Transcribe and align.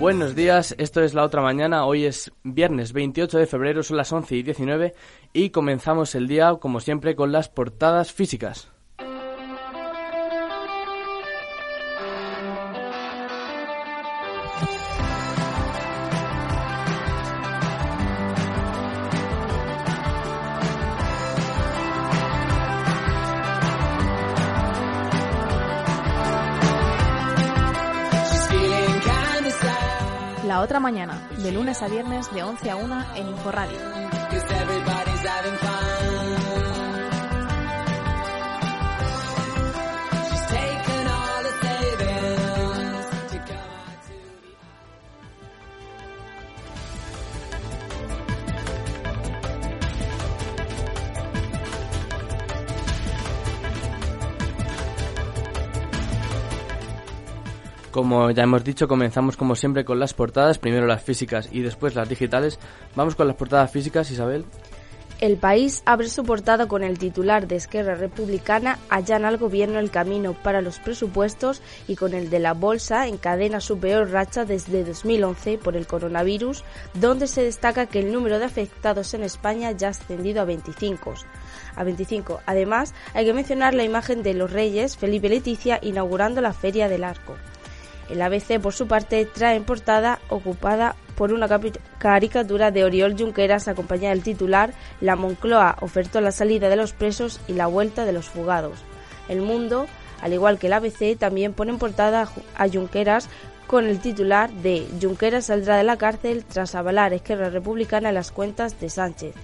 Buenos 0.00 0.36
días, 0.36 0.76
esto 0.78 1.02
es 1.02 1.12
La 1.12 1.24
Otra 1.24 1.42
Mañana, 1.42 1.84
hoy 1.84 2.04
es 2.04 2.30
viernes 2.44 2.92
28 2.92 3.36
de 3.36 3.46
febrero, 3.48 3.82
son 3.82 3.96
las 3.96 4.12
11 4.12 4.36
y 4.36 4.42
19 4.44 4.94
y 5.32 5.50
comenzamos 5.50 6.14
el 6.14 6.28
día 6.28 6.54
como 6.60 6.78
siempre 6.78 7.16
con 7.16 7.32
las 7.32 7.48
portadas 7.48 8.12
físicas. 8.12 8.70
Otra 30.68 30.80
mañana, 30.80 31.26
de 31.38 31.50
lunes 31.50 31.80
a 31.80 31.88
viernes 31.88 32.30
de 32.34 32.42
11 32.42 32.70
a 32.70 32.76
1 32.76 33.04
en 33.16 33.28
Inforradio. 33.28 33.78
Como 57.98 58.30
ya 58.30 58.44
hemos 58.44 58.62
dicho, 58.62 58.86
comenzamos 58.86 59.36
como 59.36 59.56
siempre 59.56 59.84
con 59.84 59.98
las 59.98 60.14
portadas, 60.14 60.60
primero 60.60 60.86
las 60.86 61.02
físicas 61.02 61.48
y 61.50 61.62
después 61.62 61.96
las 61.96 62.08
digitales. 62.08 62.60
Vamos 62.94 63.16
con 63.16 63.26
las 63.26 63.34
portadas 63.34 63.72
físicas, 63.72 64.08
Isabel. 64.12 64.44
El 65.20 65.36
país 65.36 65.82
abre 65.84 66.08
su 66.08 66.22
portada 66.22 66.68
con 66.68 66.84
el 66.84 66.96
titular 66.96 67.48
de 67.48 67.56
Esquerra 67.56 67.96
Republicana 67.96 68.78
allana 68.88 69.26
al 69.26 69.36
gobierno 69.36 69.80
el 69.80 69.90
camino 69.90 70.32
para 70.32 70.60
los 70.60 70.78
presupuestos 70.78 71.60
y 71.88 71.96
con 71.96 72.14
el 72.14 72.30
de 72.30 72.38
la 72.38 72.54
bolsa 72.54 73.08
encadena 73.08 73.58
su 73.58 73.80
peor 73.80 74.12
racha 74.12 74.44
desde 74.44 74.84
2011 74.84 75.58
por 75.58 75.76
el 75.76 75.88
coronavirus, 75.88 76.62
donde 76.94 77.26
se 77.26 77.42
destaca 77.42 77.86
que 77.86 77.98
el 77.98 78.12
número 78.12 78.38
de 78.38 78.44
afectados 78.44 79.12
en 79.14 79.24
España 79.24 79.72
ya 79.72 79.88
ha 79.88 79.90
ascendido 79.90 80.40
a 80.40 80.44
25. 80.44 81.14
A 81.74 81.82
25. 81.82 82.42
Además, 82.46 82.94
hay 83.12 83.24
que 83.24 83.34
mencionar 83.34 83.74
la 83.74 83.82
imagen 83.82 84.22
de 84.22 84.34
los 84.34 84.52
reyes 84.52 84.96
Felipe 84.96 85.28
Leticia 85.28 85.80
inaugurando 85.82 86.40
la 86.40 86.52
Feria 86.52 86.88
del 86.88 87.02
Arco. 87.02 87.34
El 88.08 88.22
ABC, 88.22 88.60
por 88.60 88.72
su 88.72 88.86
parte, 88.86 89.24
trae 89.26 89.56
en 89.56 89.64
portada 89.64 90.18
ocupada 90.28 90.96
por 91.14 91.32
una 91.32 91.48
caricatura 91.98 92.70
de 92.70 92.84
Oriol 92.84 93.16
Junqueras 93.18 93.68
acompañada 93.68 94.14
del 94.14 94.22
titular 94.22 94.72
La 95.00 95.16
Moncloa 95.16 95.76
ofertó 95.80 96.20
la 96.20 96.32
salida 96.32 96.68
de 96.68 96.76
los 96.76 96.92
presos 96.92 97.40
y 97.48 97.54
la 97.54 97.66
vuelta 97.66 98.04
de 98.04 98.12
los 98.12 98.26
fugados. 98.26 98.78
El 99.28 99.42
Mundo, 99.42 99.86
al 100.22 100.32
igual 100.32 100.58
que 100.58 100.68
el 100.68 100.74
ABC, 100.74 101.18
también 101.18 101.52
pone 101.52 101.72
en 101.72 101.78
portada 101.78 102.28
a 102.56 102.68
Junqueras 102.68 103.28
con 103.66 103.84
el 103.84 104.00
titular 104.00 104.50
de 104.50 104.86
Junqueras 105.00 105.46
saldrá 105.46 105.76
de 105.76 105.84
la 105.84 105.98
cárcel 105.98 106.42
tras 106.46 106.74
avalar 106.74 107.12
Esquerra 107.12 107.50
Republicana 107.50 108.08
en 108.08 108.14
las 108.14 108.32
cuentas 108.32 108.80
de 108.80 108.88
Sánchez. 108.88 109.34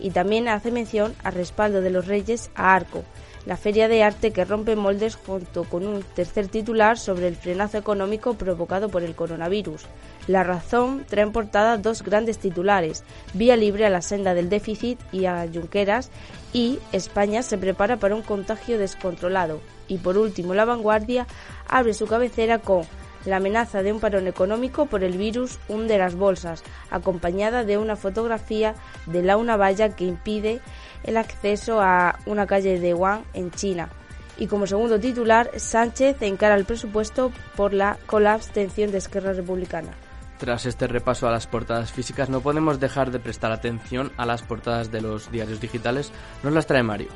Y 0.00 0.10
también 0.10 0.48
hace 0.48 0.70
mención 0.70 1.14
al 1.22 1.34
respaldo 1.34 1.82
de 1.82 1.90
los 1.90 2.06
reyes 2.06 2.50
a 2.54 2.74
Arco, 2.74 3.04
la 3.46 3.56
feria 3.56 3.88
de 3.88 4.02
arte 4.02 4.32
que 4.32 4.44
rompe 4.44 4.76
moldes 4.76 5.16
junto 5.16 5.64
con 5.64 5.86
un 5.86 6.02
tercer 6.02 6.48
titular 6.48 6.98
sobre 6.98 7.28
el 7.28 7.36
frenazo 7.36 7.78
económico 7.78 8.34
provocado 8.34 8.88
por 8.88 9.02
el 9.02 9.14
coronavirus. 9.14 9.82
La 10.26 10.42
razón 10.42 11.04
trae 11.08 11.24
en 11.24 11.32
portada 11.32 11.76
dos 11.76 12.02
grandes 12.02 12.38
titulares, 12.38 13.04
Vía 13.34 13.56
libre 13.56 13.84
a 13.84 13.90
la 13.90 14.00
senda 14.00 14.32
del 14.32 14.48
déficit 14.48 14.98
y 15.12 15.26
a 15.26 15.46
Junqueras 15.52 16.10
y 16.52 16.78
España 16.92 17.42
se 17.42 17.58
prepara 17.58 17.98
para 17.98 18.14
un 18.14 18.22
contagio 18.22 18.78
descontrolado. 18.78 19.60
Y 19.86 19.98
por 19.98 20.16
último, 20.16 20.54
La 20.54 20.64
Vanguardia 20.64 21.26
abre 21.68 21.92
su 21.92 22.06
cabecera 22.06 22.58
con 22.60 22.84
la 23.24 23.36
amenaza 23.36 23.82
de 23.82 23.92
un 23.92 24.00
parón 24.00 24.26
económico 24.26 24.86
por 24.86 25.04
el 25.04 25.16
virus 25.16 25.58
hunde 25.68 25.98
las 25.98 26.14
bolsas, 26.14 26.62
acompañada 26.90 27.64
de 27.64 27.78
una 27.78 27.96
fotografía 27.96 28.74
de 29.06 29.22
la 29.22 29.36
una 29.36 29.56
valla 29.56 29.96
que 29.96 30.04
impide 30.04 30.60
el 31.04 31.16
acceso 31.16 31.80
a 31.80 32.18
una 32.26 32.46
calle 32.46 32.78
de 32.78 32.94
Wuhan 32.94 33.24
en 33.34 33.50
China. 33.50 33.88
Y 34.36 34.48
como 34.48 34.66
segundo 34.66 34.98
titular, 34.98 35.50
Sánchez 35.56 36.20
encara 36.22 36.56
el 36.56 36.64
presupuesto 36.64 37.32
por 37.56 37.72
la, 37.72 37.98
con 38.06 38.24
la 38.24 38.34
abstención 38.34 38.90
de 38.90 38.98
Esquerra 38.98 39.32
Republicana. 39.32 39.90
Tras 40.38 40.66
este 40.66 40.88
repaso 40.88 41.28
a 41.28 41.30
las 41.30 41.46
portadas 41.46 41.92
físicas, 41.92 42.28
no 42.28 42.40
podemos 42.40 42.80
dejar 42.80 43.12
de 43.12 43.20
prestar 43.20 43.52
atención 43.52 44.10
a 44.16 44.26
las 44.26 44.42
portadas 44.42 44.90
de 44.90 45.00
los 45.00 45.30
diarios 45.30 45.60
digitales. 45.60 46.10
Nos 46.42 46.52
las 46.52 46.66
trae 46.66 46.82
Mario. 46.82 47.08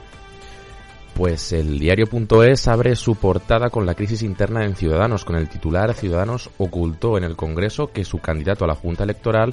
Pues 1.18 1.52
el 1.52 1.80
diario.es 1.80 2.68
abre 2.68 2.94
su 2.94 3.16
portada 3.16 3.70
con 3.70 3.84
la 3.84 3.96
crisis 3.96 4.22
interna 4.22 4.64
en 4.64 4.76
Ciudadanos, 4.76 5.24
con 5.24 5.34
el 5.34 5.48
titular 5.48 5.92
Ciudadanos 5.92 6.48
ocultó 6.58 7.18
en 7.18 7.24
el 7.24 7.34
Congreso 7.34 7.90
que 7.90 8.04
su 8.04 8.18
candidato 8.18 8.64
a 8.64 8.68
la 8.68 8.76
Junta 8.76 9.02
Electoral 9.02 9.52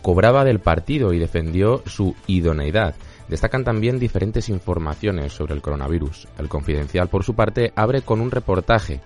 cobraba 0.00 0.46
del 0.46 0.60
partido 0.60 1.12
y 1.12 1.18
defendió 1.18 1.82
su 1.84 2.16
idoneidad. 2.26 2.94
Destacan 3.28 3.64
también 3.64 3.98
diferentes 3.98 4.48
informaciones 4.48 5.34
sobre 5.34 5.52
el 5.52 5.60
coronavirus. 5.60 6.26
El 6.38 6.48
Confidencial, 6.48 7.08
por 7.08 7.22
su 7.22 7.34
parte, 7.34 7.70
abre 7.76 8.00
con 8.00 8.22
un 8.22 8.30
reportaje. 8.30 9.02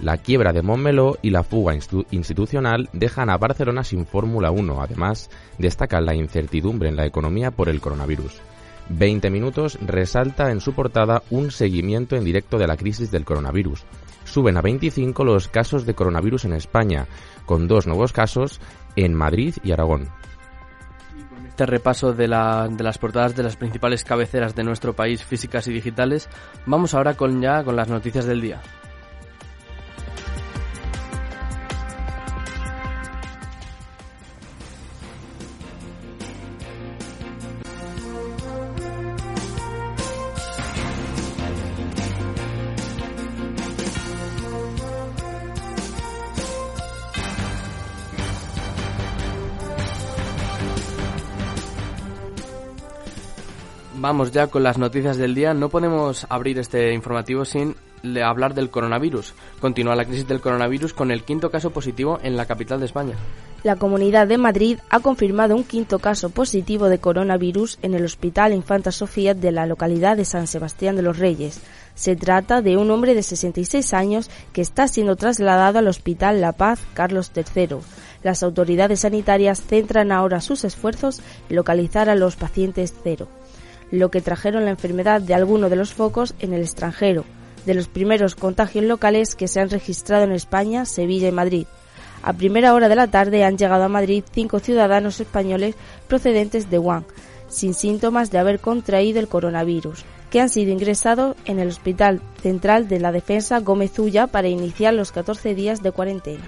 La 0.00 0.16
quiebra 0.16 0.54
de 0.54 0.62
Montmeló 0.62 1.18
y 1.20 1.28
la 1.28 1.42
fuga 1.42 1.74
institucional 1.74 2.88
dejan 2.94 3.28
a 3.28 3.36
Barcelona 3.36 3.84
sin 3.84 4.06
Fórmula 4.06 4.50
1. 4.50 4.80
Además, 4.80 5.28
destacan 5.58 6.06
la 6.06 6.14
incertidumbre 6.14 6.88
en 6.88 6.96
la 6.96 7.04
economía 7.04 7.50
por 7.50 7.68
el 7.68 7.82
coronavirus. 7.82 8.40
20 8.88 9.30
minutos 9.30 9.78
resalta 9.80 10.50
en 10.50 10.60
su 10.60 10.72
portada 10.72 11.22
un 11.30 11.50
seguimiento 11.50 12.16
en 12.16 12.24
directo 12.24 12.58
de 12.58 12.66
la 12.66 12.76
crisis 12.76 13.10
del 13.10 13.24
coronavirus. 13.24 13.84
Suben 14.24 14.56
a 14.56 14.62
25 14.62 15.24
los 15.24 15.48
casos 15.48 15.86
de 15.86 15.94
coronavirus 15.94 16.44
en 16.44 16.52
España, 16.54 17.06
con 17.46 17.68
dos 17.68 17.86
nuevos 17.86 18.12
casos 18.12 18.60
en 18.96 19.14
Madrid 19.14 19.54
y 19.62 19.72
Aragón 19.72 20.08
este 21.52 21.66
repaso 21.66 22.14
de, 22.14 22.26
de, 22.26 22.82
las 22.82 22.98
portadas 22.98 23.36
de 23.36 23.42
las 23.42 23.56
principales 23.56 24.04
cabeceras 24.04 24.54
de 24.54 24.64
nuestro 24.64 24.94
país, 24.94 25.22
físicas 25.22 25.68
y 25.68 25.72
digitales, 25.72 26.28
vamos 26.64 26.94
ahora 26.94 27.14
con 27.14 27.42
ya 27.42 27.62
con 27.62 27.76
las 27.76 27.88
noticias 27.88 28.24
del 28.24 28.40
día. 28.40 28.60
Vamos 54.02 54.32
ya 54.32 54.48
con 54.48 54.64
las 54.64 54.78
noticias 54.78 55.16
del 55.16 55.32
día. 55.32 55.54
No 55.54 55.68
podemos 55.68 56.26
abrir 56.28 56.58
este 56.58 56.92
informativo 56.92 57.44
sin 57.44 57.76
hablar 58.20 58.52
del 58.52 58.68
coronavirus. 58.68 59.32
Continúa 59.60 59.94
la 59.94 60.04
crisis 60.04 60.26
del 60.26 60.40
coronavirus 60.40 60.92
con 60.92 61.12
el 61.12 61.22
quinto 61.22 61.52
caso 61.52 61.70
positivo 61.70 62.18
en 62.20 62.36
la 62.36 62.46
capital 62.46 62.80
de 62.80 62.86
España. 62.86 63.14
La 63.62 63.76
Comunidad 63.76 64.26
de 64.26 64.38
Madrid 64.38 64.80
ha 64.90 64.98
confirmado 64.98 65.54
un 65.54 65.62
quinto 65.62 66.00
caso 66.00 66.30
positivo 66.30 66.88
de 66.88 66.98
coronavirus 66.98 67.78
en 67.82 67.94
el 67.94 68.04
Hospital 68.04 68.52
Infanta 68.52 68.90
Sofía 68.90 69.34
de 69.34 69.52
la 69.52 69.66
localidad 69.66 70.16
de 70.16 70.24
San 70.24 70.48
Sebastián 70.48 70.96
de 70.96 71.02
los 71.02 71.20
Reyes. 71.20 71.60
Se 71.94 72.16
trata 72.16 72.60
de 72.60 72.76
un 72.76 72.90
hombre 72.90 73.14
de 73.14 73.22
66 73.22 73.94
años 73.94 74.30
que 74.52 74.62
está 74.62 74.88
siendo 74.88 75.14
trasladado 75.14 75.78
al 75.78 75.86
Hospital 75.86 76.40
La 76.40 76.50
Paz 76.50 76.80
Carlos 76.94 77.30
III. 77.36 77.76
Las 78.24 78.42
autoridades 78.42 78.98
sanitarias 78.98 79.62
centran 79.62 80.10
ahora 80.10 80.40
sus 80.40 80.64
esfuerzos 80.64 81.20
en 81.48 81.54
localizar 81.54 82.10
a 82.10 82.16
los 82.16 82.34
pacientes 82.34 82.92
cero 83.04 83.28
lo 83.92 84.10
que 84.10 84.22
trajeron 84.22 84.64
la 84.64 84.70
enfermedad 84.70 85.20
de 85.20 85.34
alguno 85.34 85.68
de 85.68 85.76
los 85.76 85.92
focos 85.92 86.34
en 86.40 86.54
el 86.54 86.62
extranjero, 86.62 87.24
de 87.66 87.74
los 87.74 87.88
primeros 87.88 88.34
contagios 88.34 88.84
locales 88.86 89.36
que 89.36 89.46
se 89.46 89.60
han 89.60 89.70
registrado 89.70 90.24
en 90.24 90.32
España, 90.32 90.86
Sevilla 90.86 91.28
y 91.28 91.32
Madrid. 91.32 91.66
A 92.22 92.32
primera 92.32 92.72
hora 92.74 92.88
de 92.88 92.96
la 92.96 93.08
tarde 93.08 93.44
han 93.44 93.58
llegado 93.58 93.84
a 93.84 93.88
Madrid 93.88 94.24
cinco 94.32 94.60
ciudadanos 94.60 95.20
españoles 95.20 95.76
procedentes 96.08 96.70
de 96.70 96.78
Wuhan, 96.78 97.04
sin 97.48 97.74
síntomas 97.74 98.30
de 98.30 98.38
haber 98.38 98.60
contraído 98.60 99.20
el 99.20 99.28
coronavirus, 99.28 100.04
que 100.30 100.40
han 100.40 100.48
sido 100.48 100.72
ingresados 100.72 101.36
en 101.44 101.58
el 101.58 101.68
Hospital 101.68 102.22
Central 102.40 102.88
de 102.88 102.98
la 102.98 103.12
Defensa 103.12 103.60
Gómez 103.60 103.98
Ulla 103.98 104.26
para 104.26 104.48
iniciar 104.48 104.94
los 104.94 105.12
14 105.12 105.54
días 105.54 105.82
de 105.82 105.92
cuarentena. 105.92 106.44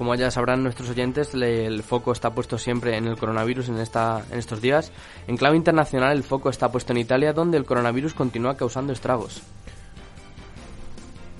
Como 0.00 0.14
ya 0.14 0.30
sabrán 0.30 0.62
nuestros 0.62 0.88
oyentes, 0.88 1.34
el 1.34 1.82
foco 1.82 2.12
está 2.12 2.30
puesto 2.30 2.56
siempre 2.56 2.96
en 2.96 3.06
el 3.06 3.18
coronavirus 3.18 3.68
en, 3.68 3.76
esta, 3.80 4.24
en 4.32 4.38
estos 4.38 4.62
días. 4.62 4.92
En 5.26 5.36
clave 5.36 5.58
internacional, 5.58 6.16
el 6.16 6.22
foco 6.22 6.48
está 6.48 6.72
puesto 6.72 6.94
en 6.94 7.00
Italia, 7.00 7.34
donde 7.34 7.58
el 7.58 7.66
coronavirus 7.66 8.14
continúa 8.14 8.56
causando 8.56 8.94
estragos. 8.94 9.42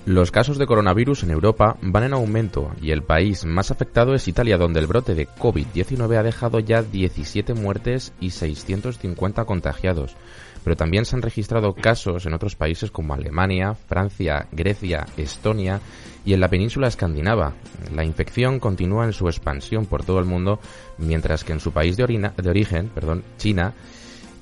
Los 0.05 0.31
casos 0.31 0.59
de 0.59 0.67
coronavirus 0.67 1.23
en 1.23 1.31
Europa 1.31 1.79
van 1.81 2.05
en 2.05 2.13
aumento 2.13 2.73
y 2.83 2.91
el 2.91 3.03
país 3.03 3.47
más 3.47 3.71
afectado 3.71 4.13
es 4.15 4.29
Italia, 4.29 4.59
donde 4.59 4.81
el 4.81 4.87
brote 4.87 5.15
de 5.15 5.27
COVID-19 5.27 6.19
ha 6.19 6.23
dejado 6.23 6.61
ya 6.61 6.83
17 6.83 7.55
muertes 7.55 8.13
y 8.21 8.29
650 8.29 9.47
contagiados. 9.47 10.17
Pero 10.65 10.77
también 10.77 11.05
se 11.05 11.17
han 11.17 11.23
registrado 11.23 11.75
casos 11.75 12.27
en 12.27 12.35
otros 12.35 12.55
países 12.57 12.91
como 12.91 13.15
Alemania, 13.15 13.75
Francia, 13.75 14.47
Grecia, 14.53 15.07
Estonia 15.17 15.81
y 16.25 16.35
en 16.35 16.41
la 16.41 16.49
península 16.49 16.89
escandinava. 16.89 17.55
La 17.95 18.05
infección 18.05 18.61
continúa 18.61 19.05
en 19.05 19.13
su 19.13 19.27
expansión 19.27 19.87
por 19.87 20.05
todo 20.05 20.19
el 20.19 20.27
mundo, 20.27 20.61
mientras 20.99 21.45
que 21.45 21.53
en 21.53 21.61
su 21.61 21.73
país 21.73 21.97
de, 21.97 22.31
de 22.37 22.51
origen, 22.51 22.89
perdón, 22.89 23.25
China, 23.39 23.73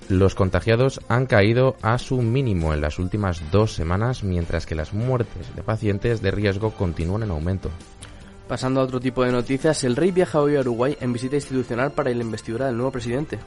los 0.09 0.35
contagiados 0.35 1.01
han 1.09 1.27
caído 1.27 1.77
a 1.83 1.99
su 1.99 2.23
mínimo 2.23 2.73
en 2.73 2.81
las 2.81 2.99
últimas 2.99 3.43
dos 3.53 3.75
semanas, 3.75 4.25
mientras 4.25 4.65
que 4.65 4.75
las 4.75 4.95
muertes 4.95 5.55
de 5.55 5.63
pacientes 5.63 6.23
de 6.23 6.31
riesgo 6.31 6.71
continúan 6.71 7.25
en 7.25 7.31
aumento. 7.31 7.71
Pasando 8.49 8.81
a 8.81 8.85
otro 8.85 8.99
tipo 8.99 9.23
de 9.23 9.33
noticias, 9.33 9.85
el 9.85 9.95
rey 9.95 10.11
viaja 10.11 10.41
hoy 10.41 10.57
a 10.57 10.61
Uruguay 10.61 10.97
en 11.01 11.13
visita 11.13 11.37
institucional 11.37 11.93
para 11.93 12.11
la 12.11 12.23
investidura 12.23 12.67
del 12.67 12.77
nuevo 12.77 12.91
presidente. 12.91 13.39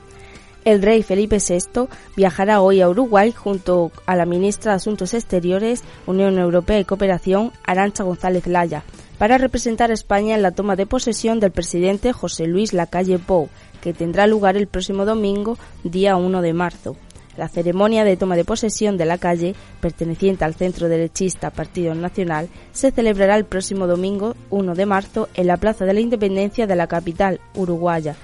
El 0.63 0.83
rey 0.83 1.01
Felipe 1.01 1.37
VI 1.39 1.87
viajará 2.15 2.61
hoy 2.61 2.81
a 2.81 2.89
Uruguay 2.89 3.31
junto 3.31 3.91
a 4.05 4.15
la 4.15 4.27
ministra 4.27 4.71
de 4.71 4.75
Asuntos 4.75 5.15
Exteriores, 5.15 5.83
Unión 6.05 6.37
Europea 6.37 6.79
y 6.79 6.85
Cooperación, 6.85 7.51
Arancha 7.65 8.03
González 8.03 8.45
Laya, 8.45 8.83
para 9.17 9.39
representar 9.39 9.89
a 9.89 9.95
España 9.95 10.35
en 10.35 10.43
la 10.43 10.51
toma 10.51 10.75
de 10.75 10.85
posesión 10.85 11.39
del 11.39 11.49
presidente 11.49 12.13
José 12.13 12.45
Luis 12.45 12.73
Lacalle 12.73 13.17
Pou, 13.17 13.49
que 13.81 13.93
tendrá 13.93 14.27
lugar 14.27 14.55
el 14.55 14.67
próximo 14.67 15.03
domingo, 15.03 15.57
día 15.83 16.15
1 16.15 16.41
de 16.43 16.53
marzo. 16.53 16.95
La 17.37 17.47
ceremonia 17.47 18.03
de 18.03 18.17
toma 18.17 18.35
de 18.35 18.45
posesión 18.45 18.97
de 18.97 19.05
la 19.05 19.17
calle, 19.17 19.55
perteneciente 19.79 20.45
al 20.45 20.53
centro 20.53 20.89
derechista 20.89 21.49
Partido 21.49 21.95
Nacional, 21.95 22.49
se 22.71 22.91
celebrará 22.91 23.35
el 23.35 23.45
próximo 23.45 23.87
domingo 23.87 24.35
1 24.51 24.75
de 24.75 24.85
marzo 24.85 25.27
en 25.33 25.47
la 25.47 25.57
Plaza 25.57 25.85
de 25.85 25.93
la 25.93 26.01
Independencia 26.01 26.67
de 26.67 26.75
la 26.75 26.85
capital 26.85 27.39
uruguaya, 27.55 28.15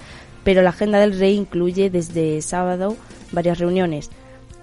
pero 0.47 0.61
la 0.61 0.69
agenda 0.69 0.97
del 0.99 1.19
rey 1.19 1.35
incluye 1.35 1.89
desde 1.89 2.41
sábado 2.41 2.95
varias 3.33 3.59
reuniones. 3.59 4.09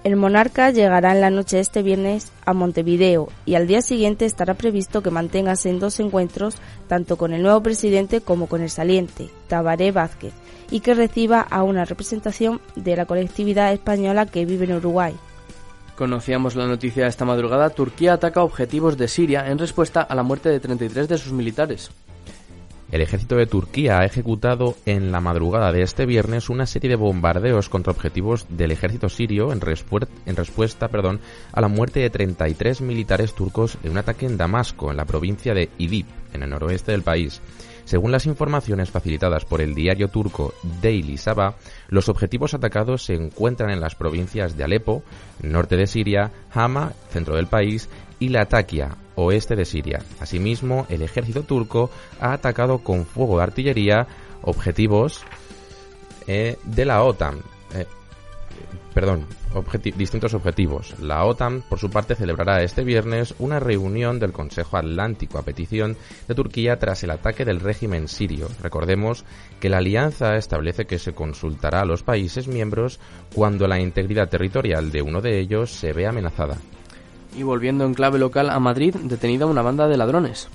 El 0.03 0.15
monarca 0.15 0.71
llegará 0.71 1.11
en 1.11 1.21
la 1.21 1.29
noche 1.29 1.57
de 1.57 1.61
este 1.61 1.83
viernes 1.83 2.31
a 2.43 2.55
Montevideo 2.55 3.27
y 3.45 3.53
al 3.53 3.67
día 3.67 3.83
siguiente 3.83 4.25
estará 4.25 4.55
previsto 4.55 5.03
que 5.03 5.11
manténgase 5.11 5.69
en 5.69 5.79
dos 5.79 5.99
encuentros 5.99 6.55
tanto 6.87 7.17
con 7.17 7.33
el 7.33 7.43
nuevo 7.43 7.61
presidente 7.61 8.19
como 8.21 8.47
con 8.47 8.63
el 8.63 8.71
saliente, 8.71 9.29
Tabaré 9.47 9.91
Vázquez, 9.91 10.33
y 10.71 10.79
que 10.79 10.95
reciba 10.95 11.39
a 11.41 11.61
una 11.61 11.85
representación 11.85 12.61
de 12.75 12.95
la 12.95 13.05
colectividad 13.05 13.71
española 13.71 14.25
que 14.25 14.47
vive 14.47 14.65
en 14.65 14.77
Uruguay. 14.77 15.13
Conocíamos 15.95 16.55
la 16.55 16.65
noticia 16.65 17.05
esta 17.05 17.25
madrugada, 17.25 17.69
Turquía 17.69 18.13
ataca 18.13 18.41
objetivos 18.41 18.97
de 18.97 19.07
Siria 19.07 19.51
en 19.51 19.59
respuesta 19.59 20.01
a 20.01 20.15
la 20.15 20.23
muerte 20.23 20.49
de 20.49 20.59
33 20.59 21.07
de 21.07 21.17
sus 21.19 21.31
militares. 21.31 21.91
El 22.91 23.01
ejército 23.01 23.35
de 23.35 23.47
Turquía 23.47 23.99
ha 23.99 24.05
ejecutado 24.05 24.75
en 24.85 25.11
la 25.11 25.19
madrugada 25.19 25.71
de 25.71 25.81
este 25.81 26.05
viernes 26.05 26.49
una 26.49 26.67
serie 26.67 26.89
de 26.89 26.95
bombardeos 26.95 27.67
contra 27.67 27.91
objetivos 27.91 28.45
del 28.49 28.71
ejército 28.71 29.09
sirio 29.09 29.51
en, 29.51 29.59
respuesta 29.59 30.89
a 31.51 31.61
la 31.61 31.67
muerte 31.67 31.99
de 32.01 32.11
33 32.11 32.81
militares 32.81 33.33
turcos 33.33 33.77
en 33.83 33.91
un 33.91 33.97
ataque 33.97 34.27
en 34.27 34.37
Damasco, 34.37 34.91
en 34.91 34.97
la 34.97 35.05
provincia 35.05 35.55
de 35.55 35.69
Idlib, 35.79 36.05
en 36.33 36.43
el 36.43 36.49
noroeste 36.51 36.91
del 36.91 37.01
país. 37.01 37.41
Según 37.85 38.11
las 38.11 38.27
informaciones 38.27 38.91
facilitadas 38.91 39.45
por 39.45 39.61
el 39.61 39.75
diario 39.75 40.07
turco 40.07 40.53
Daily 40.81 41.17
Sabah, 41.17 41.55
los 41.87 42.07
objetivos 42.07 42.53
atacados 42.53 43.03
se 43.03 43.13
encuentran 43.13 43.71
en 43.71 43.79
las 43.79 43.95
provincias 43.95 44.57
de 44.57 44.63
Alepo, 44.63 45.03
norte 45.41 45.75
de 45.75 45.87
Siria, 45.87 46.31
Hama, 46.51 46.93
centro 47.09 47.35
del 47.35 47.47
país, 47.47 47.89
y 48.19 48.29
Latakia, 48.29 48.97
oeste 49.15 49.55
de 49.55 49.65
Siria. 49.65 50.01
Asimismo, 50.19 50.85
el 50.89 51.01
ejército 51.01 51.43
turco 51.43 51.89
ha 52.19 52.33
atacado 52.33 52.79
con 52.79 53.05
fuego 53.05 53.37
de 53.37 53.43
artillería 53.43 54.07
objetivos 54.41 55.23
eh, 56.27 56.57
de 56.63 56.85
la 56.85 57.03
OTAN, 57.03 57.41
perdón, 58.95 59.25
distintos 59.97 60.33
objetivos. 60.33 60.97
La 61.01 61.25
OTAN, 61.25 61.63
por 61.67 61.79
su 61.79 61.89
parte, 61.89 62.15
celebrará 62.15 62.63
este 62.63 62.85
viernes 62.85 63.35
una 63.39 63.59
reunión 63.59 64.19
del 64.19 64.31
Consejo 64.31 64.77
Atlántico 64.77 65.37
a 65.37 65.43
petición 65.43 65.97
de 66.29 66.33
Turquía 66.33 66.79
tras 66.79 67.03
el 67.03 67.11
ataque 67.11 67.43
del 67.43 67.59
régimen 67.59 68.07
sirio. 68.07 68.47
Recordemos 68.63 69.25
que 69.59 69.69
la 69.69 69.79
alianza 69.79 70.37
establece 70.37 70.85
que 70.85 70.97
se 70.97 71.13
consultará 71.13 71.81
a 71.81 71.85
los 71.85 72.03
países 72.03 72.47
miembros 72.47 73.01
cuando 73.33 73.67
la 73.67 73.81
integridad 73.81 74.29
territorial 74.29 74.91
de 74.93 75.01
uno 75.01 75.19
de 75.19 75.39
ellos 75.39 75.71
se 75.71 75.91
ve 75.91 76.07
amenazada. 76.07 76.57
Y 77.35 77.43
volviendo 77.43 77.85
en 77.85 77.93
clave 77.93 78.19
local 78.19 78.49
a 78.49 78.59
Madrid, 78.59 78.95
detenida 78.95 79.45
una 79.45 79.61
banda 79.61 79.87
de 79.87 79.97
ladrones. 79.97 80.47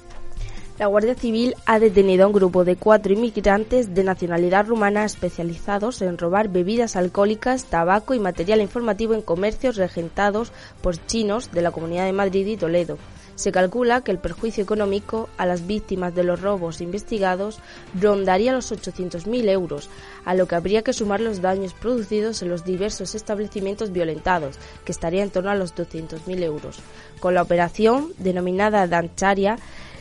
La 0.80 0.86
Guardia 0.86 1.14
Civil 1.14 1.56
ha 1.66 1.78
detenido 1.78 2.24
a 2.24 2.26
un 2.26 2.32
grupo 2.32 2.64
de 2.64 2.76
cuatro 2.76 3.12
inmigrantes 3.12 3.94
de 3.94 4.02
nacionalidad 4.02 4.66
rumana 4.66 5.04
especializados 5.04 6.00
en 6.00 6.16
robar 6.16 6.48
bebidas 6.48 6.96
alcohólicas, 6.96 7.66
tabaco 7.66 8.14
y 8.14 8.18
material 8.18 8.62
informativo 8.62 9.12
en 9.12 9.20
comercios 9.20 9.76
regentados 9.76 10.52
por 10.80 10.96
chinos 11.04 11.52
de 11.52 11.60
la 11.60 11.70
Comunidad 11.70 12.06
de 12.06 12.14
Madrid 12.14 12.46
y 12.46 12.56
Toledo. 12.56 12.96
Se 13.40 13.52
calcula 13.52 14.02
que 14.02 14.10
el 14.10 14.18
perjuicio 14.18 14.62
económico 14.62 15.30
a 15.38 15.46
las 15.46 15.66
víctimas 15.66 16.14
de 16.14 16.24
los 16.24 16.42
robos 16.42 16.82
investigados 16.82 17.58
rondaría 17.98 18.52
los 18.52 18.70
800.000 18.70 19.48
euros, 19.48 19.88
a 20.26 20.34
lo 20.34 20.46
que 20.46 20.56
habría 20.56 20.82
que 20.82 20.92
sumar 20.92 21.22
los 21.22 21.40
daños 21.40 21.72
producidos 21.72 22.42
en 22.42 22.50
los 22.50 22.66
diversos 22.66 23.14
establecimientos 23.14 23.92
violentados, 23.92 24.58
que 24.84 24.92
estaría 24.92 25.22
en 25.22 25.30
torno 25.30 25.48
a 25.48 25.54
los 25.54 25.74
200.000 25.74 26.42
euros. 26.42 26.80
Con 27.18 27.32
la 27.32 27.40
operación, 27.40 28.12
denominada 28.18 28.86
Dancharia, 28.86 29.56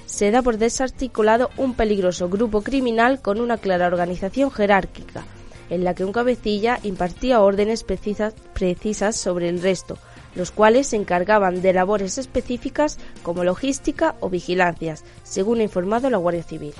se 0.05 0.31
da 0.31 0.41
por 0.41 0.57
desarticulado 0.57 1.49
un 1.55 1.75
peligroso 1.75 2.27
grupo 2.27 2.61
criminal 2.61 3.21
con 3.21 3.39
una 3.39 3.57
clara 3.57 3.87
organización 3.87 4.51
jerárquica, 4.51 5.23
en 5.69 5.85
la 5.85 5.93
que 5.93 6.03
un 6.03 6.11
cabecilla 6.11 6.81
impartía 6.83 7.39
órdenes 7.39 7.85
precisas, 7.85 8.33
precisas 8.53 9.15
sobre 9.15 9.47
el 9.47 9.61
resto, 9.61 9.97
los 10.39 10.51
cuales 10.51 10.87
se 10.87 10.95
encargaban 10.95 11.61
de 11.61 11.73
labores 11.73 12.17
específicas 12.17 12.97
como 13.23 13.43
logística 13.43 14.15
o 14.21 14.29
vigilancias, 14.29 15.03
según 15.23 15.59
ha 15.59 15.63
informado 15.63 16.09
la 16.09 16.17
Guardia 16.17 16.43
Civil. 16.43 16.73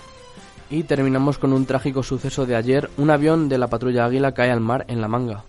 Y 0.70 0.84
terminamos 0.84 1.38
con 1.38 1.51
un 1.51 1.66
trágico 1.66 2.01
suceso 2.01 2.46
de 2.46 2.56
ayer. 2.56 2.89
Un 2.98 3.10
avión 3.10 3.50
de 3.50 3.58
la 3.58 3.68
patrulla 3.68 4.06
Águila 4.06 4.34
cae 4.34 4.50
al 4.50 4.62
mar 4.62 4.86
en 4.88 5.01
La 5.01 5.10
Manga. 5.10 5.44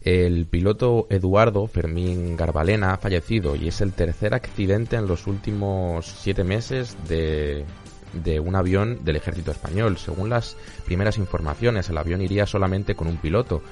El 0.00 0.46
piloto 0.46 1.06
Eduardo 1.10 1.66
Fermín 1.66 2.34
Garbalena 2.34 2.94
ha 2.94 2.96
fallecido 2.96 3.56
y 3.56 3.68
es 3.68 3.82
el 3.82 3.92
tercer 3.92 4.32
accidente 4.32 4.96
en 4.96 5.06
los 5.06 5.26
últimos 5.26 6.06
siete 6.06 6.44
meses 6.44 6.96
de, 7.06 7.66
de 8.12 8.40
un 8.40 8.56
avión 8.56 9.04
del 9.04 9.16
ejército 9.16 9.50
español. 9.50 9.98
Según 9.98 10.30
las 10.30 10.56
primeras 10.84 11.18
informaciones, 11.18 11.88
el 11.90 11.98
avión 11.98 12.22
iría 12.22 12.46
solamente 12.46 12.94
con 12.94 13.06
un 13.06 13.18
piloto, 13.18 13.62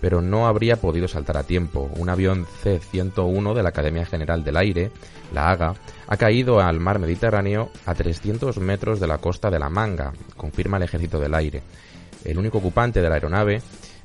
pero 0.00 0.20
no 0.22 0.46
habría 0.46 0.76
podido 0.76 1.08
saltar 1.08 1.36
a 1.36 1.42
tiempo. 1.42 1.90
Un 1.96 2.08
avión 2.08 2.46
C-101 2.62 3.54
de 3.54 3.62
la 3.62 3.68
Academia 3.68 4.06
General 4.06 4.42
del 4.42 4.56
Aire, 4.56 4.90
la 5.32 5.50
AGA, 5.50 5.74
ha 6.06 6.16
caído 6.16 6.60
al 6.60 6.80
mar 6.80 6.98
Mediterráneo 6.98 7.70
a 7.86 7.94
300 7.94 8.58
metros 8.58 9.00
de 9.00 9.06
la 9.06 9.18
costa 9.18 9.50
de 9.50 9.58
La 9.58 9.68
Manga, 9.68 10.12
confirma 10.36 10.76
el 10.76 10.84
Ejército 10.84 11.20
del 11.20 11.34
Aire. 11.34 11.62
El 12.24 12.38
único 12.38 12.58
ocupante 12.58 13.00
de 13.00 13.08
la 13.08 13.14
aeronave 13.14 13.62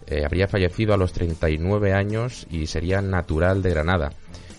eh, 0.08 0.24
habría 0.24 0.48
fallecido 0.48 0.94
a 0.94 0.98
los 0.98 1.14
39 1.14 1.94
años 1.94 2.46
y 2.50 2.68
sería 2.68 3.02
natural 3.02 3.62
de 3.62 3.72
Granada. 3.72 4.12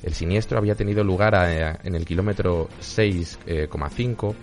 El 0.02 0.14
siniestro 0.14 0.58
había 0.58 0.74
tenido 0.74 1.04
lugar 1.04 1.34
eh, 1.48 1.76
en 1.84 1.94
el 1.94 2.04
kilómetro 2.04 2.68
6,5 2.80 3.38
eh, 3.46 4.36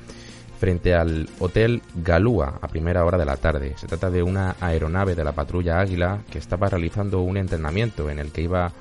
frente 0.64 0.96
al 0.96 1.28
Hotel 1.40 1.82
Galúa 1.94 2.58
a 2.62 2.70
primera 2.70 3.04
hora 3.04 3.18
de 3.18 3.26
la 3.26 3.36
tarde. 3.36 3.74
Se 3.76 3.86
trata 3.86 4.10
de 4.10 4.24
una 4.24 4.56
aeronave 4.62 5.14
de 5.14 5.26
la 5.26 5.34
patrulla 5.34 5.82
Águila 5.82 6.22
que 6.32 6.38
estaba 6.40 6.70
realizando 6.70 7.20
un 7.20 7.36
entrenamiento 7.36 8.10
en 8.10 8.18
el 8.18 8.32
que 8.32 8.44
iba 8.44 8.72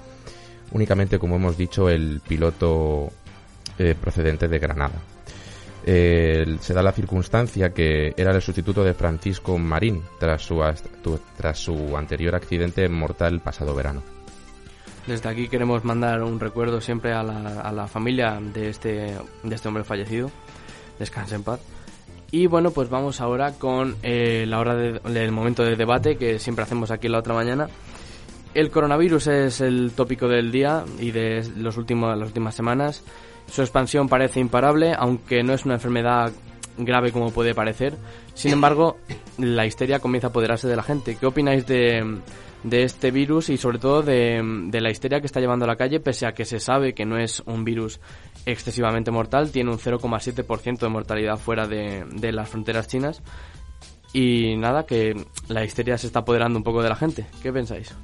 únicamente, 0.70 1.18
como 1.18 1.34
hemos 1.34 1.56
dicho, 1.56 1.88
el 1.88 2.20
piloto 2.26 3.10
procedente 4.00 4.46
de 4.46 4.58
Granada 4.60 5.00
se 5.84 6.72
da 6.72 6.82
la 6.82 6.92
circunstancia 6.92 7.70
que 7.70 8.14
era 8.16 8.32
el 8.32 8.40
sustituto 8.40 8.84
de 8.84 8.94
Francisco 8.94 9.58
Marín 9.58 10.02
tras 10.20 10.42
su, 10.42 10.62
tras 11.36 11.58
su 11.58 11.96
anterior 11.96 12.36
accidente 12.36 12.88
mortal 12.88 13.40
pasado 13.40 13.74
verano. 13.74 14.04
Desde 15.08 15.28
aquí 15.28 15.48
queremos 15.48 15.84
mandar 15.84 16.22
un 16.22 16.38
recuerdo 16.38 16.80
siempre 16.80 17.12
a 17.12 17.24
la, 17.24 17.60
a 17.60 17.72
la 17.72 17.88
familia 17.88 18.38
de 18.40 18.68
este, 18.68 19.16
de 19.42 19.54
este 19.54 19.66
hombre 19.66 19.82
fallecido. 19.82 20.30
Descanse 21.02 21.34
en 21.34 21.42
paz. 21.42 21.58
Y 22.30 22.46
bueno, 22.46 22.70
pues 22.70 22.88
vamos 22.88 23.20
ahora 23.20 23.54
con 23.54 23.96
eh, 24.04 24.44
la 24.46 24.60
hora 24.60 24.76
del 24.76 25.32
momento 25.32 25.64
de 25.64 25.74
debate 25.74 26.16
que 26.16 26.38
siempre 26.38 26.62
hacemos 26.62 26.92
aquí 26.92 27.08
la 27.08 27.18
otra 27.18 27.34
mañana. 27.34 27.66
El 28.54 28.70
coronavirus 28.70 29.26
es 29.26 29.60
el 29.60 29.90
tópico 29.96 30.28
del 30.28 30.52
día 30.52 30.84
y 31.00 31.10
de 31.10 31.44
los 31.56 31.76
últimos, 31.76 32.16
las 32.16 32.28
últimas 32.28 32.54
semanas. 32.54 33.02
Su 33.50 33.62
expansión 33.62 34.08
parece 34.08 34.38
imparable, 34.38 34.94
aunque 34.96 35.42
no 35.42 35.54
es 35.54 35.64
una 35.64 35.74
enfermedad 35.74 36.30
grave 36.78 37.10
como 37.10 37.32
puede 37.32 37.52
parecer. 37.52 37.96
Sin 38.34 38.52
embargo, 38.52 38.98
la 39.38 39.66
histeria 39.66 39.98
comienza 39.98 40.28
a 40.28 40.30
apoderarse 40.30 40.68
de 40.68 40.76
la 40.76 40.84
gente. 40.84 41.16
¿Qué 41.16 41.26
opináis 41.26 41.66
de, 41.66 42.20
de 42.64 42.84
este 42.84 43.10
virus 43.10 43.48
y 43.48 43.56
sobre 43.56 43.78
todo 43.78 44.02
de, 44.02 44.40
de, 44.68 44.80
la 44.80 44.90
histeria 44.90 45.20
que 45.20 45.26
está 45.26 45.40
llevando 45.40 45.64
a 45.64 45.68
la 45.68 45.76
calle, 45.76 46.00
pese 46.00 46.26
a 46.26 46.32
que 46.32 46.44
se 46.44 46.60
sabe 46.60 46.94
que 46.94 47.04
no 47.04 47.18
es 47.18 47.42
un 47.46 47.64
virus 47.64 48.00
excesivamente 48.46 49.10
mortal, 49.10 49.50
tiene 49.50 49.70
un 49.70 49.78
0,7% 49.78 50.78
de 50.78 50.88
mortalidad 50.88 51.38
fuera 51.38 51.66
de, 51.66 52.32
las 52.32 52.48
fronteras 52.48 52.88
chinas. 52.88 53.22
Y 54.12 54.56
nada, 54.56 54.84
que 54.84 55.14
la 55.48 55.64
histeria 55.64 55.96
se 55.96 56.06
está 56.06 56.20
apoderando 56.20 56.58
un 56.58 56.62
poco 56.62 56.82
de 56.82 56.88
la 56.88 56.96
gente. 56.96 57.26
¿Qué 57.42 57.52
pensáis? 57.52 57.94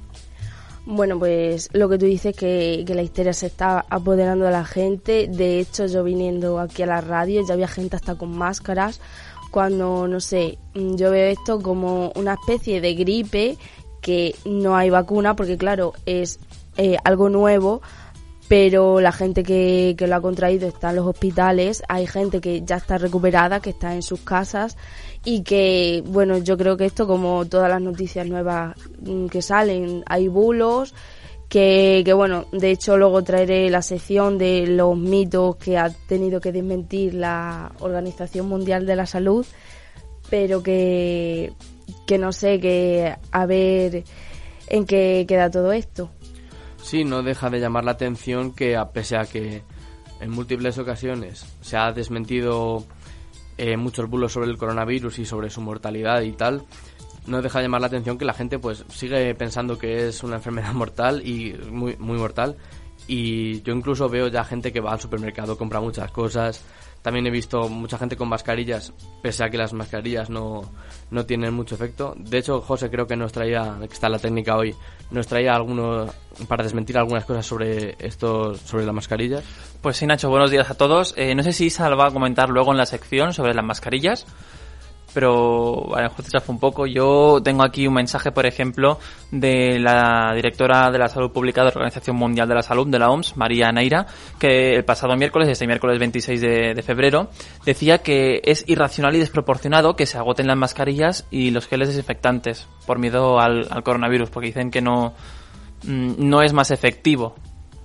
Bueno, 0.85 1.19
pues 1.19 1.69
lo 1.73 1.87
que 1.87 1.99
tú 1.99 2.05
dices 2.07 2.35
que, 2.35 2.83
que 2.87 2.95
la 2.95 3.03
histeria 3.03 3.33
se 3.33 3.45
está 3.45 3.85
apoderando 3.89 4.45
de 4.45 4.51
la 4.51 4.65
gente. 4.65 5.27
De 5.27 5.59
hecho, 5.59 5.85
yo 5.85 6.03
viniendo 6.03 6.59
aquí 6.59 6.81
a 6.81 6.87
la 6.87 7.01
radio 7.01 7.45
ya 7.47 7.53
había 7.53 7.67
gente 7.67 7.95
hasta 7.95 8.15
con 8.15 8.35
máscaras. 8.35 8.99
Cuando, 9.51 10.07
no 10.07 10.19
sé, 10.19 10.57
yo 10.73 11.11
veo 11.11 11.27
esto 11.27 11.59
como 11.61 12.11
una 12.15 12.33
especie 12.33 12.81
de 12.81 12.93
gripe 12.93 13.57
que 14.01 14.35
no 14.45 14.75
hay 14.75 14.89
vacuna 14.89 15.35
porque 15.35 15.57
claro, 15.57 15.93
es 16.05 16.39
eh, 16.77 16.97
algo 17.03 17.29
nuevo, 17.29 17.81
pero 18.47 18.99
la 18.99 19.11
gente 19.11 19.43
que, 19.43 19.95
que, 19.97 20.07
lo 20.07 20.15
ha 20.15 20.21
contraído 20.21 20.67
está 20.67 20.89
en 20.89 20.95
los 20.97 21.07
hospitales, 21.07 21.83
hay 21.87 22.07
gente 22.07 22.41
que 22.41 22.63
ya 22.63 22.77
está 22.77 22.97
recuperada, 22.97 23.59
que 23.59 23.69
está 23.69 23.93
en 23.93 24.01
sus 24.01 24.21
casas 24.21 24.75
y 25.23 25.43
que, 25.43 26.03
bueno, 26.07 26.37
yo 26.39 26.57
creo 26.57 26.77
que 26.77 26.85
esto, 26.85 27.05
como 27.05 27.45
todas 27.45 27.69
las 27.69 27.81
noticias 27.81 28.25
nuevas 28.27 28.75
mm, 29.01 29.27
que 29.27 29.41
salen, 29.41 30.03
hay 30.07 30.27
bulos, 30.27 30.95
que, 31.49 32.01
que 32.05 32.13
bueno, 32.13 32.45
de 32.51 32.71
hecho 32.71 32.97
luego 32.97 33.23
traeré 33.23 33.69
la 33.69 33.81
sección 33.81 34.37
de 34.37 34.67
los 34.67 34.95
mitos 34.97 35.57
que 35.57 35.77
ha 35.77 35.89
tenido 35.89 36.39
que 36.39 36.51
desmentir 36.51 37.15
la 37.15 37.71
Organización 37.79 38.47
Mundial 38.47 38.85
de 38.85 38.95
la 38.95 39.05
Salud, 39.05 39.45
pero 40.29 40.63
que, 40.63 41.53
que 42.05 42.17
no 42.17 42.31
sé, 42.31 42.59
que 42.59 43.15
a 43.31 43.45
ver 43.45 44.03
en 44.67 44.85
qué 44.85 45.25
queda 45.27 45.49
todo 45.49 45.71
esto. 45.71 46.09
Sí, 46.81 47.03
no 47.03 47.23
deja 47.23 47.49
de 47.49 47.59
llamar 47.59 47.83
la 47.83 47.91
atención 47.91 48.53
que 48.53 48.75
a 48.75 48.89
pese 48.91 49.17
a 49.17 49.25
que 49.25 49.63
en 50.19 50.31
múltiples 50.31 50.77
ocasiones 50.77 51.45
se 51.61 51.77
ha 51.77 51.91
desmentido 51.91 52.85
eh, 53.57 53.77
muchos 53.77 54.09
bulos 54.09 54.33
sobre 54.33 54.49
el 54.49 54.57
coronavirus 54.57 55.19
y 55.19 55.25
sobre 55.25 55.49
su 55.49 55.61
mortalidad 55.61 56.21
y 56.21 56.31
tal, 56.31 56.63
no 57.27 57.41
deja 57.41 57.59
de 57.59 57.65
llamar 57.65 57.81
la 57.81 57.87
atención 57.87 58.17
que 58.17 58.25
la 58.25 58.33
gente 58.33 58.59
pues 58.59 58.85
sigue 58.89 59.33
pensando 59.35 59.77
que 59.77 60.07
es 60.07 60.23
una 60.23 60.37
enfermedad 60.37 60.73
mortal 60.73 61.25
y 61.25 61.53
muy, 61.71 61.95
muy 61.97 62.17
mortal. 62.17 62.57
Y 63.07 63.61
yo 63.63 63.73
incluso 63.73 64.07
veo 64.07 64.27
ya 64.27 64.43
gente 64.43 64.71
que 64.71 64.81
va 64.81 64.93
al 64.93 64.99
supermercado, 64.99 65.57
compra 65.57 65.79
muchas 65.79 66.11
cosas. 66.11 66.63
También 67.01 67.25
he 67.27 67.31
visto 67.31 67.69
mucha 67.69 67.97
gente 67.97 68.17
con 68.17 68.27
mascarillas, 68.27 68.93
pese 69.21 69.43
a 69.43 69.49
que 69.49 69.57
las 69.57 69.73
mascarillas 69.73 70.29
no, 70.29 70.69
no 71.11 71.25
tienen 71.25 71.53
mucho 71.53 71.75
efecto. 71.75 72.13
De 72.17 72.39
hecho, 72.39 72.61
José 72.61 72.89
creo 72.89 73.07
que 73.07 73.15
nos 73.15 73.31
traía, 73.31 73.77
que 73.79 73.93
está 73.93 74.09
la 74.09 74.19
técnica 74.19 74.57
hoy, 74.57 74.75
nos 75.11 75.27
traía 75.27 75.53
algunos, 75.53 76.11
para 76.47 76.63
desmentir 76.63 76.97
algunas 76.97 77.25
cosas 77.25 77.45
sobre 77.45 77.95
esto, 77.99 78.55
sobre 78.55 78.85
las 78.85 78.93
mascarillas. 78.93 79.43
Pues 79.81 79.97
sí, 79.97 80.05
Nacho, 80.05 80.29
buenos 80.29 80.51
días 80.51 80.69
a 80.69 80.75
todos. 80.75 81.13
Eh, 81.15 81.33
no 81.35 81.43
sé 81.43 81.53
si 81.53 81.67
Isa 81.67 81.87
va 81.95 82.07
a 82.07 82.11
comentar 82.11 82.49
luego 82.49 82.71
en 82.71 82.77
la 82.77 82.85
sección 82.85 83.33
sobre 83.33 83.53
las 83.53 83.63
mascarillas, 83.63 84.25
pero 85.13 85.85
bueno, 85.87 86.09
justo 86.09 86.31
ya 86.33 86.39
fue 86.39 86.53
un 86.53 86.59
poco. 86.59 86.85
Yo 86.85 87.39
tengo 87.43 87.63
aquí 87.63 87.87
un 87.87 87.93
mensaje, 87.93 88.31
por 88.31 88.45
ejemplo, 88.45 88.99
de 89.31 89.79
la 89.79 90.33
directora 90.35 90.91
de 90.91 90.99
la 90.99 91.07
Salud 91.07 91.31
Pública 91.31 91.61
de 91.61 91.65
la 91.65 91.71
Organización 91.71 92.15
Mundial 92.15 92.47
de 92.47 92.55
la 92.55 92.61
Salud, 92.61 92.87
de 92.87 92.99
la 92.99 93.09
OMS, 93.09 93.37
María 93.37 93.71
Neira, 93.71 94.05
que 94.37 94.75
el 94.75 94.85
pasado 94.85 95.15
miércoles, 95.15 95.49
este 95.49 95.67
miércoles 95.67 95.99
26 95.99 96.41
de, 96.41 96.73
de 96.73 96.81
febrero, 96.83 97.29
decía 97.65 97.99
que 97.99 98.41
es 98.43 98.63
irracional 98.67 99.15
y 99.15 99.19
desproporcionado 99.19 99.95
que 99.95 100.05
se 100.05 100.17
agoten 100.17 100.47
las 100.47 100.57
mascarillas 100.57 101.25
y 101.31 101.51
los 101.51 101.67
geles 101.67 101.89
desinfectantes 101.89 102.67
por 102.85 102.99
miedo 102.99 103.39
al, 103.39 103.67
al 103.69 103.83
coronavirus, 103.83 104.29
porque 104.29 104.47
dicen 104.47 104.71
que 104.71 104.81
no, 104.81 105.13
mm, 105.83 106.13
no 106.17 106.41
es 106.41 106.53
más 106.53 106.71
efectivo, 106.71 107.35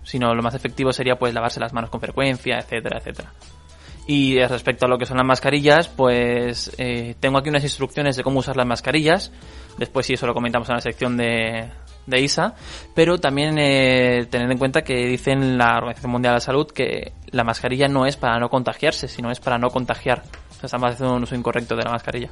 sino 0.02 0.34
lo 0.34 0.42
más 0.42 0.54
efectivo 0.54 0.92
sería 0.92 1.16
pues 1.16 1.34
lavarse 1.34 1.60
las 1.60 1.72
manos 1.72 1.90
con 1.90 2.00
frecuencia, 2.00 2.58
etcétera, 2.58 2.98
etcétera. 2.98 3.32
Y 4.06 4.38
respecto 4.44 4.84
a 4.84 4.88
lo 4.88 4.98
que 4.98 5.06
son 5.06 5.16
las 5.16 5.26
mascarillas, 5.26 5.88
pues 5.88 6.72
eh, 6.76 7.14
tengo 7.20 7.38
aquí 7.38 7.48
unas 7.48 7.62
instrucciones 7.62 8.16
de 8.16 8.22
cómo 8.22 8.40
usar 8.40 8.56
las 8.56 8.66
mascarillas. 8.66 9.32
Después 9.78 10.06
sí, 10.06 10.14
eso 10.14 10.26
lo 10.26 10.34
comentamos 10.34 10.68
en 10.68 10.74
la 10.74 10.80
sección 10.82 11.16
de, 11.16 11.70
de 12.06 12.20
ISA. 12.20 12.54
Pero 12.94 13.18
también 13.18 13.56
eh, 13.58 14.26
tener 14.30 14.50
en 14.50 14.58
cuenta 14.58 14.82
que 14.82 15.06
dicen 15.06 15.56
la 15.56 15.78
Organización 15.78 16.12
Mundial 16.12 16.32
de 16.32 16.36
la 16.36 16.40
Salud 16.40 16.66
que 16.66 17.12
la 17.30 17.44
mascarilla 17.44 17.88
no 17.88 18.04
es 18.04 18.16
para 18.16 18.38
no 18.38 18.50
contagiarse, 18.50 19.08
sino 19.08 19.30
es 19.30 19.40
para 19.40 19.58
no 19.58 19.70
contagiar. 19.70 20.22
O 20.50 20.54
sea, 20.54 20.66
estamos 20.66 20.92
haciendo 20.92 21.16
un 21.16 21.22
uso 21.22 21.34
incorrecto 21.34 21.74
de 21.74 21.84
la 21.84 21.90
mascarilla. 21.90 22.30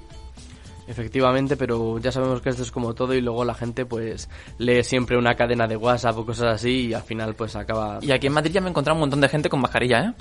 Efectivamente, 0.93 1.57
pero 1.57 1.99
ya 1.99 2.13
sabemos 2.13 2.43
que 2.43 2.51
esto 2.51 2.63
es 2.63 2.71
como 2.71 2.93
todo 2.93 3.15
y 3.15 3.23
luego 3.23 3.47
la 3.47 3.55
gente 3.55 3.87
pues 3.87 4.29
lee 4.59 4.85
siempre 4.85 5.17
una 5.17 5.35
cadena 5.35 5.67
de 5.67 5.75
WhatsApp 5.75 6.19
o 6.19 6.27
cosas 6.27 6.57
así 6.57 6.89
y 6.89 6.93
al 6.93 7.03
final 7.03 7.35
pues 7.35 7.57
acaba... 7.57 7.99
Y 8.03 8.13
aquí 8.13 8.27
en 8.27 8.35
Madrid 8.35 8.53
ya 8.53 8.61
me 8.61 8.67
he 8.67 8.71
encontrado 8.71 8.97
un 8.97 9.01
montón 9.01 9.23
de 9.23 9.29
gente 9.31 9.49
con 9.49 9.63
mascarilla, 9.63 10.01
¿eh? 10.01 10.13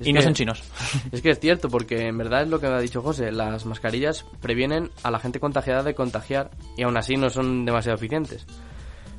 Es 0.00 0.06
y 0.06 0.14
no 0.14 0.22
son 0.22 0.32
chinos. 0.32 0.62
Es 1.12 1.20
que 1.20 1.28
es 1.28 1.38
cierto, 1.38 1.68
porque 1.68 2.08
en 2.08 2.16
verdad 2.16 2.44
es 2.44 2.48
lo 2.48 2.58
que 2.58 2.68
ha 2.68 2.78
dicho 2.78 3.02
José, 3.02 3.32
las 3.32 3.66
mascarillas 3.66 4.24
previenen 4.40 4.90
a 5.02 5.10
la 5.10 5.18
gente 5.18 5.40
contagiada 5.40 5.82
de 5.82 5.94
contagiar 5.94 6.50
y 6.78 6.84
aún 6.84 6.96
así 6.96 7.16
no 7.16 7.28
son 7.28 7.66
demasiado 7.66 7.96
eficientes. 7.96 8.46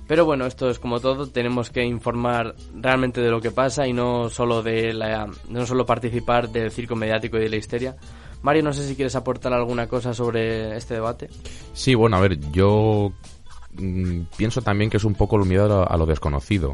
Pero 0.07 0.25
bueno, 0.25 0.47
esto 0.47 0.71
es 0.71 0.79
como 0.79 0.99
todo, 0.99 1.27
tenemos 1.27 1.69
que 1.69 1.83
informar 1.83 2.55
realmente 2.73 3.21
de 3.21 3.29
lo 3.29 3.41
que 3.41 3.51
pasa 3.51 3.87
y 3.87 3.93
no 3.93 4.29
solo 4.29 4.63
de 4.63 4.91
la 4.91 5.27
no 5.49 5.65
solo 5.67 5.85
participar 5.85 6.49
del 6.49 6.71
circo 6.71 6.95
mediático 6.95 7.37
y 7.37 7.41
de 7.41 7.49
la 7.49 7.57
histeria. 7.57 7.95
Mario, 8.45 8.61
no 8.61 8.73
sé 8.73 8.87
si 8.87 8.95
quieres 8.95 9.15
aportar 9.15 9.51
alguna 9.53 9.87
cosa 9.87 10.13
sobre 10.13 10.77
este 10.77 10.93
debate. 10.93 11.29
Sí, 11.73 11.95
bueno, 11.95 12.17
a 12.17 12.19
ver, 12.19 12.39
yo 12.51 13.11
mm, 13.73 14.21
pienso 14.37 14.61
también 14.61 14.91
que 14.91 14.97
es 14.97 15.03
un 15.03 15.15
poco 15.15 15.37
el 15.37 15.45
miedo 15.47 15.91
a 15.91 15.97
lo, 15.97 16.05
desconocido. 16.05 16.73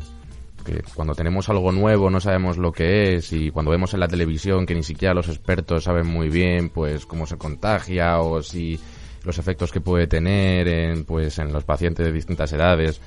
Que 0.65 0.83
cuando 0.93 1.15
tenemos 1.15 1.47
algo 1.47 1.71
nuevo 1.71 2.09
no 2.09 2.19
sabemos 2.19 2.57
lo 2.57 2.73
que 2.73 3.15
es 3.15 3.31
y 3.31 3.51
cuando 3.51 3.71
vemos 3.71 3.93
en 3.93 4.01
la 4.01 4.09
televisión 4.09 4.65
que 4.65 4.75
ni 4.75 4.83
siquiera 4.83 5.13
los 5.13 5.29
expertos 5.29 5.85
saben 5.85 6.05
muy 6.07 6.27
bien 6.27 6.69
pues 6.69 7.05
cómo 7.05 7.25
se 7.25 7.37
contagia 7.37 8.19
o 8.19 8.43
si 8.43 8.77
los 9.23 9.39
efectos 9.39 9.71
que 9.71 9.79
puede 9.81 10.05
tener 10.05 10.67
en 10.67 11.05
pues 11.05 11.39
en 11.39 11.51
los 11.51 11.63
pacientes 11.63 12.05
de 12.05 12.11
distintas 12.11 12.53
edades 12.53 13.01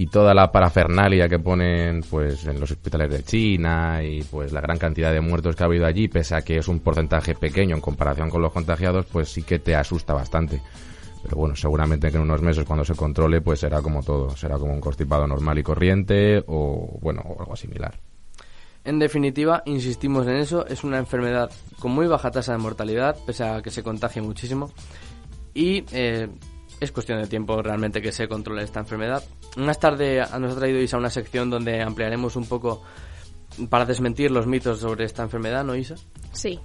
y 0.00 0.06
toda 0.06 0.32
la 0.32 0.50
parafernalia 0.50 1.28
que 1.28 1.38
ponen 1.38 2.02
pues 2.08 2.46
en 2.46 2.58
los 2.58 2.70
hospitales 2.70 3.10
de 3.10 3.22
China 3.22 4.02
y 4.02 4.22
pues 4.22 4.50
la 4.50 4.62
gran 4.62 4.78
cantidad 4.78 5.12
de 5.12 5.20
muertos 5.20 5.54
que 5.54 5.62
ha 5.62 5.66
habido 5.66 5.84
allí, 5.84 6.08
pese 6.08 6.34
a 6.34 6.40
que 6.40 6.56
es 6.56 6.68
un 6.68 6.80
porcentaje 6.80 7.34
pequeño 7.34 7.74
en 7.74 7.82
comparación 7.82 8.30
con 8.30 8.40
los 8.40 8.50
contagiados, 8.50 9.04
pues 9.04 9.28
sí 9.28 9.42
que 9.42 9.58
te 9.58 9.76
asusta 9.76 10.14
bastante. 10.14 10.62
Pero 11.22 11.36
bueno, 11.36 11.54
seguramente 11.54 12.10
que 12.10 12.16
en 12.16 12.22
unos 12.22 12.40
meses 12.40 12.64
cuando 12.64 12.82
se 12.82 12.94
controle 12.94 13.42
pues 13.42 13.60
será 13.60 13.82
como 13.82 14.02
todo, 14.02 14.34
será 14.34 14.56
como 14.56 14.72
un 14.72 14.80
constipado 14.80 15.26
normal 15.26 15.58
y 15.58 15.62
corriente 15.62 16.42
o 16.46 16.98
bueno, 17.02 17.20
o 17.20 17.38
algo 17.38 17.54
similar. 17.54 18.00
En 18.84 18.98
definitiva, 18.98 19.62
insistimos 19.66 20.26
en 20.26 20.36
eso, 20.36 20.66
es 20.66 20.82
una 20.82 20.96
enfermedad 20.96 21.50
con 21.78 21.90
muy 21.90 22.06
baja 22.06 22.30
tasa 22.30 22.52
de 22.52 22.58
mortalidad, 22.58 23.18
pese 23.26 23.44
a 23.44 23.60
que 23.60 23.70
se 23.70 23.82
contagie 23.82 24.22
muchísimo. 24.22 24.72
Y 25.52 25.84
eh, 25.92 26.28
es 26.80 26.92
cuestión 26.92 27.20
de 27.20 27.26
tiempo 27.26 27.60
realmente 27.62 28.00
que 28.02 28.10
se 28.12 28.26
controle 28.26 28.62
esta 28.62 28.80
enfermedad. 28.80 29.22
Más 29.56 29.78
tarde 29.78 30.24
nos 30.38 30.56
ha 30.56 30.58
traído 30.58 30.80
Isa 30.80 30.96
una 30.96 31.10
sección 31.10 31.50
donde 31.50 31.82
ampliaremos 31.82 32.36
un 32.36 32.46
poco 32.46 32.82
para 33.68 33.84
desmentir 33.84 34.30
los 34.30 34.46
mitos 34.46 34.80
sobre 34.80 35.04
esta 35.04 35.22
enfermedad, 35.22 35.64
¿no, 35.64 35.76
Isa? 35.76 35.96
Sí. 36.32 36.58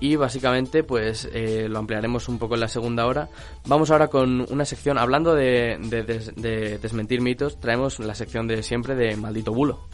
Y 0.00 0.16
básicamente, 0.16 0.82
pues 0.82 1.28
eh, 1.32 1.68
lo 1.68 1.78
ampliaremos 1.78 2.28
un 2.28 2.38
poco 2.38 2.54
en 2.54 2.60
la 2.60 2.68
segunda 2.68 3.06
hora. 3.06 3.28
Vamos 3.66 3.90
ahora 3.90 4.08
con 4.08 4.46
una 4.50 4.64
sección, 4.64 4.96
hablando 4.96 5.34
de, 5.34 5.76
de 5.78 6.02
de 6.02 6.78
desmentir 6.78 7.20
mitos, 7.20 7.60
traemos 7.60 7.98
la 7.98 8.14
sección 8.14 8.46
de 8.48 8.62
siempre 8.62 8.94
de 8.94 9.14
maldito 9.16 9.52
bulo. 9.52 9.88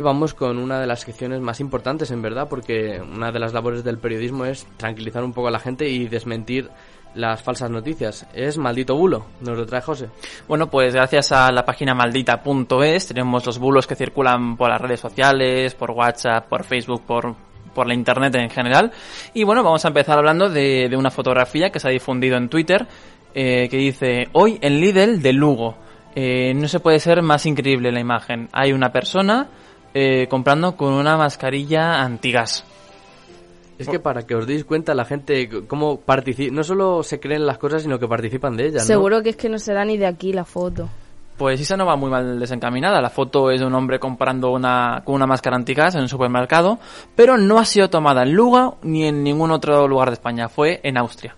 Vamos 0.00 0.34
con 0.34 0.58
una 0.58 0.80
de 0.80 0.86
las 0.86 1.00
secciones 1.00 1.40
más 1.40 1.60
importantes, 1.60 2.10
en 2.10 2.22
verdad, 2.22 2.48
porque 2.48 3.00
una 3.00 3.30
de 3.30 3.38
las 3.38 3.52
labores 3.52 3.84
del 3.84 3.98
periodismo 3.98 4.44
es 4.44 4.66
tranquilizar 4.76 5.24
un 5.24 5.32
poco 5.32 5.48
a 5.48 5.50
la 5.50 5.58
gente 5.58 5.88
y 5.88 6.08
desmentir 6.08 6.70
las 7.14 7.42
falsas 7.42 7.70
noticias. 7.70 8.26
Es 8.32 8.56
maldito 8.58 8.96
bulo, 8.96 9.26
nos 9.40 9.56
lo 9.56 9.66
trae 9.66 9.80
José. 9.80 10.08
Bueno, 10.46 10.70
pues 10.70 10.94
gracias 10.94 11.32
a 11.32 11.50
la 11.50 11.64
página 11.64 11.94
maldita.es 11.94 13.06
tenemos 13.08 13.44
los 13.44 13.58
bulos 13.58 13.86
que 13.86 13.96
circulan 13.96 14.56
por 14.56 14.70
las 14.70 14.80
redes 14.80 15.00
sociales, 15.00 15.74
por 15.74 15.90
WhatsApp, 15.90 16.48
por 16.48 16.64
Facebook, 16.64 17.02
por, 17.06 17.34
por 17.74 17.86
la 17.86 17.94
internet 17.94 18.34
en 18.36 18.50
general. 18.50 18.92
Y 19.34 19.44
bueno, 19.44 19.62
vamos 19.62 19.84
a 19.84 19.88
empezar 19.88 20.18
hablando 20.18 20.48
de, 20.48 20.88
de 20.88 20.96
una 20.96 21.10
fotografía 21.10 21.70
que 21.70 21.80
se 21.80 21.88
ha 21.88 21.90
difundido 21.90 22.36
en 22.36 22.48
Twitter 22.48 22.86
eh, 23.32 23.68
que 23.70 23.76
dice, 23.76 24.28
hoy 24.32 24.58
en 24.60 24.80
Lidl 24.80 25.22
de 25.22 25.32
Lugo. 25.32 25.76
Eh, 26.14 26.52
no 26.54 26.66
se 26.66 26.80
puede 26.80 26.98
ser 26.98 27.22
más 27.22 27.46
increíble 27.46 27.92
la 27.92 28.00
imagen. 28.00 28.48
Hay 28.52 28.72
una 28.72 28.90
persona 28.90 29.48
eh, 29.94 30.26
comprando 30.28 30.76
con 30.76 30.92
una 30.92 31.16
mascarilla 31.16 32.00
antigas. 32.02 32.64
Es 33.78 33.88
que 33.88 33.98
para 33.98 34.26
que 34.26 34.34
os 34.34 34.46
deis 34.46 34.66
cuenta 34.66 34.94
la 34.94 35.06
gente 35.06 35.48
cómo 35.66 36.00
participa, 36.00 36.54
no 36.54 36.62
solo 36.62 37.02
se 37.02 37.18
creen 37.18 37.46
las 37.46 37.56
cosas, 37.56 37.82
sino 37.82 37.98
que 37.98 38.06
participan 38.06 38.54
de 38.54 38.66
ellas. 38.66 38.82
¿no? 38.82 38.86
Seguro 38.86 39.22
que 39.22 39.30
es 39.30 39.36
que 39.36 39.48
no 39.48 39.58
será 39.58 39.86
ni 39.86 39.96
de 39.96 40.06
aquí 40.06 40.34
la 40.34 40.44
foto. 40.44 40.86
Pues 41.38 41.58
esa 41.58 41.78
no 41.78 41.86
va 41.86 41.96
muy 41.96 42.10
mal 42.10 42.38
desencaminada. 42.38 43.00
La 43.00 43.08
foto 43.08 43.50
es 43.50 43.60
de 43.60 43.66
un 43.66 43.74
hombre 43.74 43.98
comprando 43.98 44.50
una, 44.50 45.00
con 45.02 45.14
una 45.14 45.26
máscara 45.26 45.56
antigas 45.56 45.94
en 45.94 46.02
un 46.02 46.08
supermercado, 46.08 46.78
pero 47.16 47.38
no 47.38 47.58
ha 47.58 47.64
sido 47.64 47.88
tomada 47.88 48.24
en 48.24 48.34
Lugo 48.34 48.76
ni 48.82 49.06
en 49.06 49.24
ningún 49.24 49.50
otro 49.50 49.88
lugar 49.88 50.10
de 50.10 50.14
España. 50.14 50.50
Fue 50.50 50.80
en 50.82 50.98
Austria. 50.98 51.34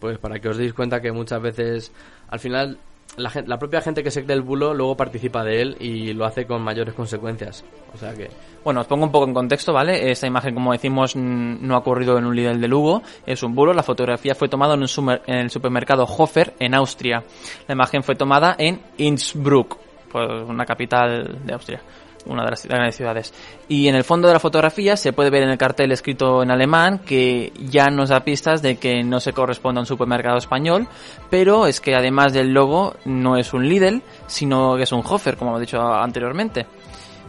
Pues 0.00 0.16
para 0.16 0.38
que 0.38 0.48
os 0.48 0.56
deis 0.56 0.72
cuenta 0.72 1.02
que 1.02 1.12
muchas 1.12 1.42
veces, 1.42 1.92
al 2.30 2.38
final, 2.38 2.78
la, 3.16 3.30
gen- 3.30 3.48
la 3.48 3.58
propia 3.58 3.80
gente 3.80 4.02
que 4.02 4.10
se 4.10 4.24
cree 4.24 4.36
el 4.36 4.42
bulo 4.42 4.72
luego 4.74 4.96
participa 4.96 5.42
de 5.44 5.60
él 5.60 5.76
y 5.80 6.12
lo 6.12 6.24
hace 6.24 6.46
con 6.46 6.62
mayores 6.62 6.94
consecuencias. 6.94 7.64
O 7.94 7.98
sea 7.98 8.14
que, 8.14 8.30
Bueno, 8.64 8.80
os 8.80 8.86
pongo 8.86 9.04
un 9.04 9.12
poco 9.12 9.26
en 9.26 9.34
contexto, 9.34 9.72
¿vale? 9.72 10.10
Esta 10.10 10.26
imagen, 10.26 10.54
como 10.54 10.72
decimos, 10.72 11.16
no 11.16 11.74
ha 11.74 11.78
ocurrido 11.78 12.16
en 12.18 12.24
un 12.24 12.34
Lidl 12.36 12.60
de 12.60 12.68
Lugo, 12.68 13.02
es 13.26 13.42
un 13.42 13.54
bulo. 13.54 13.72
La 13.72 13.82
fotografía 13.82 14.34
fue 14.34 14.48
tomada 14.48 14.74
en, 14.74 14.82
un 14.82 15.10
en 15.26 15.36
el 15.38 15.50
supermercado 15.50 16.04
Hofer, 16.04 16.54
en 16.58 16.74
Austria. 16.74 17.22
La 17.66 17.74
imagen 17.74 18.02
fue 18.02 18.14
tomada 18.14 18.54
en 18.58 18.80
Innsbruck, 18.98 19.76
pues 20.10 20.26
una 20.48 20.64
capital 20.64 21.40
de 21.44 21.52
Austria, 21.54 21.80
una 22.26 22.44
de 22.44 22.50
las 22.50 22.66
grandes 22.66 22.96
ciudades. 22.96 23.32
Y 23.68 23.88
en 23.88 23.94
el 23.94 24.04
fondo 24.04 24.28
de 24.28 24.34
la 24.34 24.40
fotografía 24.40 24.96
se 24.96 25.12
puede 25.12 25.30
ver 25.30 25.42
en 25.42 25.50
el 25.50 25.58
cartel 25.58 25.92
escrito 25.92 26.42
en 26.42 26.50
alemán 26.50 27.00
que 27.00 27.52
ya 27.58 27.86
nos 27.86 28.08
da 28.10 28.20
pistas 28.20 28.62
de 28.62 28.76
que 28.76 29.02
no 29.02 29.20
se 29.20 29.32
corresponde 29.32 29.78
a 29.78 29.82
un 29.82 29.86
supermercado 29.86 30.38
español, 30.38 30.88
pero 31.30 31.66
es 31.66 31.80
que 31.80 31.94
además 31.94 32.32
del 32.32 32.52
logo 32.52 32.94
no 33.04 33.36
es 33.36 33.52
un 33.52 33.68
Lidl, 33.68 34.02
sino 34.26 34.76
que 34.76 34.84
es 34.84 34.92
un 34.92 35.02
Hofer, 35.04 35.36
como 35.36 35.50
hemos 35.50 35.60
dicho 35.60 35.80
anteriormente. 35.80 36.66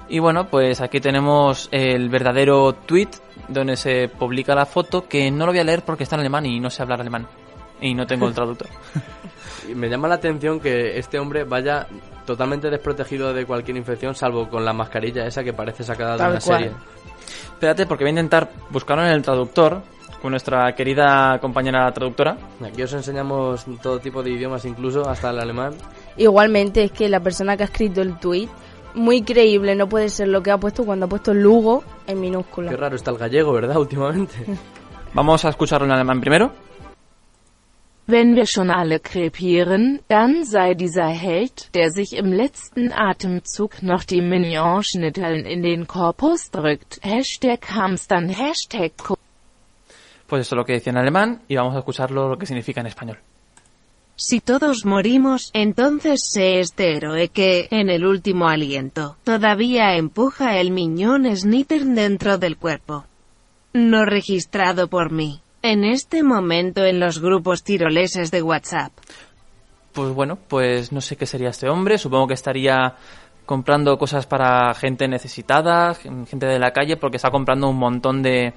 Y 0.10 0.19
bueno, 0.19 0.50
pues 0.50 0.81
aquí 0.81 1.00
tenemos 1.00 1.69
el 1.71 2.10
verdadero 2.10 2.74
tweet 2.74 3.07
donde 3.48 3.77
se 3.77 4.09
publica 4.09 4.53
la 4.53 4.65
foto, 4.65 5.07
que 5.07 5.31
no 5.31 5.46
lo 5.46 5.53
voy 5.53 5.59
a 5.59 5.63
leer 5.63 5.83
porque 5.83 6.03
está 6.03 6.18
en 6.18 6.22
alemán 6.22 6.46
y 6.46 6.59
no 6.59 6.70
sé 6.70 6.81
hablar 6.81 7.00
alemán. 7.00 7.27
Y 7.79 7.94
no 7.94 8.05
tengo 8.05 8.27
el 8.27 8.33
traductor. 8.33 8.68
me 9.75 9.89
llama 9.89 10.07
la 10.07 10.15
atención 10.15 10.59
que 10.59 10.98
este 10.98 11.18
hombre 11.18 11.44
vaya 11.44 11.87
totalmente 12.31 12.70
desprotegido 12.70 13.33
de 13.33 13.46
cualquier 13.46 13.77
infección, 13.77 14.15
salvo 14.15 14.50
con 14.50 14.63
la 14.65 14.74
mascarilla 14.74 15.25
esa 15.25 15.44
que 15.44 15.53
parece 15.53 15.83
sacada 15.83 16.17
de 16.17 16.31
una 16.31 16.39
cual. 16.39 16.59
serie. 16.59 16.72
Espérate, 17.53 17.85
porque 17.85 18.03
voy 18.03 18.09
a 18.09 18.11
intentar 18.11 18.50
buscarlo 18.70 19.05
en 19.05 19.11
el 19.11 19.22
traductor 19.22 19.81
con 20.22 20.31
nuestra 20.31 20.74
querida 20.75 21.39
compañera 21.39 21.91
traductora. 21.91 22.37
Aquí 22.63 22.83
os 22.83 22.94
enseñamos 22.94 23.65
todo 23.81 24.00
tipo 24.00 24.22
de 24.22 24.31
idiomas, 24.31 24.65
incluso 24.65 25.07
hasta 25.09 25.31
el 25.31 25.39
alemán. 25.39 25.74
Igualmente 26.17 26.83
es 26.83 26.91
que 26.91 27.09
la 27.09 27.20
persona 27.20 27.57
que 27.57 27.63
ha 27.63 27.65
escrito 27.65 28.01
el 28.01 28.17
tweet, 28.20 28.48
muy 28.94 29.24
creíble, 29.24 29.75
no 29.75 29.87
puede 29.89 30.09
ser 30.09 30.27
lo 30.27 30.44
que 30.44 30.51
ha 30.51 30.57
puesto 30.57 30.85
cuando 30.85 31.05
ha 31.07 31.09
puesto 31.09 31.33
Lugo 31.33 31.83
en 32.05 32.22
minúscula. 32.22 32.70
Qué 32.70 32.77
raro 32.77 32.96
está 32.96 33.11
el 33.11 33.17
gallego, 33.17 33.53
¿verdad? 33.53 33.75
Últimamente. 33.77 34.46
Vamos 35.13 35.44
a 35.44 35.50
escucharlo 35.50 35.85
en 35.85 35.94
alemán 35.94 36.22
primero. 36.22 36.51
Wenn 38.07 38.35
wir 38.35 38.46
schon 38.48 38.72
alle 38.72 39.00
krepieren, 39.00 40.00
dann 40.07 40.44
sei 40.44 40.74
dieser 40.74 41.07
Held, 41.07 41.74
der 41.75 41.92
sich 41.92 42.14
im 42.14 42.33
letzten 42.33 42.92
Atemzug 42.92 43.83
noch 43.83 44.03
die 44.03 44.22
Mignon-Schnitteln 44.22 45.46
in 45.46 45.61
den 45.61 45.87
Korpus 45.87 46.50
drückt. 46.50 47.00
Hashtag 47.03 47.70
Hamstern, 47.70 48.29
Hashtag 48.29 48.98
Ko 48.98 49.18
Pues 50.27 50.48
eso 50.48 50.55
es 50.55 50.57
lo 50.57 50.66
que 50.66 50.74
decía 50.74 50.92
en 50.92 50.98
alemán 50.98 51.42
y 51.48 51.55
vamos 51.55 51.75
a 51.75 51.79
escucharlo 51.79 52.27
lo 52.27 52.37
que 52.37 52.46
significa 52.46 52.81
en 52.81 52.87
español. 52.87 53.20
Si 54.16 54.40
todos 54.40 54.85
morimos, 54.85 55.50
entonces 55.53 56.22
sé 56.31 56.59
este 56.59 56.96
héroe 56.96 57.29
que, 57.29 57.68
en 57.72 57.90
el 57.90 58.05
último 58.05 58.48
aliento, 58.48 59.18
todavía 59.24 59.96
empuja 59.96 60.59
el 60.59 60.72
miñón 60.72 61.25
Snittern 61.35 61.96
dentro 61.96 62.37
del 62.37 62.57
cuerpo. 62.57 63.05
No 63.74 64.05
registrado 64.05 64.87
por 64.90 65.11
mí. 65.11 65.42
En 65.63 65.83
este 65.83 66.24
momento 66.24 66.83
en 66.85 67.00
los 67.00 67.19
grupos 67.19 67.63
tiroleses 67.63 68.31
de 68.31 68.41
WhatsApp. 68.41 68.91
Pues 69.93 70.09
bueno, 70.13 70.37
pues 70.47 70.91
no 70.91 71.01
sé 71.01 71.17
qué 71.17 71.25
sería 71.25 71.50
este 71.50 71.69
hombre. 71.69 71.97
Supongo 71.97 72.27
que 72.27 72.33
estaría 72.33 72.95
comprando 73.45 73.97
cosas 73.97 74.25
para 74.25 74.74
gente 74.74 75.07
necesitada, 75.07 75.93
gen- 75.93 76.25
gente 76.25 76.45
de 76.45 76.57
la 76.59 76.71
calle, 76.71 76.97
porque 76.97 77.17
está 77.17 77.29
comprando 77.29 77.67
un 77.69 77.75
montón 77.77 78.24
de, 78.24 78.53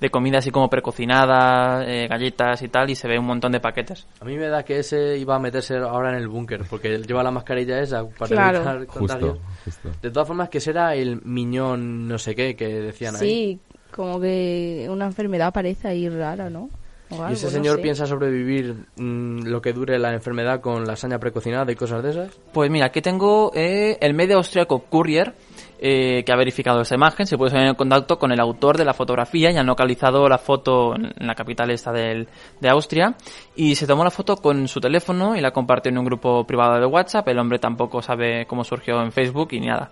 de 0.00 0.10
comida 0.10 0.38
así 0.38 0.50
como 0.52 0.70
precocinada, 0.70 1.84
eh, 1.84 2.06
galletas 2.06 2.62
y 2.62 2.68
tal, 2.68 2.88
y 2.88 2.94
se 2.94 3.08
ve 3.08 3.18
un 3.18 3.26
montón 3.26 3.50
de 3.52 3.58
paquetes. 3.60 4.06
A 4.20 4.24
mí 4.24 4.36
me 4.36 4.46
da 4.46 4.62
que 4.62 4.78
ese 4.78 5.18
iba 5.18 5.34
a 5.34 5.38
meterse 5.40 5.76
ahora 5.78 6.10
en 6.10 6.16
el 6.18 6.28
búnker, 6.28 6.62
porque 6.70 6.98
lleva 6.98 7.24
la 7.24 7.32
mascarilla 7.32 7.80
esa 7.80 8.04
para 8.06 8.28
Claro. 8.28 8.56
evitar 8.58 8.86
contagios. 8.86 9.38
Justo, 9.64 9.82
justo. 9.82 9.98
De 10.00 10.10
todas 10.10 10.28
formas, 10.28 10.48
que 10.48 10.60
será 10.60 10.94
el 10.94 11.20
miñón 11.24 12.06
no 12.06 12.16
sé 12.18 12.34
qué 12.36 12.54
que 12.54 12.66
decían 12.68 13.16
ahí. 13.16 13.20
Sí, 13.20 13.60
como 13.96 14.20
que 14.20 14.86
una 14.90 15.06
enfermedad 15.06 15.52
parece 15.52 15.88
ahí 15.88 16.08
rara, 16.08 16.50
¿no? 16.50 16.68
O 17.08 17.28
Y 17.30 17.34
ese 17.34 17.46
no 17.46 17.52
señor 17.52 17.76
sé. 17.76 17.82
piensa 17.82 18.04
sobrevivir 18.06 18.74
mm, 18.96 19.44
lo 19.46 19.60
que 19.62 19.72
dure 19.72 19.98
la 19.98 20.12
enfermedad 20.12 20.60
con 20.60 20.84
lasaña 20.86 21.18
precocinada 21.18 21.70
y 21.70 21.76
cosas 21.76 22.02
de 22.02 22.10
esas. 22.10 22.40
Pues 22.52 22.70
mira, 22.70 22.86
aquí 22.86 23.00
tengo 23.00 23.52
eh, 23.54 23.96
el 24.00 24.12
medio 24.12 24.38
austriaco 24.38 24.80
Courier, 24.90 25.34
eh, 25.78 26.24
que 26.24 26.32
ha 26.32 26.36
verificado 26.36 26.80
esta 26.80 26.96
imagen. 26.96 27.26
Se 27.26 27.36
puede 27.38 27.52
poner 27.52 27.68
en 27.68 27.74
contacto 27.76 28.18
con 28.18 28.32
el 28.32 28.40
autor 28.40 28.76
de 28.76 28.84
la 28.84 28.92
fotografía 28.92 29.52
y 29.52 29.56
han 29.56 29.66
localizado 29.66 30.28
la 30.28 30.38
foto 30.38 30.96
en 30.96 31.26
la 31.26 31.34
capital 31.36 31.70
esta 31.70 31.92
del, 31.92 32.26
de 32.60 32.68
Austria. 32.70 33.14
Y 33.54 33.76
se 33.76 33.86
tomó 33.86 34.02
la 34.02 34.10
foto 34.10 34.36
con 34.38 34.66
su 34.66 34.80
teléfono 34.80 35.36
y 35.36 35.40
la 35.40 35.52
compartió 35.52 35.90
en 35.90 35.98
un 35.98 36.06
grupo 36.06 36.44
privado 36.44 36.80
de 36.80 36.86
WhatsApp. 36.86 37.28
El 37.28 37.38
hombre 37.38 37.60
tampoco 37.60 38.02
sabe 38.02 38.46
cómo 38.46 38.64
surgió 38.64 39.00
en 39.00 39.12
Facebook 39.12 39.48
y 39.52 39.60
ni 39.60 39.66
nada. 39.66 39.90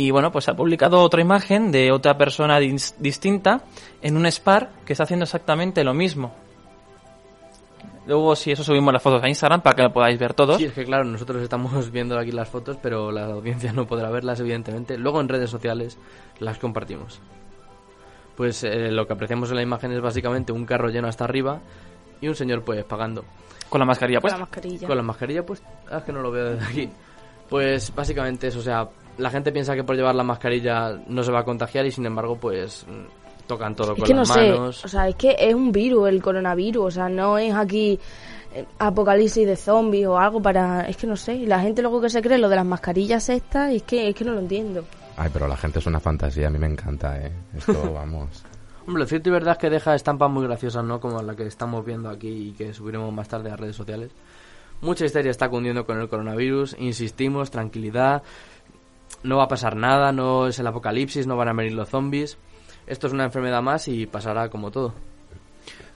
Y 0.00 0.12
bueno, 0.12 0.30
pues 0.30 0.48
ha 0.48 0.54
publicado 0.54 1.00
otra 1.02 1.20
imagen 1.20 1.72
de 1.72 1.90
otra 1.90 2.16
persona 2.16 2.60
dis- 2.60 2.94
distinta 3.00 3.62
en 4.00 4.16
un 4.16 4.26
Spar 4.30 4.70
que 4.86 4.92
está 4.92 5.02
haciendo 5.02 5.24
exactamente 5.24 5.82
lo 5.82 5.92
mismo. 5.92 6.32
Luego, 8.06 8.36
si 8.36 8.52
eso 8.52 8.62
subimos 8.62 8.92
las 8.92 9.02
fotos 9.02 9.22
a 9.24 9.28
Instagram 9.28 9.60
para 9.60 9.74
que 9.74 9.82
lo 9.82 9.92
podáis 9.92 10.16
ver 10.18 10.34
todos. 10.34 10.56
Sí, 10.58 10.66
es 10.66 10.72
que 10.72 10.84
claro, 10.84 11.02
nosotros 11.04 11.42
estamos 11.42 11.90
viendo 11.92 12.16
aquí 12.16 12.30
las 12.30 12.48
fotos, 12.48 12.78
pero 12.80 13.10
la 13.10 13.26
audiencia 13.26 13.72
no 13.72 13.86
podrá 13.88 14.08
verlas, 14.08 14.38
evidentemente. 14.38 14.96
Luego 14.96 15.20
en 15.20 15.28
redes 15.28 15.50
sociales 15.50 15.98
las 16.38 16.58
compartimos. 16.58 17.20
Pues 18.36 18.62
eh, 18.62 18.92
lo 18.92 19.04
que 19.06 19.14
apreciamos 19.14 19.50
en 19.50 19.56
la 19.56 19.62
imagen 19.62 19.90
es 19.90 20.00
básicamente 20.00 20.52
un 20.52 20.64
carro 20.64 20.90
lleno 20.90 21.08
hasta 21.08 21.24
arriba 21.24 21.60
y 22.20 22.28
un 22.28 22.36
señor 22.36 22.62
pues 22.62 22.84
pagando. 22.84 23.24
Con 23.68 23.80
la 23.80 23.84
mascarilla, 23.84 24.20
Con 24.20 24.22
pues. 24.30 24.32
la 24.32 24.38
mascarilla. 24.38 24.86
Con 24.86 24.96
la 24.96 25.02
mascarilla 25.02 25.44
pues... 25.44 25.60
Ah, 25.90 25.98
es 25.98 26.04
que 26.04 26.12
no 26.12 26.22
lo 26.22 26.30
veo 26.30 26.50
desde 26.54 26.64
aquí. 26.66 26.88
Pues 27.50 27.92
básicamente 27.94 28.46
eso, 28.46 28.60
o 28.60 28.62
sea, 28.62 28.88
la 29.18 29.30
gente 29.30 29.52
piensa 29.52 29.74
que 29.74 29.84
por 29.84 29.96
llevar 29.96 30.14
la 30.14 30.22
mascarilla 30.24 30.98
no 31.08 31.22
se 31.22 31.30
va 31.32 31.40
a 31.40 31.44
contagiar 31.44 31.84
y 31.86 31.90
sin 31.90 32.06
embargo 32.06 32.36
pues 32.36 32.86
mm, 32.88 33.46
tocan 33.46 33.74
todo 33.74 33.92
Es 33.92 33.98
con 33.98 34.06
que 34.06 34.14
no 34.14 34.20
las 34.20 34.28
sé, 34.28 34.50
manos. 34.52 34.84
o 34.84 34.88
sea, 34.88 35.08
es 35.08 35.16
que 35.16 35.36
es 35.38 35.54
un 35.54 35.72
virus, 35.72 36.08
el 36.08 36.22
coronavirus, 36.22 36.84
o 36.86 36.90
sea, 36.90 37.08
no 37.08 37.36
es 37.38 37.54
aquí 37.54 37.98
eh, 38.54 38.64
apocalipsis 38.78 39.46
de 39.46 39.56
zombies 39.56 40.06
o 40.06 40.18
algo 40.18 40.40
para... 40.40 40.88
Es 40.88 40.96
que 40.96 41.06
no 41.06 41.16
sé, 41.16 41.34
y 41.34 41.46
la 41.46 41.60
gente 41.60 41.82
luego 41.82 42.00
que 42.00 42.10
se 42.10 42.22
cree 42.22 42.38
lo 42.38 42.48
de 42.48 42.56
las 42.56 42.66
mascarillas 42.66 43.28
estas, 43.28 43.72
es 43.72 43.82
que, 43.82 44.08
es 44.08 44.14
que 44.14 44.24
no 44.24 44.32
lo 44.32 44.40
entiendo. 44.40 44.84
Ay, 45.16 45.30
pero 45.32 45.48
la 45.48 45.56
gente 45.56 45.80
es 45.80 45.86
una 45.86 45.98
fantasía, 46.00 46.46
a 46.46 46.50
mí 46.50 46.58
me 46.58 46.66
encanta, 46.68 47.18
¿eh? 47.20 47.32
Esto, 47.56 47.92
vamos. 47.94 48.44
Hombre, 48.86 49.02
lo 49.02 49.06
cierto 49.06 49.28
y 49.28 49.32
verdad 49.32 49.52
es 49.52 49.58
que 49.58 49.68
deja 49.68 49.94
estampas 49.94 50.30
muy 50.30 50.44
graciosas, 50.44 50.84
¿no? 50.84 51.00
Como 51.00 51.20
la 51.22 51.34
que 51.34 51.46
estamos 51.46 51.84
viendo 51.84 52.08
aquí 52.08 52.28
y 52.28 52.52
que 52.52 52.72
subiremos 52.72 53.12
más 53.12 53.28
tarde 53.28 53.50
a 53.50 53.56
redes 53.56 53.76
sociales. 53.76 54.12
Mucha 54.80 55.04
histeria 55.04 55.30
está 55.32 55.48
cundiendo 55.48 55.84
con 55.84 56.00
el 56.00 56.08
coronavirus, 56.08 56.76
insistimos, 56.78 57.50
tranquilidad. 57.50 58.22
No 59.22 59.36
va 59.38 59.44
a 59.44 59.48
pasar 59.48 59.76
nada, 59.76 60.12
no 60.12 60.46
es 60.46 60.58
el 60.58 60.66
apocalipsis, 60.66 61.26
no 61.26 61.36
van 61.36 61.48
a 61.48 61.52
venir 61.52 61.72
los 61.72 61.88
zombies. 61.88 62.38
Esto 62.86 63.06
es 63.06 63.12
una 63.12 63.24
enfermedad 63.24 63.60
más 63.62 63.88
y 63.88 64.06
pasará 64.06 64.48
como 64.48 64.70
todo. 64.70 64.94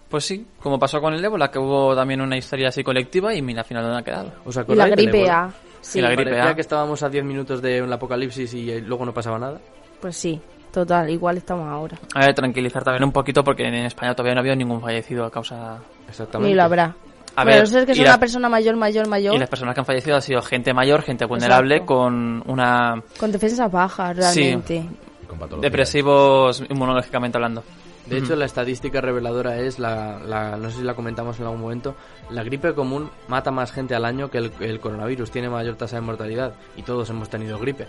Pues 0.08 0.24
sí, 0.26 0.46
como 0.60 0.78
pasó 0.78 1.00
con 1.00 1.14
el 1.14 1.24
ébola, 1.24 1.50
que 1.50 1.58
hubo 1.58 1.96
también 1.96 2.20
una 2.20 2.36
historia 2.36 2.68
así 2.68 2.84
colectiva 2.84 3.34
y 3.34 3.40
mira, 3.40 3.60
al 3.62 3.66
final 3.66 3.88
no 3.88 3.96
ha 3.96 4.02
quedado. 4.02 4.32
¿Os 4.44 4.54
Y 4.54 4.58
la 4.58 4.62
acordáis 4.62 4.96
del 4.96 5.06
gripe? 5.10 5.30
A. 5.30 5.50
Sí, 5.80 5.98
Y 5.98 6.02
la 6.02 6.10
gripe 6.10 6.38
A. 6.40 6.54
que 6.54 6.60
estábamos 6.60 7.02
a 7.02 7.08
10 7.08 7.24
minutos 7.24 7.62
de 7.62 7.80
un 7.80 7.90
apocalipsis 7.92 8.52
y 8.54 8.70
eh, 8.70 8.80
luego 8.82 9.06
no 9.06 9.14
pasaba 9.14 9.38
nada. 9.38 9.58
pues 10.02 10.14
sí, 10.16 10.38
total, 10.70 11.08
igual 11.08 11.38
estamos 11.38 11.66
ahora. 11.66 11.98
A 12.14 12.26
ver, 12.26 12.34
tranquilizar 12.34 12.84
también 12.84 13.04
un 13.04 13.12
poquito 13.12 13.42
porque 13.42 13.62
en 13.62 13.74
España 13.74 14.14
todavía 14.14 14.34
no 14.34 14.40
ha 14.40 14.42
habido 14.42 14.56
ningún 14.56 14.80
fallecido 14.82 15.24
a 15.24 15.30
causa... 15.30 15.78
Exactamente. 16.06 16.50
Ni 16.50 16.54
lo 16.56 16.62
habrá. 16.64 16.94
A 17.34 17.44
Bueno, 17.44 17.56
ver, 17.58 17.64
eso 17.64 17.78
es 17.78 17.86
que 17.86 17.92
es 17.92 17.98
una 17.98 18.18
persona 18.20 18.48
mayor, 18.48 18.76
mayor, 18.76 19.08
mayor, 19.08 19.34
Y 19.34 19.38
las 19.38 19.48
personas 19.48 19.74
que 19.74 19.80
han 19.80 19.86
fallecido 19.86 20.16
han 20.16 20.22
sido 20.22 20.42
gente 20.42 20.74
mayor, 20.74 21.02
gente 21.02 21.24
vulnerable 21.24 21.76
Exacto. 21.76 21.94
con 21.94 22.42
una 22.46 23.02
con 23.18 23.32
defensas 23.32 23.70
bajas, 23.70 24.16
realmente. 24.16 24.84
Patologías. 25.28 25.62
depresivos 25.62 26.62
inmunológicamente 26.68 27.38
hablando. 27.38 27.64
De 28.04 28.18
hecho, 28.18 28.36
la 28.36 28.44
estadística 28.44 29.00
reveladora 29.00 29.56
es, 29.58 29.78
la, 29.78 30.18
la- 30.18 30.56
no 30.56 30.68
sé 30.68 30.78
si 30.78 30.82
la 30.84 30.94
comentamos 30.94 31.38
en 31.38 31.46
algún 31.46 31.60
momento, 31.62 31.94
la 32.30 32.42
gripe 32.42 32.74
común 32.74 33.08
mata 33.28 33.50
más 33.50 33.72
gente 33.72 33.94
al 33.94 34.04
año 34.04 34.28
que 34.28 34.38
el, 34.38 34.52
el 34.60 34.80
coronavirus, 34.80 35.30
tiene 35.30 35.48
mayor 35.48 35.76
tasa 35.76 35.96
de 35.96 36.02
mortalidad 36.02 36.52
y 36.76 36.82
todos 36.82 37.08
hemos 37.10 37.30
tenido 37.30 37.58
gripe. 37.58 37.86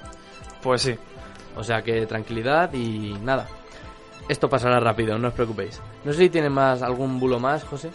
Pues 0.62 0.84
sí. 0.84 0.95
O 1.58 1.63
sea 1.63 1.82
que 1.82 2.06
tranquilidad 2.06 2.71
y 2.73 3.13
nada. 3.23 3.47
Esto 4.29 4.47
pasará 4.47 4.79
rápido, 4.79 5.17
no 5.17 5.27
os 5.27 5.34
preocupéis. 5.34 5.82
No 6.06 6.13
sé 6.13 6.19
si 6.19 6.29
tiene 6.29 6.49
más 6.49 6.82
algún 6.82 7.19
bulo 7.19 7.39
más, 7.39 7.63
José. 7.65 7.89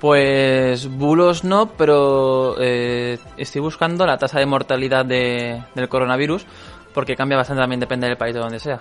Pues 0.00 0.88
bulos 0.88 1.42
no, 1.42 1.70
pero 1.70 2.54
eh, 2.60 3.18
estoy 3.36 3.60
buscando 3.60 4.06
la 4.06 4.16
tasa 4.16 4.38
de 4.38 4.46
mortalidad 4.46 5.04
de- 5.04 5.60
del 5.74 5.88
coronavirus 5.88 6.46
porque 6.94 7.16
cambia 7.16 7.36
bastante 7.36 7.60
también 7.62 7.80
depende 7.80 8.06
del 8.06 8.16
país 8.16 8.34
de 8.34 8.40
donde 8.40 8.60
sea. 8.60 8.80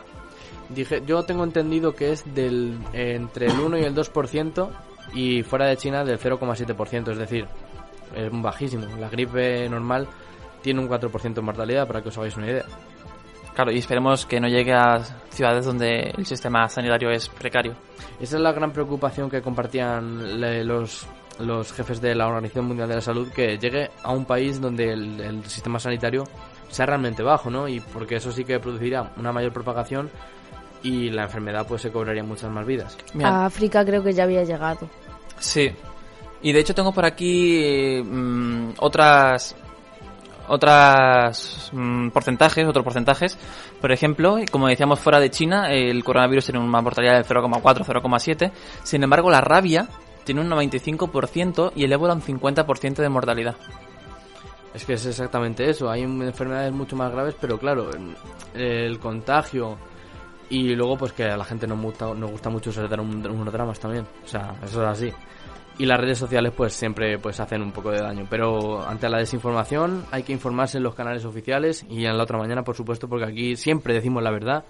Dije, 0.70 1.02
yo 1.08 1.24
tengo 1.24 1.44
entendido 1.44 1.96
que 1.96 2.12
es 2.12 2.24
del 2.36 2.78
entre 2.94 3.48
el 3.48 3.60
1 3.60 3.78
y 3.80 3.84
el 3.84 3.96
2% 3.96 4.70
y 5.14 5.42
fuera 5.44 5.66
de 5.66 5.78
China 5.78 6.04
del 6.04 6.20
0,7%, 6.20 7.12
es 7.12 7.18
decir, 7.18 7.46
es 8.16 8.30
bajísimo. 8.32 8.86
La 9.00 9.10
gripe 9.10 9.68
normal 9.70 10.08
tiene 10.62 10.82
un 10.82 10.88
4% 10.90 11.34
de 11.34 11.42
mortalidad, 11.42 11.88
para 11.88 12.02
que 12.02 12.10
os 12.10 12.18
hagáis 12.18 12.36
una 12.38 12.48
idea. 12.48 12.66
Claro, 13.58 13.72
y 13.72 13.80
esperemos 13.80 14.28
que 14.28 14.40
no 14.40 14.48
llegue 14.48 14.72
a 14.72 15.00
ciudades 15.32 15.66
donde 15.66 16.14
el 16.16 16.28
sistema 16.28 16.70
sanitario 16.70 17.10
es 17.10 17.28
precario. 17.28 17.74
Esa 18.20 18.36
es 18.36 18.42
la 18.44 18.52
gran 18.52 18.72
preocupación 18.72 19.32
que 19.32 19.42
compartían 19.42 20.40
le- 20.40 20.64
los, 20.64 21.08
los 21.40 21.74
jefes 21.74 22.00
de 22.00 22.14
la 22.14 22.28
Organización 22.28 22.66
Mundial 22.66 22.88
de 22.88 22.94
la 22.94 23.02
Salud, 23.02 23.32
que 23.32 23.58
llegue 23.58 23.90
a 24.04 24.12
un 24.12 24.26
país 24.26 24.62
donde 24.62 24.94
el, 24.94 25.20
el 25.22 25.44
sistema 25.46 25.80
sanitario 25.80 26.24
sea 26.70 26.86
realmente 26.86 27.24
bajo, 27.24 27.50
¿no? 27.50 27.68
Y 27.68 27.80
porque 27.80 28.18
eso 28.18 28.32
sí 28.32 28.44
que 28.46 28.60
produciría 28.60 29.12
una 29.18 29.32
mayor 29.32 29.54
propagación 29.54 30.12
y 30.84 31.10
la 31.10 31.24
enfermedad 31.24 31.66
pues 31.68 31.82
se 31.82 31.92
cobraría 31.92 32.22
muchas 32.24 32.52
más 32.52 32.64
vidas. 32.64 32.96
Mira, 33.16 33.30
A 33.30 33.46
África 33.48 33.84
creo 33.84 34.04
que 34.04 34.14
ya 34.14 34.26
había 34.26 34.44
llegado. 34.44 34.88
Sí. 35.40 35.72
Y 36.44 36.52
de 36.52 36.60
hecho 36.60 36.76
tengo 36.76 36.92
por 36.94 37.06
aquí 37.06 38.04
mm, 38.06 38.74
otras 38.78 39.56
otras 40.48 41.70
mm, 41.74 42.10
porcentajes, 42.10 42.66
otros 42.68 42.84
porcentajes. 42.84 43.38
Por 43.82 43.92
ejemplo, 43.92 44.38
como 44.52 44.68
decíamos 44.68 45.00
fuera 45.00 45.20
de 45.20 45.30
China, 45.30 45.72
el 45.72 46.04
coronavirus 46.04 46.46
tiene 46.46 46.60
una 46.60 46.82
mortalidad 46.82 47.14
del 47.16 47.26
0,4, 47.26 47.84
0,7. 47.86 48.52
Sin 48.84 49.04
embargo, 49.04 49.30
la 49.30 49.42
rabia 49.42 49.88
tiene 50.24 50.42
un 50.42 50.50
95% 50.50 51.72
y 51.76 51.84
el 51.86 51.94
ébola 51.94 52.14
un 52.14 52.22
50% 52.22 52.96
de 52.96 53.10
mortalidad. 53.10 53.56
Es 54.74 54.86
que 54.86 54.94
es 54.94 55.06
exactamente 55.06 55.70
eso. 55.70 55.90
Hay 55.90 56.04
enfermedades 56.04 56.72
mucho 56.74 56.96
más 56.96 57.12
graves, 57.12 57.36
pero 57.40 57.58
claro, 57.58 57.90
el 58.54 59.00
contagio 59.00 59.78
y 60.50 60.76
luego 60.76 60.98
pues 60.98 61.12
que 61.14 61.26
a 61.26 61.36
la 61.36 61.44
gente 61.44 61.68
nos 61.68 61.80
gusta, 61.82 62.14
nos 62.14 62.32
gusta 62.32 62.50
mucho 62.50 62.72
soltar 62.72 63.00
un- 63.02 63.26
unos 63.28 63.52
dramas 63.52 63.80
también. 63.80 64.06
O 64.24 64.28
sea, 64.28 64.54
eso 64.64 64.82
es 64.84 64.88
así. 64.90 65.14
Y 65.80 65.86
las 65.86 66.00
redes 66.00 66.18
sociales 66.18 66.54
pues 66.58 66.74
siempre 66.74 67.20
pues 67.20 67.40
hacen 67.40 67.62
un 67.62 67.72
poco 67.72 67.92
de 67.92 68.02
daño. 68.02 68.26
Pero 68.30 68.86
ante 68.88 69.08
la 69.10 69.20
desinformación 69.20 70.06
hay 70.12 70.24
que 70.24 70.34
informarse 70.34 70.78
en 70.78 70.84
los 70.84 70.96
canales 70.96 71.24
oficiales 71.26 71.86
y 71.90 72.06
en 72.06 72.18
la 72.18 72.24
otra 72.24 72.38
mañana, 72.40 72.64
por 72.64 72.76
supuesto, 72.76 73.08
porque 73.08 73.26
aquí 73.26 73.56
siempre 73.56 73.94
decimos 73.94 74.24
la 74.24 74.32
verdad. 74.32 74.64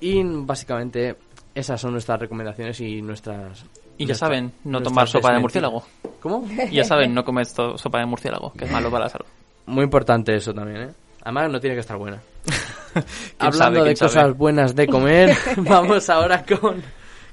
Y 0.00 0.22
básicamente 0.24 1.16
esas 1.54 1.80
son 1.80 1.92
nuestras 1.92 2.20
recomendaciones 2.20 2.80
y 2.80 3.02
nuestras... 3.02 3.64
Y 3.98 4.04
ya 4.04 4.08
nuestra- 4.08 4.28
saben, 4.28 4.52
no 4.64 4.80
tomar 4.80 5.08
sopa 5.08 5.32
de 5.32 5.40
murciélago. 5.40 5.82
¿Cómo? 6.22 6.46
Y 6.70 6.76
ya 6.76 6.84
saben, 6.84 7.12
no 7.12 7.24
comer 7.24 7.46
sopa 7.46 7.98
de 7.98 8.06
murciélago, 8.06 8.52
que 8.52 8.64
es 8.64 8.70
malo 8.70 8.90
para 8.90 9.04
la 9.04 9.10
salud. 9.10 9.26
Muy 9.66 9.84
importante 9.84 10.34
eso 10.36 10.54
también, 10.54 10.82
¿eh? 10.82 10.90
Además 11.24 11.50
no 11.50 11.60
tiene 11.60 11.74
que 11.76 11.80
estar 11.80 11.96
buena. 11.98 12.22
¿Quién 12.94 13.04
Hablando 13.40 13.80
sabe, 13.80 13.88
de 13.90 13.94
cosas 13.94 14.12
sabe? 14.12 14.32
buenas 14.32 14.74
de 14.74 14.86
comer, 14.86 15.36
vamos 15.58 16.08
ahora 16.08 16.44
con, 16.44 16.80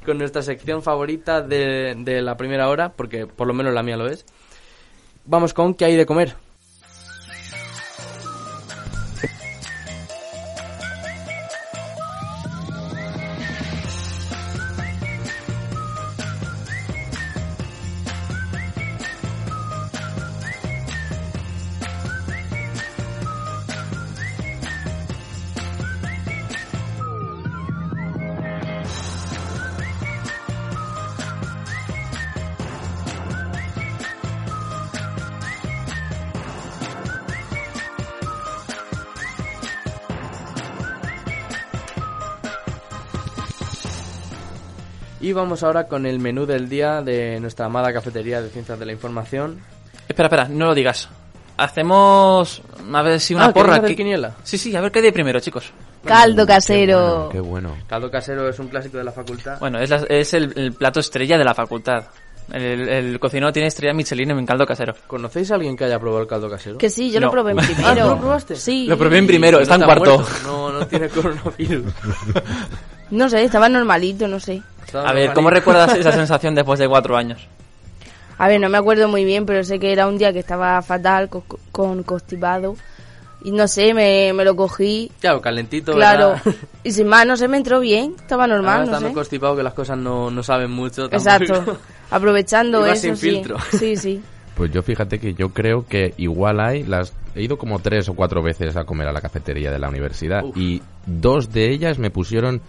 con 0.06 0.18
nuestra 0.18 0.42
sección 0.42 0.82
favorita 0.82 1.42
de, 1.42 1.96
de 1.98 2.22
la 2.22 2.38
primera 2.38 2.70
hora, 2.70 2.94
porque 2.94 3.28
por 3.28 3.48
lo 3.48 3.54
menos 3.54 3.74
la 3.74 3.84
mía 3.84 3.98
lo 3.98 4.08
es. 4.08 4.26
Vamos 5.26 5.54
con 5.54 5.74
¿qué 5.74 5.86
hay 5.86 5.96
de 5.96 6.06
comer? 6.06 6.36
Vamos 45.36 45.62
ahora 45.64 45.86
con 45.88 46.06
el 46.06 46.20
menú 46.20 46.46
del 46.46 46.68
día 46.70 47.02
de 47.02 47.40
nuestra 47.40 47.68
amada 47.68 47.94
cafetería 47.94 48.42
de 48.42 48.50
ciencias 48.50 48.80
de 48.80 48.86
la 48.86 48.92
información. 48.94 49.60
Espera, 50.08 50.28
espera, 50.28 50.48
no 50.50 50.66
lo 50.66 50.74
digas. 50.74 51.10
Hacemos 51.58 52.62
a 52.94 53.02
ver 53.02 53.20
si 53.20 53.34
una 53.34 53.46
Ah, 53.46 53.54
¿queréis 53.54 53.66
porra 53.76 53.86
aquí. 53.86 53.96
quiniela? 53.96 54.36
Sí, 54.44 54.58
sí, 54.58 54.76
a 54.76 54.82
ver 54.82 54.92
qué 54.92 55.00
hay 55.00 55.06
de 55.06 55.14
primero, 55.14 55.40
chicos. 55.40 55.72
Caldo 56.04 56.46
casero. 56.46 57.30
Qué 57.32 57.40
bueno. 57.40 57.76
Caldo 57.88 58.12
casero 58.12 58.48
es 58.50 58.60
un 58.60 58.68
clásico 58.68 58.98
de 58.98 59.04
la 59.06 59.12
facultad. 59.12 59.58
Bueno, 59.60 59.80
es, 59.80 59.90
la- 59.90 60.06
es 60.10 60.34
el, 60.34 60.52
el 60.58 60.74
plato 60.74 61.00
estrella 61.00 61.38
de 61.38 61.44
la 61.46 61.54
facultad. 61.54 62.04
El, 62.52 62.88
el 62.90 63.20
cocinero 63.20 63.52
tiene 63.52 63.70
estrella 63.70 63.94
Michelin 63.94 64.30
en 64.32 64.46
caldo 64.46 64.66
casero. 64.68 64.94
¿Conocéis 65.08 65.50
a 65.52 65.56
alguien 65.56 65.76
que 65.76 65.86
haya 65.86 65.98
probado 65.98 66.22
el 66.22 66.28
caldo 66.28 66.48
casero? 66.50 66.78
Que 66.78 66.90
sí, 66.92 67.10
yo 67.10 67.20
No. 67.20 67.28
lo 67.28 67.32
probé 67.32 67.54
en 67.54 67.60
Ah, 67.62 67.64
primero. 67.64 68.04
¿tú 68.04 68.10
lo 68.16 68.20
probaste? 68.20 68.56
Sí. 68.56 68.86
Lo 68.86 68.98
probé 68.98 69.18
en 69.18 69.26
primero, 69.28 69.60
está 69.60 69.76
en 69.76 69.82
cuarto. 69.84 70.18
muerto. 70.20 70.32
No, 70.44 70.72
no 70.74 70.86
tiene 70.86 71.10
coronavirus. 71.10 71.94
No 73.12 73.30
sé, 73.30 73.44
estaba 73.44 73.70
normalito, 73.70 74.28
no 74.28 74.40
sé. 74.40 74.62
A 74.94 75.14
ver, 75.14 75.34
¿cómo 75.34 75.50
recuerdas 75.50 75.96
esa 75.96 76.12
sensación 76.12 76.56
después 76.56 76.80
de 76.80 76.88
cuatro 76.88 77.16
años? 77.18 77.48
A 78.38 78.48
ver, 78.48 78.60
no 78.60 78.70
me 78.70 78.78
acuerdo 78.78 79.08
muy 79.08 79.24
bien, 79.24 79.46
pero 79.46 79.64
sé 79.64 79.80
que 79.80 79.92
era 79.92 80.08
un 80.08 80.18
día 80.18 80.34
que 80.34 80.40
estaba 80.40 80.82
fatal, 80.82 81.30
co- 81.30 81.46
con, 81.72 82.04
constipado. 82.04 82.76
Y 83.44 83.52
no 83.52 83.68
sé, 83.68 83.94
me, 83.94 84.34
me 84.34 84.44
lo 84.44 84.56
cogí. 84.56 85.12
Claro, 85.22 85.40
calentito. 85.40 85.94
Claro. 85.94 86.30
¿verdad? 86.44 86.56
Y 86.84 86.92
sin 86.92 87.08
más, 87.08 87.26
no 87.28 87.38
sé, 87.38 87.48
me 87.48 87.58
entró 87.58 87.80
bien. 87.80 88.16
Estaba 88.18 88.44
Ahora 88.46 88.56
normal, 88.56 88.78
no 88.80 88.86
estando 88.86 89.08
sé. 89.10 89.14
constipado 89.14 89.56
que 89.56 89.64
las 89.64 89.74
cosas 89.74 89.98
no, 89.98 90.32
no 90.32 90.42
saben 90.44 90.72
mucho. 90.72 91.08
tampoco. 91.08 91.16
Exacto. 91.44 91.78
Aprovechando 92.12 92.80
Ibas 92.86 92.98
eso, 92.98 93.02
sin 93.02 93.18
sí. 93.18 93.30
filtro. 93.30 93.58
Sí, 93.72 93.96
sí. 93.96 94.22
Pues 94.56 94.72
yo 94.72 94.82
fíjate 94.82 95.20
que 95.20 95.34
yo 95.34 95.50
creo 95.50 95.86
que 95.86 96.14
igual 96.18 96.60
hay 96.62 96.84
las 96.84 97.12
he 97.36 97.44
ido 97.44 97.58
como 97.58 97.80
tres 97.80 98.08
o 98.08 98.14
cuatro 98.14 98.42
veces 98.42 98.78
a 98.78 98.86
comer 98.86 99.08
a 99.10 99.12
la 99.12 99.20
cafetería 99.20 99.70
de 99.70 99.80
la 99.80 99.90
universidad 99.90 100.46
Uf. 100.46 100.56
y 100.58 100.82
dos 101.06 101.52
de 101.52 101.72
ellas 101.72 102.00
me 102.00 102.10
pusieron 102.10 102.62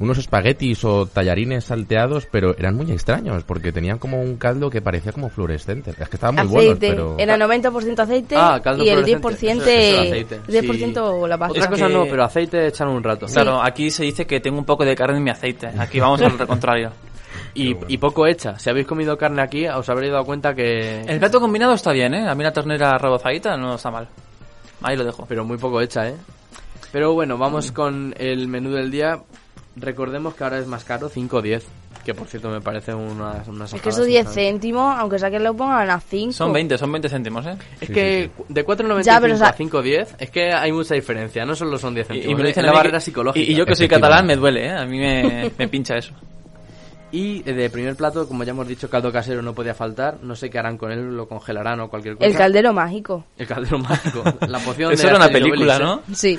unos 0.00 0.18
espaguetis 0.18 0.84
o 0.84 1.06
tallarines 1.06 1.64
salteados, 1.64 2.26
pero 2.30 2.56
eran 2.58 2.74
muy 2.74 2.90
extraños 2.90 3.44
porque 3.44 3.72
tenían 3.72 3.98
como 3.98 4.20
un 4.20 4.36
caldo 4.36 4.68
que 4.70 4.82
parecía 4.82 5.12
como 5.12 5.28
fluorescente. 5.30 5.90
Es 5.98 6.08
que 6.08 6.16
estaban 6.16 6.34
muy 6.34 6.46
buenos, 6.54 6.78
pero 6.80 7.16
Era 7.18 7.36
90% 7.36 7.98
aceite 8.00 8.34
Ah, 8.36 8.60
caldo 8.62 8.82
y 8.84 8.88
el 8.88 9.04
fluorescente. 9.04 9.28
10%, 9.28 9.62
Eso- 9.62 9.70
eso 9.70 10.02
es 10.02 10.10
aceite. 10.10 10.40
10% 10.48 11.26
la 11.28 11.38
pasta. 11.38 11.52
Otra 11.58 11.70
cosa 11.70 11.86
que- 11.86 11.92
no, 11.92 12.04
pero 12.04 12.24
aceite 12.24 12.66
echan 12.66 12.88
un 12.88 13.02
rato. 13.02 13.26
Claro, 13.26 13.62
aquí 13.62 13.90
se 13.90 14.04
dice 14.04 14.26
que 14.26 14.40
tengo 14.40 14.58
un 14.58 14.64
poco 14.64 14.84
de 14.84 14.94
carne 14.96 15.18
en 15.18 15.24
mi 15.24 15.30
aceite. 15.30 15.68
Aquí 15.78 16.00
vamos 16.00 16.20
al 16.22 16.36
contrario. 16.46 16.90
Y, 17.54 17.76
y 17.86 17.98
poco 17.98 18.26
hecha. 18.26 18.58
Si 18.58 18.68
habéis 18.68 18.86
comido 18.86 19.16
carne 19.16 19.40
aquí, 19.42 19.66
os 19.68 19.88
habréis 19.88 20.12
dado 20.12 20.24
cuenta 20.24 20.54
que... 20.54 21.02
El 21.02 21.20
plato 21.20 21.38
combinado 21.40 21.72
está 21.74 21.92
bien, 21.92 22.12
¿eh? 22.14 22.28
A 22.28 22.34
mí 22.34 22.42
la 22.42 22.52
ternera 22.52 22.98
rebozadita 22.98 23.56
no 23.56 23.76
está 23.76 23.92
mal. 23.92 24.08
Ahí 24.82 24.96
lo 24.96 25.04
dejo. 25.04 25.24
Pero 25.28 25.44
muy 25.44 25.56
poco 25.56 25.80
hecha, 25.80 26.08
¿eh? 26.08 26.16
Pero 26.90 27.12
bueno, 27.14 27.38
vamos 27.38 27.70
con 27.72 28.12
el 28.18 28.48
menú 28.48 28.70
del 28.72 28.90
día. 28.90 29.20
Recordemos 29.76 30.34
que 30.34 30.44
ahora 30.44 30.58
es 30.58 30.66
más 30.66 30.84
caro, 30.84 31.08
5 31.08 31.36
o 31.36 31.42
10. 31.42 31.64
Que 32.04 32.12
por 32.14 32.26
cierto 32.28 32.50
me 32.50 32.60
parece 32.60 32.92
una, 32.94 33.42
una 33.48 33.64
Es 33.64 33.72
que 33.80 33.88
esos 33.88 34.04
10 34.06 34.26
sinceramente. 34.26 34.32
céntimos, 34.34 34.94
aunque 34.98 35.18
sea 35.18 35.30
que 35.30 35.38
lo 35.40 35.54
pongan 35.54 35.88
a 35.88 35.98
5. 36.00 36.32
Son 36.34 36.52
20, 36.52 36.76
son 36.76 36.92
20 36.92 37.08
céntimos, 37.08 37.46
¿eh? 37.46 37.56
Es 37.80 37.88
Sí, 37.88 37.94
que 37.94 38.30
sí, 38.36 38.44
de 38.50 38.64
4,95 38.66 39.02
Ya, 39.04 39.20
pero, 39.20 39.34
o 39.34 39.36
sea- 39.38 39.48
a 39.48 39.56
5,10 39.56 40.08
es 40.18 40.30
que 40.30 40.52
hay 40.52 40.70
mucha 40.70 40.94
diferencia, 40.94 41.46
no 41.46 41.56
solo 41.56 41.78
son 41.78 41.94
10 41.94 42.06
Y, 42.06 42.08
céntimos, 42.08 42.30
y 42.30 42.34
me 42.34 42.42
lo 42.42 42.48
es 42.48 42.54
dicen 42.54 42.66
la 42.66 42.72
barrera 42.72 42.98
que- 42.98 43.04
psicológica. 43.04 43.44
Y, 43.50 43.52
y 43.52 43.56
yo 43.56 43.64
que 43.64 43.74
soy 43.74 43.88
catalán 43.88 44.26
me 44.26 44.36
duele, 44.36 44.66
¿eh? 44.66 44.70
A 44.72 44.84
mí 44.84 44.98
me, 44.98 45.50
me 45.56 45.68
pincha 45.68 45.96
eso. 45.96 46.12
Y 47.12 47.42
de 47.44 47.70
primer 47.70 47.94
plato, 47.94 48.26
como 48.26 48.42
ya 48.42 48.50
hemos 48.50 48.66
dicho, 48.66 48.90
caldo 48.90 49.12
casero 49.12 49.40
no 49.40 49.54
podía 49.54 49.72
faltar. 49.72 50.18
No 50.22 50.34
sé 50.34 50.50
qué 50.50 50.58
harán 50.58 50.76
con 50.76 50.90
él, 50.90 51.16
lo 51.16 51.28
congelarán 51.28 51.78
o 51.78 51.88
cualquier 51.88 52.16
cosa. 52.16 52.26
El 52.26 52.34
caldero 52.36 52.72
mágico. 52.72 53.24
El 53.38 53.46
caldero 53.46 53.78
mágico. 53.88 54.24
La 54.48 54.58
poción 54.58 54.92
Eso 54.92 55.02
de 55.04 55.08
era 55.10 55.16
una 55.18 55.28
película, 55.28 55.76
Obelix, 55.76 55.80
¿no? 55.80 55.94
¿eh? 55.98 56.00
Sí. 56.12 56.38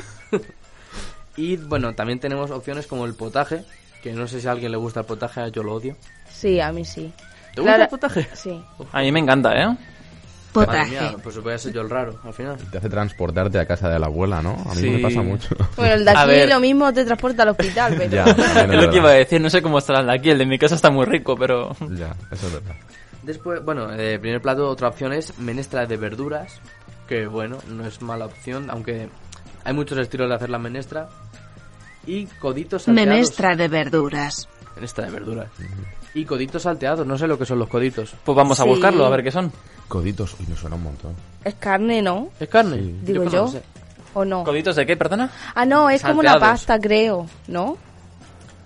Y 1.38 1.58
bueno, 1.58 1.93
también 1.95 2.19
tenemos 2.19 2.52
opciones 2.52 2.88
como 2.88 3.06
el 3.06 3.13
potaje, 3.15 3.63
que 4.02 4.13
no 4.13 4.28
sé 4.28 4.39
si 4.41 4.48
a 4.48 4.52
alguien 4.52 4.71
le 4.71 4.78
gusta 4.78 5.02
el 5.02 5.06
potaje, 5.06 5.41
yo 5.52 5.63
lo 5.63 5.74
odio. 5.74 5.95
Sí, 6.32 6.60
a 6.60 6.71
mí 6.71 6.86
sí. 6.86 7.12
¿Te 7.54 7.62
gusta 7.62 7.76
el 7.84 7.88
potaje? 7.88 8.28
Sí. 8.34 8.62
A 8.91 9.02
mí 9.02 9.12
me 9.12 9.19
encanta, 9.19 9.54
¿eh? 9.54 9.65
Madre 9.67 10.67
Potaje. 10.67 10.89
mía, 10.91 11.15
pues 11.21 11.38
voy 11.43 11.52
a 11.54 11.58
ser 11.58 11.74
yo 11.74 11.82
el 11.82 11.89
raro, 11.89 12.17
al 12.24 12.34
final. 12.34 12.56
Te 12.71 12.78
hace 12.78 12.88
transportarte 12.89 13.60
a 13.60 13.65
casa 13.65 13.89
de 13.89 14.00
la 14.00 14.06
abuela, 14.06 14.41
¿no? 14.41 14.52
A 14.69 14.74
mí 14.76 14.82
Sí. 14.82 14.89
me 14.89 15.00
pasa 15.00 15.21
mucho. 15.21 15.54
Bueno, 15.76 15.95
el 15.95 16.06
de 16.06 16.12
A 16.12 16.21
aquí 16.21 16.30
ver. 16.32 16.48
lo 16.50 16.60
mismo 16.62 16.93
te 16.93 17.04
transporta 17.04 17.43
al 17.43 17.50
hospital, 17.50 17.93
pero... 17.98 18.10
ya, 18.12 18.24
también 18.54 18.80
Es 18.80 18.86
lo 18.86 18.89
que 18.91 18.98
iba 18.98 19.10
a 19.10 19.13
decir, 19.13 19.41
no 19.41 19.50
sé 19.50 19.62
cómo 19.62 19.80
estará 19.80 20.00
el 20.00 20.08
de 20.08 20.13
aquí, 20.13 20.30
el 20.30 20.38
de 20.38 20.45
mi 20.45 20.58
casa 20.58 20.76
está 20.76 20.89
muy 20.89 21.06
rico, 21.06 21.36
pero... 21.36 21.76
Ya, 21.91 22.15
eso 22.32 22.48
es 22.48 22.54
verdad. 22.54 22.76
Después, 23.24 23.65
bueno, 23.65 23.88
de 23.88 24.17
primer 24.17 24.41
plato, 24.41 24.69
otra 24.69 24.88
opción 24.88 25.12
es 25.12 25.38
menestra 25.39 25.86
de 25.86 25.98
verduras, 25.98 26.62
que 27.08 27.28
bueno, 27.28 27.58
no 27.69 27.86
es 27.86 28.02
mala 28.02 28.26
opción, 28.26 28.69
aunque 28.69 29.10
hay 29.65 29.74
muchos 29.74 29.98
estilos 29.98 30.30
de 30.30 30.36
hacer 30.36 30.50
la 30.50 30.60
menestra. 30.60 31.10
Y 32.08 32.26
coditos 32.26 32.84
salteados. 32.84 33.10
Menestra 33.10 33.56
de 33.56 33.68
verduras. 33.68 34.48
Menestra 34.76 35.06
de 35.06 35.12
verduras. 35.12 35.48
Y 36.13 36.24
coditos 36.26 36.62
salteados, 36.63 37.06
no 37.06 37.18
sé 37.18 37.28
lo 37.28 37.38
que 37.38 37.46
son 37.46 37.60
los 37.60 37.68
coditos. 37.68 38.13
Pues 38.24 38.36
vamos 38.36 38.60
a 38.60 38.63
Sí. 38.63 38.70
buscarlo, 38.70 39.06
a 39.06 39.10
ver 39.10 39.24
qué 39.24 39.32
son. 39.32 39.52
Coditos, 39.88 40.36
uy, 40.39 40.46
me 40.48 40.56
suena 40.56 40.76
un 40.76 40.84
montón. 40.84 41.13
Es 41.44 41.56
carne, 41.56 42.02
¿no? 42.02 42.30
¿Es 42.39 42.48
carne? 42.50 42.78
Sí. 42.78 42.96
Digo 43.04 43.24
yo. 43.26 43.48
sé. 43.48 43.62
¿O 44.13 44.24
no? 44.24 44.44
¿Coditos 44.46 44.76
de 44.78 44.86
qué, 44.86 44.96
perdona? 44.96 45.30
Ah, 45.56 45.65
no, 45.65 45.89
es 45.89 46.02
como 46.02 46.22
una 46.22 46.39
pasta, 46.39 46.80
creo. 46.80 47.28
¿No? 47.48 47.78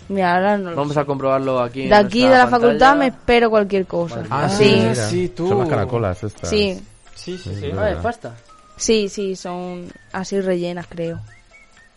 Mira, 0.10 0.36
ahora 0.36 0.58
no 0.58 0.76
Vamos 0.76 0.98
a 0.98 1.06
comprobarlo 1.06 1.60
aquí. 1.60 1.84
en 1.84 1.90
De 1.90 1.96
aquí, 1.96 2.22
de 2.24 2.30
la 2.30 2.42
pantalla. 2.50 2.60
facultad, 2.62 2.96
me 2.98 3.08
espero 3.08 3.50
cualquier 3.50 3.86
cosa. 3.86 4.16
Vale. 4.18 4.28
Ah, 4.30 4.50
sí. 4.50 4.76
mira. 4.80 4.96
sí, 4.96 5.30
tú. 5.30 5.48
Son 5.50 5.60
las 5.60 5.70
caracolas 5.70 6.24
estas. 6.24 6.50
Sí, 6.50 6.80
Sí, 7.16 7.38
sí, 7.38 7.54
sí. 7.60 7.72
Ah, 7.78 7.92
es 7.92 7.98
pasta. 7.98 8.36
sí, 8.78 9.10
sí, 9.10 9.36
son 9.36 9.92
así 10.14 10.40
rellenas, 10.40 10.88
creo. 10.88 11.20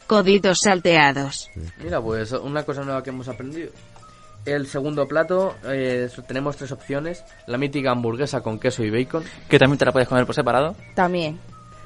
Coditos 0.06 0.60
salteados. 0.60 1.50
Mira, 1.82 2.00
pues 2.00 2.32
una 2.32 2.64
cosa 2.64 2.82
nueva 2.82 3.02
que 3.02 3.10
hemos 3.10 3.28
aprendido. 3.28 3.70
El 4.44 4.66
segundo 4.66 5.06
plato, 5.06 5.54
eh, 5.64 6.10
tenemos 6.26 6.56
tres 6.56 6.72
opciones. 6.72 7.24
La 7.46 7.58
mítica 7.58 7.92
hamburguesa 7.92 8.40
con 8.40 8.58
queso 8.58 8.82
y 8.82 8.90
bacon. 8.90 9.24
Que 9.48 9.58
también 9.58 9.78
te 9.78 9.84
la 9.84 9.92
puedes 9.92 10.08
comer 10.08 10.26
por 10.26 10.34
separado. 10.34 10.74
También. 10.94 11.38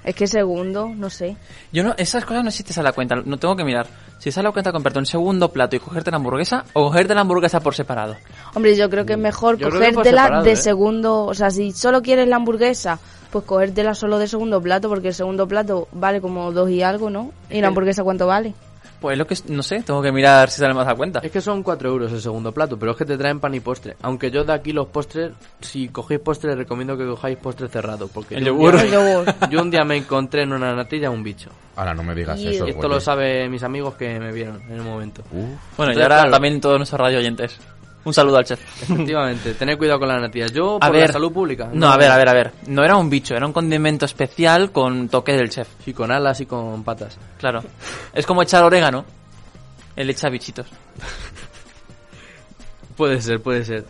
Es 0.04 0.14
que 0.14 0.26
segundo, 0.26 0.88
no 0.88 1.10
sé. 1.10 1.36
Yo 1.72 1.82
no, 1.82 1.94
esas 1.98 2.24
cosas 2.24 2.44
no 2.44 2.50
sale 2.50 2.88
a 2.88 2.92
cuenta, 2.92 3.16
no 3.16 3.38
tengo 3.38 3.56
que 3.56 3.64
mirar. 3.64 3.88
Si 4.18 4.32
sale 4.32 4.48
a 4.48 4.52
cuenta 4.52 4.72
comprarte 4.72 4.98
un 4.98 5.06
segundo 5.06 5.50
plato 5.50 5.76
y 5.76 5.80
cogerte 5.80 6.10
la 6.10 6.16
hamburguesa 6.16 6.64
o 6.72 6.84
cogerte 6.84 7.14
la 7.14 7.20
hamburguesa 7.20 7.60
por 7.60 7.74
separado. 7.74 8.16
Hombre, 8.54 8.76
yo 8.76 8.88
creo 8.88 9.04
que 9.04 9.12
es 9.12 9.18
mejor 9.18 9.56
Yo 9.56 9.66
que 9.66 9.70
por 9.70 9.78
cogértela 9.78 10.22
separado, 10.22 10.44
de 10.44 10.52
¿eh? 10.52 10.56
segundo. 10.56 11.24
O 11.24 11.34
sea, 11.34 11.50
si 11.50 11.72
solo 11.72 12.02
quieres 12.02 12.26
la 12.26 12.36
hamburguesa, 12.36 12.98
pues 13.30 13.44
cogértela 13.44 13.94
solo 13.94 14.18
de 14.18 14.26
segundo 14.26 14.60
plato, 14.60 14.88
porque 14.88 15.08
el 15.08 15.14
segundo 15.14 15.46
plato 15.46 15.88
vale 15.92 16.20
como 16.20 16.50
dos 16.52 16.70
y 16.70 16.82
algo, 16.82 17.10
¿no? 17.10 17.32
¿Y 17.50 17.60
la 17.60 17.68
hamburguesa 17.68 18.02
cuánto 18.02 18.26
vale? 18.26 18.54
Pues 19.00 19.18
lo 19.18 19.26
que 19.26 19.36
no 19.48 19.62
sé, 19.62 19.82
tengo 19.82 20.00
que 20.02 20.10
mirar 20.12 20.50
si 20.50 20.60
sale 20.60 20.74
más 20.74 20.88
a 20.88 20.94
cuenta. 20.94 21.20
Es 21.22 21.30
que 21.30 21.40
son 21.40 21.62
4 21.62 21.88
euros 21.88 22.12
el 22.12 22.20
segundo 22.20 22.52
plato, 22.52 22.78
pero 22.78 22.92
es 22.92 22.98
que 22.98 23.04
te 23.04 23.16
traen 23.18 23.40
pan 23.40 23.54
y 23.54 23.60
postre. 23.60 23.96
Aunque 24.02 24.30
yo 24.30 24.44
de 24.44 24.52
aquí 24.52 24.72
los 24.72 24.86
postres, 24.88 25.32
si 25.60 25.88
cogéis 25.88 26.20
postre, 26.20 26.54
recomiendo 26.54 26.96
que 26.96 27.06
cojáis 27.06 27.36
postre 27.38 27.68
cerrado. 27.68 28.08
Porque 28.08 28.36
El 28.36 28.44
yo 28.46 28.54
un 28.54 28.72
día 28.72 29.36
Yo 29.50 29.60
un 29.60 29.70
día 29.70 29.84
me 29.84 29.96
encontré 29.96 30.42
en 30.42 30.52
una 30.52 30.74
natilla 30.74 31.10
un 31.10 31.22
bicho. 31.22 31.50
Ahora 31.76 31.94
no 31.94 32.02
me 32.02 32.14
digas 32.14 32.40
Y 32.40 32.48
eso. 32.48 32.66
Y 32.66 32.70
esto 32.70 32.88
lo 32.88 33.00
saben 33.00 33.50
mis 33.50 33.62
amigos 33.62 33.94
que 33.94 34.18
me 34.18 34.32
vieron 34.32 34.62
en 34.62 34.72
el 34.72 34.82
momento. 34.82 35.22
Uf, 35.30 35.32
Bueno, 35.32 35.92
y 35.92 35.94
Entonces, 35.94 36.02
ahora 36.02 36.16
claro. 36.16 36.30
también 36.30 36.60
todos 36.60 36.78
nuestros 36.78 37.00
radio 37.00 37.18
oyentes. 37.18 37.58
Un 38.06 38.14
saludo 38.14 38.38
al 38.38 38.44
chef. 38.44 38.60
Efectivamente, 38.82 39.54
tened 39.54 39.76
cuidado 39.76 39.98
con 39.98 40.08
las 40.08 40.20
natillas. 40.22 40.52
Yo, 40.52 40.76
A 40.76 40.86
por 40.86 40.92
ver. 40.92 41.08
la 41.08 41.12
salud 41.12 41.32
pública. 41.32 41.68
No, 41.72 41.88
a 41.90 41.96
ver, 41.96 42.10
a 42.10 42.16
ver, 42.16 42.28
a 42.28 42.32
ver. 42.32 42.52
No 42.68 42.84
era 42.84 42.96
un 42.96 43.10
bicho, 43.10 43.34
era 43.36 43.44
un 43.44 43.52
condimento 43.52 44.06
especial 44.06 44.70
con 44.72 45.08
toque 45.08 45.32
del 45.32 45.50
chef. 45.50 45.68
Y 45.86 45.92
con 45.92 46.10
alas 46.12 46.40
y 46.40 46.46
con 46.46 46.84
patas. 46.84 47.18
Claro. 47.38 47.62
Es 48.14 48.24
como 48.24 48.42
echar 48.42 48.62
orégano. 48.62 49.04
Él 49.96 50.08
echa 50.08 50.28
bichitos. 50.30 50.66
Puede 52.96 53.20
ser, 53.20 53.42
puede 53.42 53.64
ser. 53.64 53.84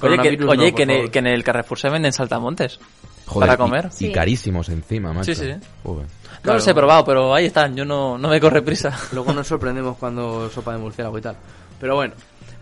Oye, 0.00 0.16
que, 0.22 0.28
oye 0.44 0.70
no, 0.70 0.76
que, 0.76 0.82
en 0.84 0.90
el, 0.90 1.10
que 1.10 1.18
en 1.18 1.26
el 1.26 1.42
Carrefour 1.44 1.78
se 1.78 1.90
venden 1.90 2.12
saltamontes. 2.12 2.78
joder, 3.26 3.48
para 3.48 3.54
y- 3.54 3.56
comer. 3.58 3.86
Y, 3.86 3.90
Sí. 3.92 4.12
carísimos 4.12 4.68
encima, 4.70 5.12
macho. 5.12 5.34
Sí, 5.34 5.34
sí. 5.34 5.52
Joder. 5.82 6.06
No 6.06 6.40
Claro. 6.42 6.58
los 6.58 6.68
he 6.68 6.74
probado, 6.74 7.04
pero 7.04 7.34
ahí 7.34 7.46
están. 7.46 7.76
Yo 7.76 7.84
no, 7.84 8.16
no 8.16 8.28
me 8.28 8.40
corre 8.40 8.62
prisa. 8.62 8.96
Luego 9.12 9.32
nos 9.32 9.46
sorprendemos 9.48 9.96
cuando 9.98 10.48
sopa 10.48 10.72
de 10.72 10.78
murciélago 10.78 11.18
y 11.18 11.22
tal. 11.22 11.36
Pero 11.80 11.96
bueno, 11.96 12.14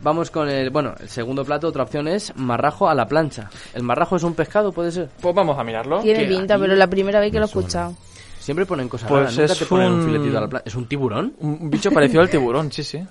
vamos 0.02 0.30
con 0.30 0.48
el... 0.48 0.70
Bueno, 0.70 0.94
el 1.00 1.08
segundo 1.08 1.44
plato, 1.44 1.68
otra 1.68 1.82
opción 1.84 2.08
es 2.08 2.34
marrajo 2.36 2.88
a 2.88 2.94
la 2.94 3.06
plancha. 3.06 3.50
¿El 3.74 3.82
marrajo 3.82 4.16
es 4.16 4.22
un 4.22 4.34
pescado, 4.34 4.72
puede 4.72 4.92
ser? 4.92 5.08
Pues 5.20 5.34
vamos 5.34 5.58
a 5.58 5.64
mirarlo. 5.64 6.00
Tiene 6.00 6.24
pinta, 6.26 6.58
pero 6.58 6.72
es 6.72 6.78
la 6.78 6.86
primera 6.88 7.20
vez 7.20 7.30
que 7.32 7.38
lo 7.38 7.44
he 7.44 7.48
escuchado. 7.48 7.94
Siempre 8.38 8.64
ponen 8.66 8.88
cosas 8.88 9.08
Pues 9.08 9.20
raras. 9.22 9.36
Nunca 9.38 9.52
es 9.52 9.58
te 9.58 9.66
ponen 9.66 9.92
un... 9.92 10.00
un- 10.00 10.06
filetito 10.06 10.38
a 10.38 10.40
la 10.42 10.48
plancha. 10.48 10.68
¿Es 10.68 10.74
un 10.74 10.86
tiburón? 10.86 11.34
Un 11.40 11.68
bicho 11.70 11.90
parecido 11.90 12.20
al 12.22 12.30
tiburón, 12.30 12.70
sí, 12.70 12.82
sí. 12.84 13.02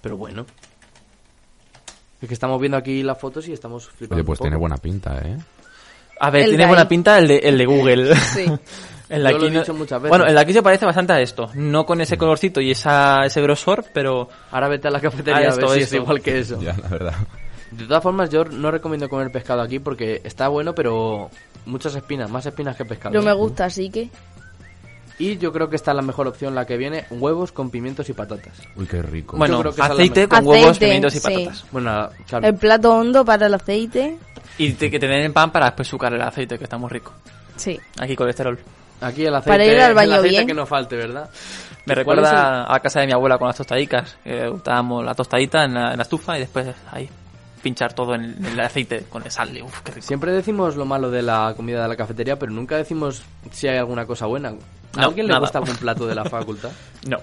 Pero 0.00 0.16
bueno. 0.16 0.46
Es 2.20 2.26
que 2.28 2.34
estamos 2.34 2.58
viendo 2.60 2.76
aquí 2.76 3.02
las 3.02 3.18
fotos 3.18 3.46
y 3.48 3.52
estamos 3.52 3.86
flipando 3.88 4.16
Oye, 4.16 4.24
pues 4.24 4.36
un 4.36 4.38
poco. 4.38 4.44
tiene 4.48 4.56
buena 4.56 4.76
pinta, 4.78 5.18
¿eh? 5.24 5.36
A 6.20 6.30
ver, 6.30 6.42
El 6.44 6.48
tiene 6.48 6.66
buena 6.66 6.88
pinta 6.88 7.16
el 7.18 7.28
de, 7.28 7.36
el 7.38 7.58
de 7.58 7.66
Google. 7.66 8.16
Sí. 8.16 8.46
El 9.08 9.24
de 9.24 9.30
Yo 9.32 9.38
lo 9.38 9.46
he 9.46 9.50
no- 9.50 9.60
dicho 9.60 9.74
muchas 9.74 10.02
veces. 10.02 10.10
Bueno, 10.10 10.26
el 10.26 10.34
de 10.34 10.40
aquí 10.40 10.52
se 10.52 10.62
parece 10.62 10.84
bastante 10.84 11.12
a 11.14 11.20
esto. 11.20 11.50
No 11.54 11.86
con 11.86 12.00
ese 12.00 12.18
colorcito 12.18 12.60
y 12.60 12.70
esa, 12.72 13.24
ese 13.24 13.40
grosor, 13.40 13.84
pero... 13.94 14.28
Ahora 14.50 14.68
vete 14.68 14.88
a 14.88 14.90
la 14.90 15.00
cafetería 15.00 15.36
Ah, 15.36 15.50
a 15.50 15.52
esto, 15.54 15.68
ver 15.68 15.76
si 15.78 15.82
esto. 15.84 15.96
es 15.96 16.02
igual 16.02 16.20
que 16.20 16.38
eso. 16.40 16.60
Ya, 16.60 16.74
la 16.76 16.88
verdad. 16.88 17.14
De 17.70 17.84
todas 17.86 18.02
formas, 18.02 18.30
yo 18.30 18.44
no 18.44 18.70
recomiendo 18.70 19.08
comer 19.08 19.30
pescado 19.30 19.60
aquí 19.62 19.78
porque 19.78 20.20
está 20.24 20.48
bueno, 20.48 20.74
pero 20.74 21.30
muchas 21.66 21.94
espinas, 21.94 22.30
más 22.30 22.44
espinas 22.46 22.76
que 22.76 22.84
pescado. 22.84 23.14
No 23.14 23.22
me 23.22 23.30
¿eh? 23.30 23.34
gusta, 23.34 23.64
así 23.66 23.88
que... 23.90 24.08
Y 25.20 25.36
yo 25.38 25.52
creo 25.52 25.68
que 25.68 25.74
esta 25.76 25.90
es 25.90 25.96
la 25.96 26.02
mejor 26.02 26.28
opción, 26.28 26.54
la 26.54 26.64
que 26.64 26.76
viene, 26.76 27.04
huevos 27.10 27.50
con 27.50 27.70
pimientos 27.70 28.08
y 28.08 28.12
patatas. 28.12 28.52
Uy, 28.76 28.86
qué 28.86 29.02
rico. 29.02 29.36
Bueno, 29.36 29.62
la 29.76 29.86
aceite 29.86 30.28
con 30.28 30.46
huevos, 30.46 30.64
Aceite, 30.70 30.86
pimientos 30.86 31.14
y 31.14 31.18
sí. 31.18 31.22
patatas. 31.24 31.64
Bueno, 31.72 32.08
claro. 32.28 32.46
El 32.46 32.54
plato 32.54 32.94
hondo 32.94 33.24
para 33.24 33.46
el 33.46 33.54
aceite. 33.54 34.16
Y 34.58 34.72
te- 34.74 34.88
que 34.90 34.98
te 35.00 35.08
den 35.08 35.22
el 35.22 35.32
pan 35.32 35.50
para 35.50 35.66
después 35.66 35.88
sucar 35.88 36.12
el 36.14 36.22
aceite, 36.22 36.56
que 36.56 36.64
está 36.64 36.78
muy 36.78 36.88
rico. 36.90 37.12
Sí. 37.56 37.78
Aquí 37.98 38.14
colesterol. 38.14 38.58
Aquí 39.00 39.24
el 39.24 39.34
aceite, 39.34 39.50
Para 39.50 39.64
ir 39.64 39.80
al 39.80 39.94
baño 39.94 40.08
el 40.12 40.18
aceite 40.18 40.36
bien. 40.36 40.46
que 40.46 40.54
no 40.54 40.66
falte, 40.66 40.96
¿verdad? 40.96 41.28
Me 41.86 41.94
¿Cuál 41.94 41.96
recuerda 41.96 42.64
a 42.64 42.72
la 42.72 42.80
casa 42.80 43.00
de 43.00 43.06
mi 43.06 43.12
abuela 43.12 43.38
con 43.38 43.46
las 43.48 43.56
tostadicas. 43.56 44.16
Que 44.24 44.48
gustábamos 44.48 45.04
la 45.04 45.14
tostadita 45.14 45.64
en 45.64 45.74
la, 45.74 45.90
en 45.92 45.96
la 45.96 46.02
estufa 46.02 46.36
y 46.36 46.40
después 46.40 46.66
ahí 46.92 47.08
pinchar 47.62 47.92
todo 47.92 48.14
en, 48.14 48.22
en 48.38 48.44
el 48.46 48.60
aceite 48.60 49.04
con 49.08 49.22
el 49.24 49.30
sal. 49.30 49.50
Uf, 49.64 49.80
qué 49.82 49.92
rico. 49.92 50.06
Siempre 50.06 50.32
decimos 50.32 50.76
lo 50.76 50.84
malo 50.84 51.10
de 51.10 51.22
la 51.22 51.54
comida 51.56 51.82
de 51.82 51.88
la 51.88 51.96
cafetería, 51.96 52.38
pero 52.38 52.52
nunca 52.52 52.76
decimos 52.76 53.22
si 53.50 53.68
hay 53.68 53.78
alguna 53.78 54.04
cosa 54.06 54.26
buena. 54.26 54.50
¿A 54.50 55.00
No, 55.00 55.06
alguien 55.08 55.26
le 55.26 55.32
nada. 55.32 55.40
gusta 55.40 55.58
algún 55.58 55.76
plato 55.76 56.06
de 56.06 56.14
la 56.14 56.24
facultad? 56.24 56.70
No. 57.08 57.16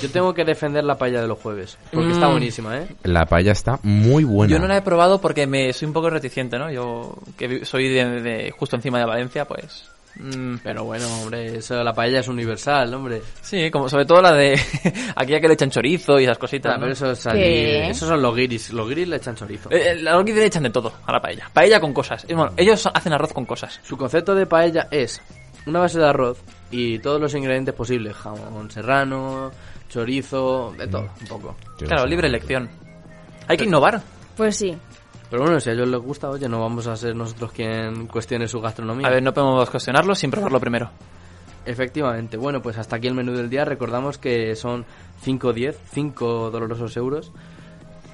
Yo 0.00 0.08
tengo 0.12 0.32
que 0.32 0.44
defender 0.44 0.84
la 0.84 0.96
paella 0.96 1.20
de 1.20 1.26
los 1.26 1.40
jueves, 1.40 1.76
porque 1.90 2.12
está 2.12 2.28
Mm. 2.28 2.30
buenísima, 2.30 2.78
¿eh? 2.78 2.86
La 3.02 3.26
paella 3.26 3.50
está 3.50 3.80
muy 3.82 4.22
buena. 4.22 4.52
Yo 4.52 4.60
no 4.60 4.68
la 4.68 4.76
he 4.76 4.82
probado 4.82 5.20
porque 5.20 5.48
me 5.48 5.72
soy 5.72 5.88
un 5.88 5.92
poco 5.92 6.08
reticente, 6.08 6.56
¿no? 6.56 6.70
Yo 6.70 7.16
que 7.36 7.64
soy 7.64 7.88
de, 7.88 8.20
de 8.22 8.50
justo 8.52 8.76
encima 8.76 9.00
de 9.00 9.06
Valencia, 9.06 9.44
pues... 9.44 9.90
mm, 10.16 10.56
Pero 10.62 10.84
bueno, 10.84 11.06
hombre, 11.22 11.56
eso, 11.58 11.82
la 11.82 11.92
paella 11.92 12.20
es 12.20 12.28
universal, 12.28 12.92
hombre. 12.94 13.22
sí, 13.40 13.70
como 13.70 13.88
sobre 13.88 14.04
todo 14.04 14.20
la 14.22 14.32
de... 14.32 14.54
aquí 15.16 15.32
ya 15.32 15.40
que 15.40 15.48
le 15.48 15.54
echan 15.54 15.70
chorizo 15.70 16.18
y 16.20 16.24
esas 16.24 16.38
cositas, 16.38 16.72
Ah, 16.72 16.76
¿no? 16.76 16.82
pero 16.82 16.92
eso 16.92 17.10
Esos 17.12 18.08
son 18.08 18.22
los 18.22 18.34
guiris. 18.34 18.72
Los 18.72 18.88
guiris 18.88 19.08
le 19.08 19.16
echan 19.16 19.34
chorizo. 19.36 19.70
Eh, 19.70 19.92
eh, 19.92 19.94
Los 19.96 20.24
que 20.24 20.32
le 20.34 20.46
echan 20.46 20.62
de 20.62 20.70
todo 20.70 20.92
a 21.06 21.12
la 21.12 21.20
paella. 21.20 21.50
Paella 21.52 21.80
con 21.80 21.92
cosas. 21.92 22.24
Y 22.28 22.34
bueno, 22.34 22.52
ellos 22.56 22.88
hacen 22.92 23.12
arroz 23.12 23.32
con 23.32 23.44
cosas. 23.46 23.80
Su 23.82 23.96
concepto 23.96 24.34
de 24.34 24.46
paella 24.46 24.88
es 24.90 25.20
una 25.66 25.78
base 25.80 25.98
de 25.98 26.06
arroz 26.08 26.38
y 26.70 26.98
todos 26.98 27.20
los 27.20 27.34
ingredientes 27.34 27.74
posibles. 27.74 28.14
Jamón 28.16 28.70
serrano, 28.70 29.50
chorizo, 29.88 30.74
de 30.76 30.86
todo, 30.88 31.08
un 31.20 31.26
poco. 31.26 31.56
Yo 31.78 31.86
Claro, 31.86 32.06
libre 32.06 32.28
elección. 32.28 32.68
Hay 33.48 33.56
que 33.56 33.64
innovar. 33.64 34.00
Pues 34.36 34.56
sí. 34.56 34.76
Pero 35.32 35.44
bueno, 35.44 35.60
si 35.60 35.70
a 35.70 35.72
ellos 35.72 35.88
les 35.88 35.98
gusta, 35.98 36.28
oye, 36.28 36.46
no 36.46 36.60
vamos 36.60 36.86
a 36.86 36.94
ser 36.94 37.16
nosotros 37.16 37.52
quien 37.52 38.06
cuestione 38.06 38.46
su 38.46 38.60
gastronomía. 38.60 39.06
A 39.06 39.10
ver, 39.10 39.22
no 39.22 39.32
podemos 39.32 39.70
cuestionarlo 39.70 40.14
sin 40.14 40.30
probarlo 40.30 40.60
primero. 40.60 40.90
Efectivamente. 41.64 42.36
Bueno, 42.36 42.60
pues 42.60 42.76
hasta 42.76 42.96
aquí 42.96 43.06
el 43.06 43.14
menú 43.14 43.32
del 43.32 43.48
día. 43.48 43.64
Recordamos 43.64 44.18
que 44.18 44.54
son 44.56 44.84
5.10, 45.24 45.74
5 45.90 46.50
dolorosos 46.50 46.94
euros. 46.98 47.32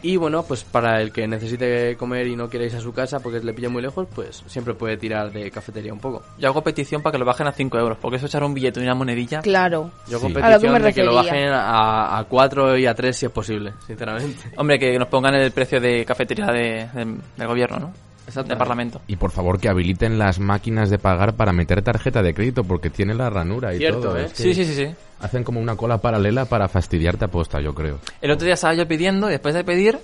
Y 0.02 0.16
bueno, 0.16 0.44
pues 0.44 0.62
para 0.64 1.00
el 1.00 1.10
que 1.12 1.26
necesite 1.26 1.96
comer 1.96 2.26
y 2.28 2.36
no 2.36 2.48
quiera 2.48 2.64
irse 2.66 2.76
a 2.76 2.80
su 2.80 2.92
casa 2.92 3.18
porque 3.20 3.40
le 3.40 3.52
pilla 3.52 3.68
muy 3.68 3.82
lejos, 3.82 4.06
pues 4.14 4.44
siempre 4.46 4.74
puede 4.74 4.96
tirar 4.96 5.32
de 5.32 5.50
cafetería 5.50 5.92
un 5.92 5.98
poco. 5.98 6.22
Yo 6.38 6.48
hago 6.48 6.62
petición 6.62 7.02
para 7.02 7.12
que 7.12 7.18
lo 7.18 7.24
bajen 7.24 7.46
a 7.48 7.52
5 7.52 7.78
euros, 7.78 7.98
porque 8.00 8.16
eso 8.16 8.26
echar 8.26 8.44
un 8.44 8.54
billete 8.54 8.78
y 8.80 8.84
una 8.84 8.94
monedilla. 8.94 9.40
Claro. 9.40 9.90
Yo 10.08 10.18
Sí. 10.20 10.32
con 10.32 10.44
A 10.44 10.50
lo 10.50 10.60
que 10.60 10.68
me 10.68 10.80
petición 10.80 10.82
de 10.82 10.92
que 10.92 11.04
lo 11.04 11.14
bajen 11.14 11.48
a, 11.48 12.18
a 12.18 12.24
4 12.24 12.78
y 12.78 12.86
a 12.86 12.94
3 12.94 13.16
si 13.16 13.26
es 13.26 13.32
posible, 13.32 13.74
sinceramente. 13.86 14.52
Hombre, 14.56 14.78
que 14.78 14.98
nos 14.98 15.08
pongan 15.08 15.34
el 15.34 15.50
precio 15.50 15.80
de 15.80 16.04
cafetería 16.04 16.46
de, 16.46 16.88
de- 16.94 17.16
del 17.36 17.46
gobierno, 17.48 17.78
¿no? 17.78 17.92
Del 18.34 18.58
Parlamento. 18.58 19.00
Y 19.06 19.16
por 19.16 19.30
favor 19.30 19.58
que 19.58 19.68
habiliten 19.68 20.18
las 20.18 20.38
máquinas 20.38 20.90
de 20.90 20.98
pagar 20.98 21.34
para 21.34 21.52
meter 21.52 21.82
tarjeta 21.82 22.22
de 22.22 22.34
crédito 22.34 22.62
porque 22.64 22.90
tiene 22.90 23.14
la 23.14 23.30
ranura 23.30 23.74
y 23.74 23.78
Cierto, 23.78 24.00
todo. 24.00 24.18
¿eh? 24.18 24.24
Es 24.26 24.32
que 24.34 24.42
Sí, 24.42 24.54
sí, 24.54 24.64
sí, 24.64 24.74
sí. 24.74 24.94
Hacen 25.20 25.42
como 25.44 25.60
una 25.60 25.76
cola 25.76 25.98
paralela 25.98 26.44
para 26.44 26.68
fastidiarte 26.68 27.24
aposta, 27.24 27.60
yo 27.60 27.74
creo. 27.74 27.98
El 28.20 28.30
otro 28.30 28.44
día 28.44 28.54
estaba 28.54 28.74
yo 28.74 28.86
pidiendo 28.86 29.28
y 29.28 29.32
después 29.32 29.54
de 29.54 29.64
pedir 29.64 29.98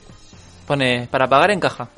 pone 0.67 1.07
para 1.11 1.27
pagar 1.29 1.51
en 1.51 1.61
caja. 1.61 1.89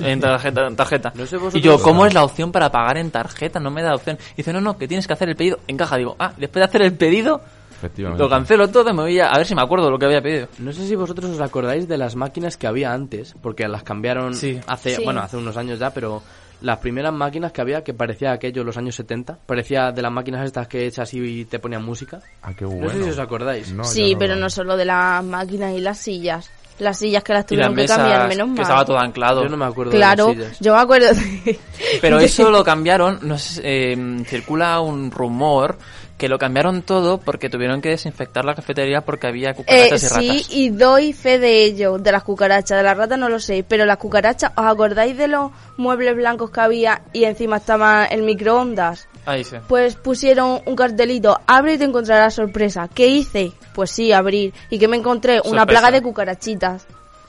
En 0.00 0.20
tarjeta. 0.20 0.66
en 0.66 0.76
tarjeta. 0.76 1.12
No 1.14 1.24
sé 1.26 1.36
y 1.54 1.60
yo, 1.60 1.80
¿cómo 1.80 2.04
es 2.04 2.12
la 2.12 2.24
opción 2.24 2.50
para 2.50 2.70
pagar 2.70 2.98
en 2.98 3.10
tarjeta? 3.10 3.60
No 3.60 3.70
me 3.70 3.82
da 3.82 3.94
opción. 3.94 4.18
Y 4.34 4.38
dice, 4.38 4.52
no, 4.52 4.60
no, 4.60 4.76
que 4.76 4.88
tienes 4.88 5.06
que 5.06 5.12
hacer 5.12 5.28
el 5.28 5.36
pedido 5.36 5.58
en 5.68 5.76
caja. 5.76 5.96
Digo, 5.96 6.16
ah, 6.18 6.32
después 6.36 6.60
de 6.60 6.64
hacer 6.64 6.82
el 6.82 6.94
pedido, 6.94 7.40
Efectivamente. 7.78 8.22
lo 8.22 8.28
cancelo 8.28 8.68
todo 8.68 8.90
y 8.90 8.92
me 8.92 9.02
voy 9.02 9.20
a, 9.20 9.28
a 9.30 9.36
ver 9.38 9.46
si 9.46 9.54
me 9.54 9.62
acuerdo 9.62 9.90
lo 9.90 9.98
que 9.98 10.06
había 10.06 10.20
pedido. 10.20 10.48
No 10.58 10.72
sé 10.72 10.86
si 10.86 10.94
vosotros 10.96 11.30
os 11.30 11.40
acordáis 11.40 11.88
de 11.88 11.96
las 11.96 12.14
máquinas 12.16 12.56
que 12.56 12.66
había 12.66 12.92
antes, 12.92 13.34
porque 13.40 13.66
las 13.68 13.82
cambiaron 13.82 14.34
Sí. 14.34 14.58
hace, 14.66 14.96
Sí. 14.96 15.04
bueno, 15.04 15.20
hace 15.20 15.36
unos 15.36 15.56
años 15.56 15.78
ya, 15.78 15.90
pero 15.90 16.22
las 16.60 16.78
primeras 16.78 17.12
máquinas 17.12 17.52
que 17.52 17.60
había, 17.60 17.84
que 17.84 17.94
parecía 17.94 18.32
aquello 18.32 18.64
los 18.64 18.76
años 18.76 18.96
70, 18.96 19.38
parecía 19.46 19.92
de 19.92 20.02
las 20.02 20.10
máquinas 20.10 20.44
estas 20.44 20.66
que 20.66 20.86
echas 20.86 21.12
y 21.14 21.44
te 21.44 21.60
ponían 21.60 21.84
música. 21.84 22.18
Ah, 22.42 22.52
qué 22.52 22.64
No 22.64 22.70
bueno. 22.72 22.90
sé 22.90 23.04
si 23.04 23.10
os 23.10 23.18
acordáis. 23.20 23.72
No, 23.72 23.84
sí, 23.84 24.16
pero 24.18 24.34
lo- 24.34 24.40
no 24.40 24.50
solo 24.50 24.76
de 24.76 24.84
las 24.84 25.22
máquinas 25.24 25.72
y 25.76 25.80
las 25.80 25.98
sillas. 25.98 26.50
Las 26.80 26.96
sillas 26.98 27.24
que 27.24 27.32
las 27.32 27.44
tuvieron 27.44 27.74
que 27.74 27.86
cambiar, 27.86 28.28
menos 28.28 28.46
mal. 28.48 28.56
que 28.56 28.62
estaba 28.62 28.84
todo 28.84 28.98
anclado. 28.98 29.42
Yo 29.42 29.48
no 29.48 29.56
me 29.56 29.64
acuerdo 29.64 29.90
Claro, 29.92 30.26
de 30.28 30.34
las 30.36 30.46
sillas. 30.48 30.60
yo 30.60 30.74
me 30.74 30.80
acuerdo 30.80 31.06
de... 31.12 31.58
Pero 32.00 32.18
eso 32.20 32.50
lo 32.50 32.62
cambiaron, 32.62 33.18
no 33.22 33.36
sé, 33.36 33.60
eh, 33.64 34.22
circula 34.26 34.78
un 34.80 35.10
rumor 35.10 35.76
que 36.18 36.28
lo 36.28 36.38
cambiaron 36.38 36.82
todo 36.82 37.18
porque 37.18 37.48
tuvieron 37.48 37.80
que 37.80 37.90
desinfectar 37.90 38.44
la 38.44 38.54
cafetería 38.54 39.02
porque 39.02 39.28
había 39.28 39.50
Eh, 39.50 39.54
cucarachas 39.54 40.02
y 40.02 40.06
sí, 40.08 40.28
ratas. 40.28 40.46
y 40.50 40.68
doy 40.70 41.12
fe 41.12 41.38
de 41.38 41.62
ello, 41.64 41.96
de 41.98 42.12
las 42.12 42.24
cucarachas, 42.24 42.76
de 42.76 42.82
las 42.82 42.96
ratas 42.96 43.18
no 43.18 43.28
lo 43.28 43.38
sé, 43.40 43.64
pero 43.66 43.86
las 43.86 43.98
cucarachas, 43.98 44.50
¿os 44.56 44.64
acordáis 44.66 45.16
de 45.16 45.28
los 45.28 45.52
muebles 45.76 46.16
blancos 46.16 46.50
que 46.50 46.60
había 46.60 47.02
y 47.12 47.24
encima 47.24 47.58
estaba 47.58 48.04
el 48.04 48.22
microondas? 48.24 49.06
Ahí 49.26 49.44
sí. 49.44 49.56
Pues 49.68 49.94
pusieron 49.94 50.60
un 50.66 50.74
cartelito, 50.76 51.38
abre 51.46 51.74
y 51.74 51.78
te 51.78 51.84
encontrarás 51.84 52.34
sorpresa. 52.34 52.88
¿Qué 52.92 53.06
hice? 53.06 53.52
Pues 53.74 53.90
sí, 53.92 54.12
abrir. 54.12 54.52
¿Y 54.70 54.78
que 54.78 54.88
me 54.88 54.96
encontré? 54.96 55.40
Una 55.44 55.66
plaga 55.66 55.90
de 55.92 56.02
cucarachitas. 56.02 56.84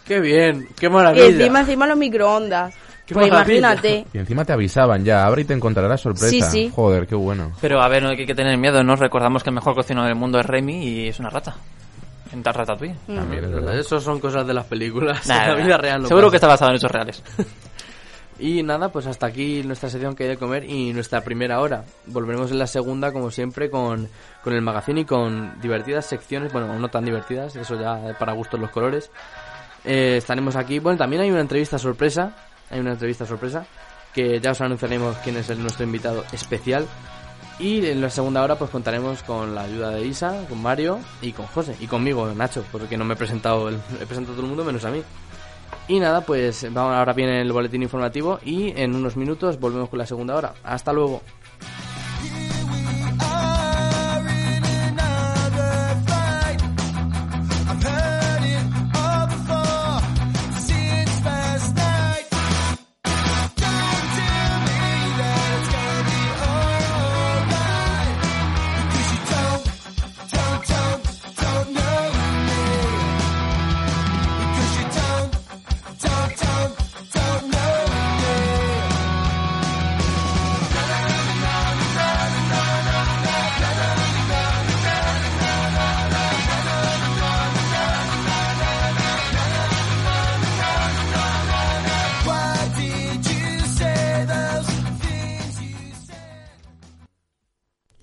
Qué 0.06 0.20
bien, 0.20 0.68
qué 0.80 0.88
Y 0.88 0.90
maravilla. 0.90 1.26
encima, 1.28 1.60
encima 1.60 1.86
los 1.86 1.98
microondas. 1.98 2.74
Qué 3.10 3.16
pues 3.16 3.28
imagínate. 3.28 4.06
Y 4.14 4.20
encima 4.20 4.46
te 4.46 4.54
avisaban 4.54 5.04
ya, 5.04 5.26
abre 5.26 5.42
y 5.42 5.46
te 5.46 5.56
encontrarás 5.56 6.00
sorpresa. 6.00 6.30
Sí, 6.30 6.42
sí. 6.44 6.72
Joder, 6.76 7.08
qué 7.08 7.16
bueno. 7.16 7.52
Pero 7.60 7.82
a 7.82 7.88
ver, 7.88 8.04
no 8.04 8.10
hay 8.10 8.24
que 8.24 8.36
tener 8.36 8.56
miedo, 8.56 8.84
¿no? 8.84 8.96
Recordamos 8.96 9.42
que 9.44 9.50
el 9.50 9.56
mejor 9.56 9.74
cocinero 9.74 10.06
del 10.06 10.14
mundo 10.14 10.40
es 10.40 10.46
Remy 10.46 10.84
y 10.88 11.08
es 11.08 11.20
una 11.20 11.32
rata. 11.32 11.56
En 12.32 12.44
tal 12.44 12.54
ratatouille. 12.54 12.96
También 13.08 13.46
es 13.46 13.52
verdad. 13.52 13.80
Eso 13.80 14.00
son 14.00 14.20
cosas 14.20 14.46
de 14.46 14.54
las 14.54 14.66
películas. 14.66 15.28
Nah, 15.28 15.48
la 15.48 15.56
vida 15.56 15.78
real 15.78 16.04
no 16.04 16.08
Seguro 16.08 16.28
pasa. 16.28 16.32
que 16.32 16.38
está 16.38 16.48
basado 16.48 16.70
en 16.70 16.78
hechos 16.78 16.92
reales. 16.92 17.24
Y 18.42 18.64
nada, 18.64 18.90
pues 18.90 19.06
hasta 19.06 19.26
aquí 19.26 19.64
nuestra 19.66 19.90
sección 19.90 20.16
que 20.16 20.24
hay 20.24 20.30
de 20.30 20.38
comer 20.38 20.64
y 20.64 20.94
nuestra 20.94 21.20
primera 21.22 21.60
hora. 21.60 21.84
Volveremos 22.06 22.50
en 22.52 22.60
la 22.60 22.68
segunda, 22.68 23.12
como 23.12 23.32
siempre, 23.32 23.70
con, 23.70 24.08
con 24.42 24.54
el 24.54 24.62
magazine 24.62 25.02
y 25.02 25.06
con 25.06 25.60
divertidas 25.60 26.06
secciones, 26.06 26.54
bueno, 26.54 26.80
no 26.80 26.88
tan 26.88 27.04
divertidas, 27.04 27.58
eso 27.58 27.78
ya 27.78 28.18
para 28.18 28.32
gustos 28.32 28.58
los 28.58 28.72
colores. 28.72 29.12
Eh, 29.84 30.16
estaremos 30.18 30.56
aquí. 30.56 30.80
Bueno, 30.80 30.98
también 30.98 31.22
hay 31.22 31.32
una 31.32 31.42
entrevista 31.42 31.78
sorpresa, 31.78 32.34
hay 32.70 32.80
una 32.80 32.92
entrevista 32.92 33.26
sorpresa, 33.26 33.66
que 34.14 34.40
ya 34.40 34.52
os 34.52 34.62
anunciaremos 34.62 35.16
quién 35.18 35.38
es 35.38 35.50
el, 35.50 35.62
nuestro 35.62 35.84
invitado 35.86 36.24
especial. 36.32 36.86
Y 37.60 37.86
en 37.86 38.00
la 38.02 38.10
segunda 38.10 38.42
hora 38.42 38.56
pues 38.56 38.70
contaremos 38.72 39.22
con 39.24 39.54
la 39.54 39.64
ayuda 39.64 39.90
de 39.92 40.06
Isa, 40.06 40.46
con 40.48 40.62
Mario 40.62 41.00
y 41.22 41.34
con 41.34 41.46
José. 41.48 41.76
Y 41.82 41.88
conmigo, 41.88 42.26
Nacho, 42.34 42.64
porque 42.72 42.96
no 42.98 43.04
me 43.04 43.16
he 43.16 43.18
presentado, 43.18 43.68
el- 43.70 43.80
he 44.00 44.06
presentado 44.06 44.36
todo 44.36 44.42
el 44.44 44.48
mundo 44.48 44.64
menos 44.64 44.86
a 44.86 44.92
mí. 44.92 45.02
Y 45.90 46.00
nada, 46.00 46.22
pues 46.22 46.66
vamos, 46.72 46.96
ahora 46.96 47.14
viene 47.14 47.42
el 47.42 47.52
boletín 47.52 47.84
informativo 47.84 48.40
y 48.46 48.70
en 48.80 48.96
unos 48.96 49.18
minutos 49.18 49.60
volvemos 49.60 49.90
con 49.90 50.00
la 50.00 50.06
segunda 50.06 50.36
hora. 50.36 50.54
Hasta 50.64 50.94
luego. 50.94 51.22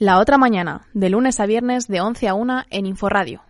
La 0.06 0.20
otra 0.20 0.38
mañana, 0.38 0.82
de 0.94 1.10
lunes 1.10 1.40
a 1.40 1.46
viernes 1.46 1.88
de 1.88 2.00
11 2.00 2.28
a 2.28 2.34
1 2.34 2.62
en 2.70 2.86
Inforadio. 2.86 3.45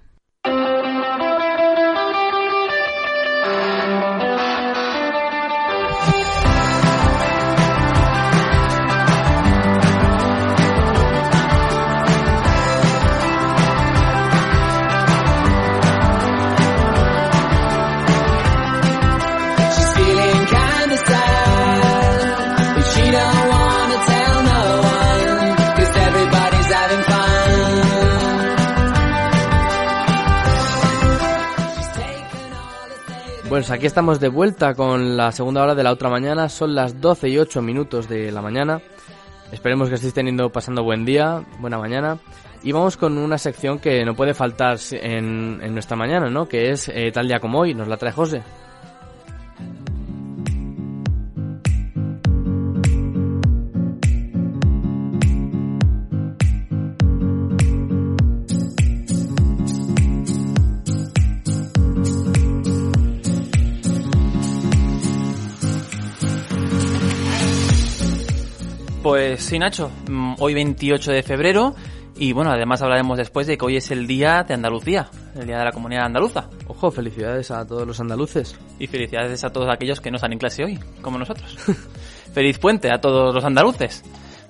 Pues 33.57 33.71
aquí 33.71 33.87
estamos 33.87 34.21
de 34.21 34.29
vuelta 34.29 34.75
con 34.75 35.17
la 35.17 35.33
segunda 35.33 35.63
hora 35.63 35.75
de 35.75 35.83
la 35.83 35.91
otra 35.91 36.11
mañana. 36.11 36.51
Son 36.51 36.75
las 36.75 37.01
12 37.01 37.31
y 37.31 37.39
8 37.39 37.63
minutos 37.63 38.07
de 38.07 38.31
la 38.31 38.43
mañana. 38.43 38.83
Esperemos 39.51 39.89
que 39.89 39.95
estéis 39.95 40.13
teniendo, 40.13 40.51
pasando 40.51 40.85
buen 40.85 41.07
día, 41.07 41.43
buena 41.59 41.79
mañana. 41.79 42.19
Y 42.63 42.73
vamos 42.73 42.99
con 42.99 43.17
una 43.17 43.39
sección 43.39 43.79
que 43.79 44.05
no 44.05 44.15
puede 44.15 44.35
faltar 44.35 44.77
en, 44.91 45.59
en 45.63 45.73
nuestra 45.73 45.97
mañana, 45.97 46.29
¿no? 46.29 46.47
Que 46.47 46.71
es 46.71 46.91
eh, 46.91 47.11
tal 47.13 47.29
día 47.29 47.41
como 47.41 47.61
hoy. 47.61 47.73
Nos 47.73 47.89
la 47.89 47.97
trae 47.97 48.13
José. 48.13 48.43
Sí, 69.47 69.59
Nacho. 69.61 69.91
Mm, 70.09 70.35
Hoy 70.41 70.55
28 70.55 71.13
de 71.13 71.23
febrero. 71.23 71.75
Y 72.19 72.33
bueno, 72.33 72.51
además 72.51 72.83
hablaremos 72.83 73.19
después 73.19 73.47
de 73.47 73.57
que 73.57 73.65
hoy 73.65 73.77
es 73.77 73.91
el 73.91 74.07
Día 74.07 74.43
de 74.43 74.55
Andalucía, 74.55 75.09
el 75.35 75.47
Día 75.47 75.59
de 75.59 75.65
la 75.65 75.73
Comunidad 75.73 76.07
Andaluza. 76.07 76.49
Ojo, 76.67 76.91
felicidades 76.91 77.51
a 77.51 77.67
todos 77.67 77.87
los 77.87 78.01
andaluces. 78.01 78.59
Y 78.79 78.87
felicidades 78.87 79.45
a 79.45 79.51
todos 79.51 79.69
aquellos 79.71 80.01
que 80.01 80.11
no 80.11 80.17
están 80.17 80.33
en 80.33 80.39
clase 80.39 80.65
hoy, 80.65 80.79
como 81.03 81.19
nosotros. 81.19 81.57
Feliz 82.35 82.59
puente 82.59 82.91
a 82.91 83.01
todos 83.01 83.35
los 83.35 83.45
andaluces. 83.45 84.03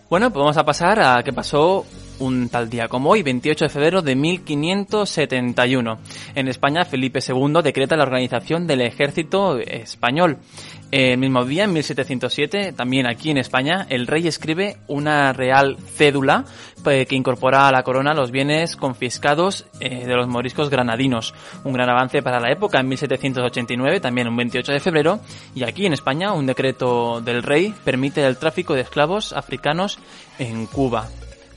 Bueno, 0.09 0.31
pues 0.31 0.41
vamos 0.41 0.57
a 0.57 0.64
pasar 0.64 1.01
a 1.01 1.23
qué 1.23 1.33
pasó 1.33 1.85
un 2.19 2.49
tal 2.49 2.69
día 2.71 2.89
como 2.89 3.11
hoy, 3.11 3.23
28 3.23 3.64
de 3.64 3.69
febrero 3.69 4.03
de 4.03 4.17
1571. 4.17 5.99
En 6.35 6.49
España, 6.49 6.85
Felipe 6.85 7.21
II 7.27 7.62
decreta 7.62 7.97
la 7.97 8.05
organización 8.05 8.67
del 8.67 8.83
ejército 8.83 9.59
español. 9.59 10.39
El 10.93 11.19
mismo 11.19 11.45
día, 11.45 11.64
en 11.64 11.73
1707, 11.73 12.73
también 12.73 13.07
aquí 13.07 13.31
en 13.31 13.39
España, 13.39 13.87
el 13.91 14.07
rey 14.07 14.29
escribe 14.29 14.77
una 14.87 15.33
real 15.33 15.77
cédula 15.79 16.45
eh, 16.87 17.07
que 17.07 17.17
incorpora 17.17 17.67
a 17.67 17.73
la 17.73 17.83
corona 17.83 18.14
los 18.14 18.31
bienes 18.31 18.77
confiscados 18.77 19.67
eh, 19.81 20.07
de 20.07 20.14
los 20.14 20.29
moriscos 20.29 20.71
granadinos. 20.71 21.35
Un 21.64 21.73
gran 21.73 21.91
avance 21.91 22.23
para 22.23 22.39
la 22.39 22.53
época, 22.53 22.79
en 22.79 22.89
1789, 22.89 24.01
también 24.01 24.29
un 24.29 24.37
28 24.37 24.73
de 24.73 24.81
febrero. 24.81 25.21
Y 25.57 25.64
aquí 25.64 25.87
en 25.87 25.93
España, 25.93 26.33
un 26.33 26.47
decreto 26.47 27.21
del 27.21 27.43
rey 27.43 27.75
permite 27.85 28.25
el 28.25 28.39
tráfico 28.39 28.75
de 28.75 28.83
esclavos 28.83 29.33
africanos 29.33 29.99
en 30.39 30.67
Cuba. 30.67 31.09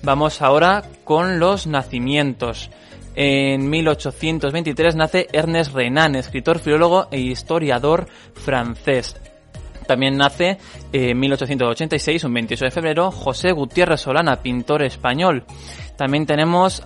Vamos 0.02 0.42
ahora 0.42 0.84
con 1.04 1.40
los 1.40 1.68
nacimientos. 1.68 2.70
En 3.16 3.70
1823 3.70 4.96
nace 4.96 5.28
Ernest 5.34 5.74
Renan, 5.74 6.16
escritor, 6.16 6.60
filólogo 6.60 7.08
e 7.12 7.20
historiador 7.20 8.08
francés. 8.34 9.18
También 9.86 10.18
nace 10.18 10.58
en 10.94 11.20
1886, 11.20 12.24
un 12.24 12.34
28 12.34 12.66
de 12.66 12.72
febrero, 12.72 13.12
José 13.12 13.52
Gutiérrez 13.52 14.02
Solana, 14.02 14.42
pintor 14.42 14.84
español. 14.84 15.44
También 15.98 16.26
tenemos 16.26 16.84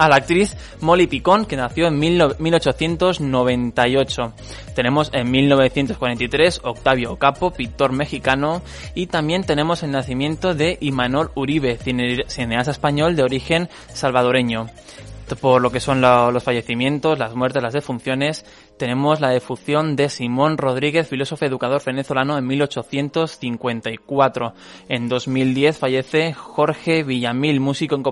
a 0.00 0.08
la 0.08 0.16
actriz 0.16 0.56
Molly 0.80 1.06
Picón, 1.06 1.44
que 1.44 1.56
nació 1.56 1.86
en 1.88 1.98
1898. 1.98 4.32
Tenemos 4.74 5.10
en 5.12 5.30
1943 5.30 6.62
Octavio 6.64 7.16
Capo, 7.16 7.50
pintor 7.50 7.92
mexicano, 7.92 8.62
y 8.94 9.08
también 9.08 9.44
tenemos 9.44 9.82
el 9.82 9.90
nacimiento 9.90 10.54
de 10.54 10.78
Imanol 10.80 11.32
Uribe, 11.34 11.76
cineasta 11.76 12.70
español 12.70 13.14
de 13.14 13.24
origen 13.24 13.68
salvadoreño 13.92 14.68
por 15.36 15.62
lo 15.62 15.70
que 15.70 15.80
son 15.80 16.00
los 16.00 16.42
fallecimientos, 16.42 17.18
las 17.18 17.34
muertes, 17.34 17.62
las 17.62 17.72
defunciones, 17.72 18.44
tenemos 18.80 19.20
la 19.20 19.28
defunción 19.28 19.94
de 19.94 20.08
Simón 20.08 20.56
Rodríguez, 20.56 21.06
filósofo 21.06 21.44
educador 21.44 21.84
venezolano 21.84 22.38
en 22.38 22.46
1854. 22.46 24.54
En 24.88 25.06
2010 25.06 25.76
fallece 25.76 26.32
Jorge 26.32 27.02
Villamil, 27.02 27.60
músico 27.60 28.02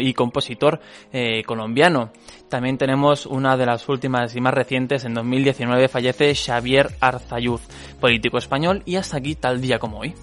y 0.00 0.12
compositor 0.12 0.80
eh, 1.14 1.42
colombiano. 1.44 2.12
También 2.50 2.76
tenemos 2.76 3.24
una 3.24 3.56
de 3.56 3.64
las 3.64 3.88
últimas 3.88 4.36
y 4.36 4.42
más 4.42 4.52
recientes, 4.52 5.06
en 5.06 5.14
2019 5.14 5.88
fallece 5.88 6.34
Xavier 6.34 6.90
Arzayuz, 7.00 7.62
político 7.98 8.36
español 8.36 8.82
y 8.84 8.96
hasta 8.96 9.16
aquí 9.16 9.34
tal 9.34 9.62
día 9.62 9.78
como 9.78 10.00
hoy. 10.00 10.14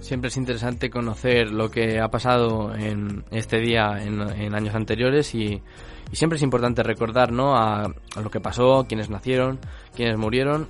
Siempre 0.00 0.28
es 0.28 0.36
interesante 0.36 0.90
conocer 0.90 1.50
lo 1.50 1.70
que 1.70 2.00
ha 2.00 2.08
pasado 2.08 2.74
en 2.74 3.24
este 3.30 3.60
día 3.60 4.02
en, 4.02 4.54
años 4.54 4.74
anteriores 4.74 5.34
y, 5.34 5.62
siempre 6.12 6.36
es 6.36 6.42
importante 6.42 6.82
recordar 6.82 7.30
¿no? 7.30 7.56
a, 7.56 7.94
lo 8.20 8.30
que 8.30 8.40
pasó, 8.40 8.86
quiénes 8.88 9.10
nacieron, 9.10 9.60
quiénes 9.94 10.16
murieron 10.16 10.66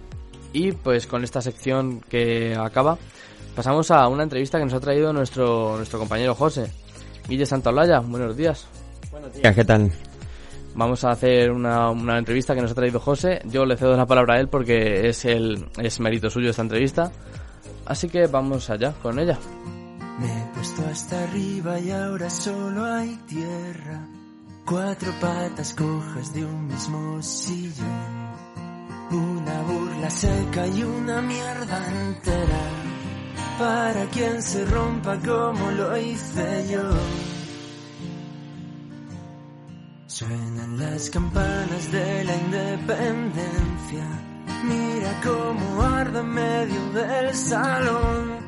y 0.53 0.73
pues 0.73 1.07
con 1.07 1.25
esta 1.25 1.41
sección 1.41 2.01
que 2.01 2.55
acaba 2.57 2.99
pasamos 3.55 3.91
a 3.91 4.07
una 4.09 4.25
entrevista 4.25 4.59
que 4.59 4.65
nos 4.65 4.75
ha 4.75 4.81
traído 4.81 5.13
nuestro, 5.13 5.77
nuestro 5.77 5.99
compañero 5.99 6.35
José. 6.35 6.71
Guille 7.29 7.47
Santaolalla, 7.47 8.01
buenos 8.01 8.37
días. 8.37 8.67
Buenos 9.11 9.33
días, 9.33 9.55
¿qué 9.55 9.65
tal? 9.65 9.91
Vamos 10.75 11.05
a 11.05 11.11
hacer 11.11 11.51
una, 11.51 11.91
una, 11.91 12.19
entrevista 12.19 12.55
que 12.55 12.63
nos 12.63 12.71
ha 12.73 12.75
traído 12.75 13.01
José. 13.01 13.41
Yo 13.47 13.65
le 13.65 13.77
cedo 13.77 13.97
la 13.97 14.07
palabra 14.07 14.35
a 14.35 14.41
él 14.41 14.49
porque 14.49 15.09
es, 15.09 15.25
el, 15.25 15.67
es 15.79 16.01
mérito 16.01 16.31
suyo 16.31 16.51
esta 16.51 16.63
entrevista. 16.63 17.11
Así 17.87 18.09
que 18.09 18.27
vamos 18.27 18.71
allá 18.71 18.93
con 19.03 19.19
ella. 19.19 19.39
Me 20.19 20.27
he 20.27 20.47
puesto 20.55 20.83
hasta 20.87 21.25
arriba 21.25 21.79
y 21.81 21.91
ahora 21.91 22.29
solo 22.29 22.85
hay 22.85 23.17
tierra. 23.27 24.07
Cuatro 24.67 25.13
patas 25.21 25.75
cojas 25.75 26.33
de 26.35 26.45
un 26.45 26.67
mismo 26.67 27.23
sillón. 27.23 28.31
Una 29.11 29.63
burla 29.63 30.11
seca 30.11 30.67
y 30.67 30.83
una 30.83 31.21
mierda 31.23 31.87
entera. 31.89 32.61
Para 33.59 34.05
quien 34.07 34.43
se 34.43 34.65
rompa 34.67 35.19
como 35.19 35.71
lo 35.71 35.97
hice 35.97 36.69
yo. 36.71 36.83
Suenan 40.07 40.79
las 40.79 41.11
campanas 41.11 41.91
de 41.93 42.25
la 42.25 42.37
independencia 42.37 44.30
Mira 44.65 45.21
cómo 45.25 45.83
arde 45.83 46.21
en 46.21 46.29
medio 46.29 46.93
del 46.93 47.35
salón. 47.35 48.39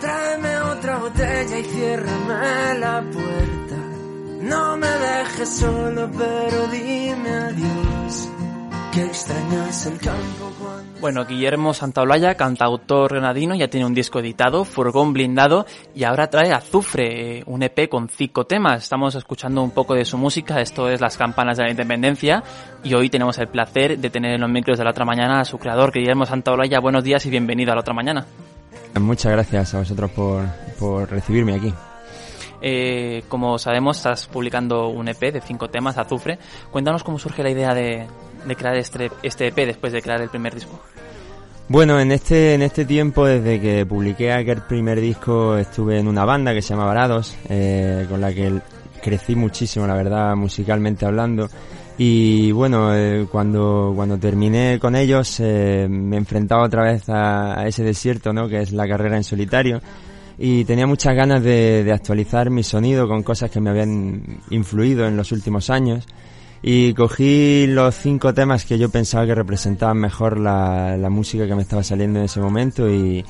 Tráeme 0.00 0.60
otra 0.62 0.98
botella 0.98 1.58
y 1.58 1.64
ciérrame 1.64 2.78
la 2.78 3.02
puerta. 3.12 3.76
No 4.40 4.76
me 4.76 4.88
dejes 4.88 5.48
solo, 5.48 6.10
pero 6.18 6.66
dime 6.68 7.30
adiós. 7.30 7.91
Que 8.92 9.04
extrañas 9.04 9.86
el 9.86 9.98
campo 9.98 10.52
cuando... 10.60 11.00
Bueno, 11.00 11.24
Guillermo 11.24 11.72
Santaolalla, 11.72 12.34
cantautor 12.34 13.10
granadino, 13.10 13.54
ya 13.54 13.68
tiene 13.68 13.86
un 13.86 13.94
disco 13.94 14.20
editado, 14.20 14.66
Furgón 14.66 15.14
Blindado, 15.14 15.64
y 15.94 16.04
ahora 16.04 16.28
trae 16.28 16.52
Azufre, 16.52 17.42
un 17.46 17.62
EP 17.62 17.88
con 17.88 18.10
cinco 18.10 18.44
temas. 18.44 18.82
Estamos 18.82 19.14
escuchando 19.14 19.62
un 19.62 19.70
poco 19.70 19.94
de 19.94 20.04
su 20.04 20.18
música, 20.18 20.60
esto 20.60 20.90
es 20.90 21.00
Las 21.00 21.16
Campanas 21.16 21.56
de 21.56 21.64
la 21.64 21.70
Independencia, 21.70 22.42
y 22.84 22.92
hoy 22.92 23.08
tenemos 23.08 23.38
el 23.38 23.48
placer 23.48 23.98
de 23.98 24.10
tener 24.10 24.34
en 24.34 24.42
los 24.42 24.50
micros 24.50 24.76
de 24.76 24.84
la 24.84 24.90
otra 24.90 25.06
mañana 25.06 25.40
a 25.40 25.44
su 25.46 25.56
creador, 25.56 25.90
Guillermo 25.90 26.26
Santaolalla. 26.26 26.78
Buenos 26.78 27.02
días 27.02 27.24
y 27.24 27.30
bienvenido 27.30 27.72
a 27.72 27.76
la 27.76 27.80
otra 27.80 27.94
mañana. 27.94 28.26
Muchas 29.00 29.32
gracias 29.32 29.72
a 29.72 29.78
vosotros 29.78 30.10
por, 30.10 30.44
por 30.78 31.10
recibirme 31.10 31.54
aquí. 31.54 31.72
Eh, 32.60 33.24
como 33.28 33.58
sabemos, 33.58 33.96
estás 33.96 34.28
publicando 34.28 34.88
un 34.88 35.08
EP 35.08 35.32
de 35.32 35.40
cinco 35.40 35.68
temas, 35.68 35.98
Azufre. 35.98 36.38
Cuéntanos 36.70 37.02
cómo 37.02 37.18
surge 37.18 37.42
la 37.42 37.50
idea 37.50 37.74
de, 37.74 38.06
de 38.46 38.56
crear 38.56 38.76
este, 38.76 39.10
este 39.22 39.48
EP 39.48 39.56
después 39.56 39.92
de 39.92 40.02
crear 40.02 40.20
el 40.20 40.28
primer 40.28 40.54
disco. 40.54 40.80
Bueno, 41.68 41.98
en 42.00 42.12
este, 42.12 42.54
en 42.54 42.62
este 42.62 42.84
tiempo, 42.84 43.24
desde 43.24 43.60
que 43.60 43.86
publiqué 43.86 44.32
aquel 44.32 44.62
primer 44.62 45.00
disco, 45.00 45.56
estuve 45.56 45.98
en 45.98 46.08
una 46.08 46.24
banda 46.24 46.52
que 46.52 46.60
se 46.60 46.70
llama 46.70 46.84
Varados, 46.84 47.36
eh, 47.48 48.06
con 48.10 48.20
la 48.20 48.32
que 48.32 48.60
crecí 49.02 49.34
muchísimo, 49.34 49.86
la 49.86 49.94
verdad, 49.94 50.34
musicalmente 50.36 51.06
hablando. 51.06 51.48
Y 51.96 52.52
bueno, 52.52 52.94
eh, 52.94 53.26
cuando, 53.30 53.92
cuando 53.94 54.18
terminé 54.18 54.78
con 54.78 54.96
ellos, 54.96 55.40
eh, 55.40 55.86
me 55.88 56.16
enfrentaba 56.16 56.64
otra 56.64 56.82
vez 56.82 57.04
a, 57.08 57.66
ese 57.66 57.82
desierto, 57.82 58.32
¿no? 58.32 58.48
Que 58.48 58.60
es 58.60 58.72
la 58.72 58.88
carrera 58.88 59.16
en 59.16 59.24
solitario 59.24 59.80
y 60.38 60.64
tenía 60.64 60.86
muchas 60.86 61.14
ganas 61.14 61.42
de, 61.42 61.88
actualizar 61.94 62.50
mi 62.50 62.62
sonido 62.62 63.06
con 63.06 63.22
cosas 63.22 63.50
que 63.50 63.60
me 63.60 63.70
habían 63.70 64.40
influido 64.50 65.06
en 65.06 65.16
los 65.16 65.30
últimos 65.30 65.70
años 65.70 66.06
y 66.62 66.94
cogí 66.94 67.66
los 67.66 67.94
cinco 67.96 68.32
temas 68.32 68.64
que 68.64 68.78
yo 68.78 68.88
pensaba 68.88 69.26
que 69.26 69.34
representaban 69.34 69.98
mejor 69.98 70.38
la, 70.38 70.96
música 71.10 71.46
que 71.46 71.54
me 71.56 71.62
estaba 71.62 71.82
saliendo 71.82 72.20
en 72.20 72.26
ese 72.26 72.40
momento 72.40 72.88
y, 72.88 73.24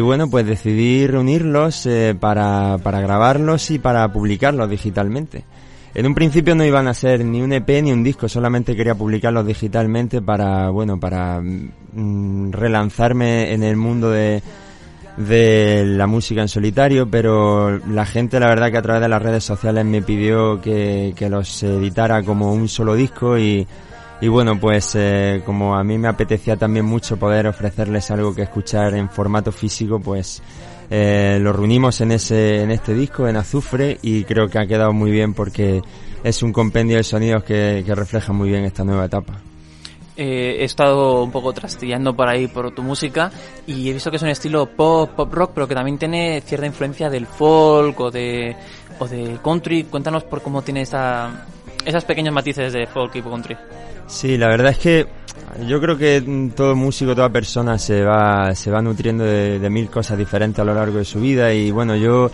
bueno, 0.00 0.28
pues 0.28 0.46
decidí 0.46 1.06
reunirlos 1.06 1.86
eh, 1.86 2.14
para, 2.18 2.76
para 2.82 3.00
grabarlos 3.00 3.70
y 3.70 3.78
para 3.78 4.12
publicarlos 4.12 4.68
digitalmente. 4.68 5.44
En 5.94 6.06
un 6.06 6.14
principio 6.14 6.54
no 6.54 6.64
iban 6.64 6.86
a 6.86 6.94
ser 6.94 7.24
ni 7.24 7.40
un 7.40 7.52
EP 7.54 7.82
ni 7.82 7.90
un 7.90 8.04
disco, 8.04 8.28
solamente 8.28 8.76
quería 8.76 8.94
publicarlos 8.94 9.46
digitalmente 9.46 10.20
para, 10.20 10.68
bueno, 10.68 11.00
para 11.00 11.40
mm, 11.40 12.52
relanzarme 12.52 13.54
en 13.54 13.62
el 13.62 13.76
mundo 13.76 14.10
de, 14.10 14.42
de 15.18 15.84
la 15.84 16.06
música 16.06 16.42
en 16.42 16.48
solitario, 16.48 17.10
pero 17.10 17.78
la 17.78 18.06
gente 18.06 18.38
la 18.38 18.46
verdad 18.46 18.70
que 18.70 18.78
a 18.78 18.82
través 18.82 19.02
de 19.02 19.08
las 19.08 19.20
redes 19.20 19.42
sociales 19.42 19.84
me 19.84 20.00
pidió 20.00 20.60
que, 20.60 21.12
los 21.28 21.62
editara 21.62 22.22
como 22.22 22.52
un 22.52 22.68
solo 22.68 22.94
disco 22.94 23.36
y, 23.36 23.66
y 24.20 24.28
bueno, 24.28 24.58
pues 24.60 24.94
eh, 24.94 25.42
como 25.44 25.76
a 25.76 25.82
mí 25.82 25.98
me 25.98 26.08
apetecía 26.08 26.56
también 26.56 26.84
mucho 26.84 27.16
poder 27.16 27.48
ofrecerles 27.48 28.10
algo 28.12 28.32
que 28.32 28.42
escuchar 28.42 28.94
en 28.94 29.10
formato 29.10 29.50
físico, 29.50 29.98
pues 29.98 30.40
eh, 30.88 31.38
lo 31.40 31.52
reunimos 31.52 32.00
en, 32.00 32.12
ese, 32.12 32.62
en 32.62 32.70
este 32.70 32.94
disco, 32.94 33.26
en 33.26 33.36
Azufre, 33.36 33.98
y 34.02 34.22
creo 34.22 34.48
que 34.48 34.58
ha 34.58 34.66
quedado 34.66 34.92
muy 34.92 35.10
bien 35.10 35.34
porque 35.34 35.82
es 36.22 36.42
un 36.44 36.52
compendio 36.52 36.96
de 36.96 37.02
sonidos 37.02 37.42
que, 37.42 37.82
que 37.84 37.94
refleja 37.94 38.32
muy 38.32 38.50
bien 38.50 38.64
esta 38.64 38.84
nueva 38.84 39.06
etapa. 39.06 39.47
Eh, 40.20 40.62
he 40.62 40.64
estado 40.64 41.22
un 41.22 41.30
poco 41.30 41.52
trastillando 41.52 42.12
por 42.12 42.28
ahí 42.28 42.48
por 42.48 42.72
tu 42.74 42.82
música 42.82 43.30
y 43.68 43.88
he 43.88 43.92
visto 43.92 44.10
que 44.10 44.16
es 44.16 44.22
un 44.24 44.30
estilo 44.30 44.66
pop, 44.66 45.10
pop 45.14 45.32
rock, 45.32 45.52
pero 45.54 45.68
que 45.68 45.76
también 45.76 45.96
tiene 45.96 46.40
cierta 46.40 46.66
influencia 46.66 47.08
del 47.08 47.24
folk 47.24 48.00
o 48.00 48.10
de 48.10 48.56
o 48.98 49.06
del 49.06 49.40
country. 49.40 49.84
Cuéntanos 49.84 50.24
por 50.24 50.42
cómo 50.42 50.62
tiene 50.62 50.82
esa, 50.82 51.46
esas 51.84 52.04
pequeños 52.04 52.34
matices 52.34 52.72
de 52.72 52.88
folk 52.88 53.14
y 53.14 53.22
country. 53.22 53.56
Sí, 54.08 54.36
la 54.36 54.48
verdad 54.48 54.72
es 54.72 54.78
que 54.78 55.06
yo 55.68 55.80
creo 55.80 55.96
que 55.96 56.50
todo 56.56 56.74
músico, 56.74 57.14
toda 57.14 57.28
persona 57.28 57.78
se 57.78 58.02
va 58.02 58.52
se 58.56 58.72
va 58.72 58.82
nutriendo 58.82 59.22
de 59.22 59.70
mil 59.70 59.88
cosas 59.88 60.18
diferentes 60.18 60.58
a 60.58 60.64
lo 60.64 60.74
largo 60.74 60.98
de 60.98 61.04
su 61.04 61.20
vida 61.20 61.52
y 61.52 61.70
bueno, 61.70 61.94
yo 61.94 62.28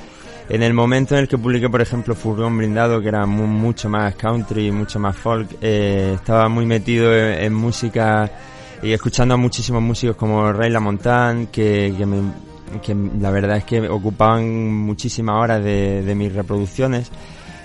en 0.49 0.63
el 0.63 0.75
momento 0.75 1.15
en 1.15 1.23
el 1.23 1.29
que 1.29 1.39
publiqué, 1.39 1.71
por 1.71 1.81
ejemplo, 1.81 2.15
Furgón 2.15 2.59
Blindado, 2.59 3.01
que 3.01 3.09
era 3.09 3.25
mucho 3.25 3.89
más 3.89 4.15
country, 4.15 4.71
mucho 4.71 4.99
más 4.99 5.17
folk, 5.17 5.49
eh, 5.63 6.13
estaba 6.15 6.49
muy 6.49 6.67
metido 6.67 7.15
en, 7.17 7.55
música 7.55 8.31
y 8.83 8.93
escuchando 8.93 9.35
a 9.35 9.37
muchísimos 9.39 9.83
músicos 9.83 10.17
como 10.17 10.53
Ray 10.53 10.71
LaMontagne, 10.71 11.49
que, 11.51 11.95
que, 11.97 12.05
me, 12.05 12.31
que 12.83 12.95
la 13.19 13.31
verdad 13.31 13.57
es 13.57 13.65
que 13.65 13.89
ocupaban 13.89 14.71
muchísimas 14.71 15.43
horas 15.43 15.65
de, 15.65 16.03
de 16.03 16.15
mis 16.15 16.33
reproducciones. 16.33 17.11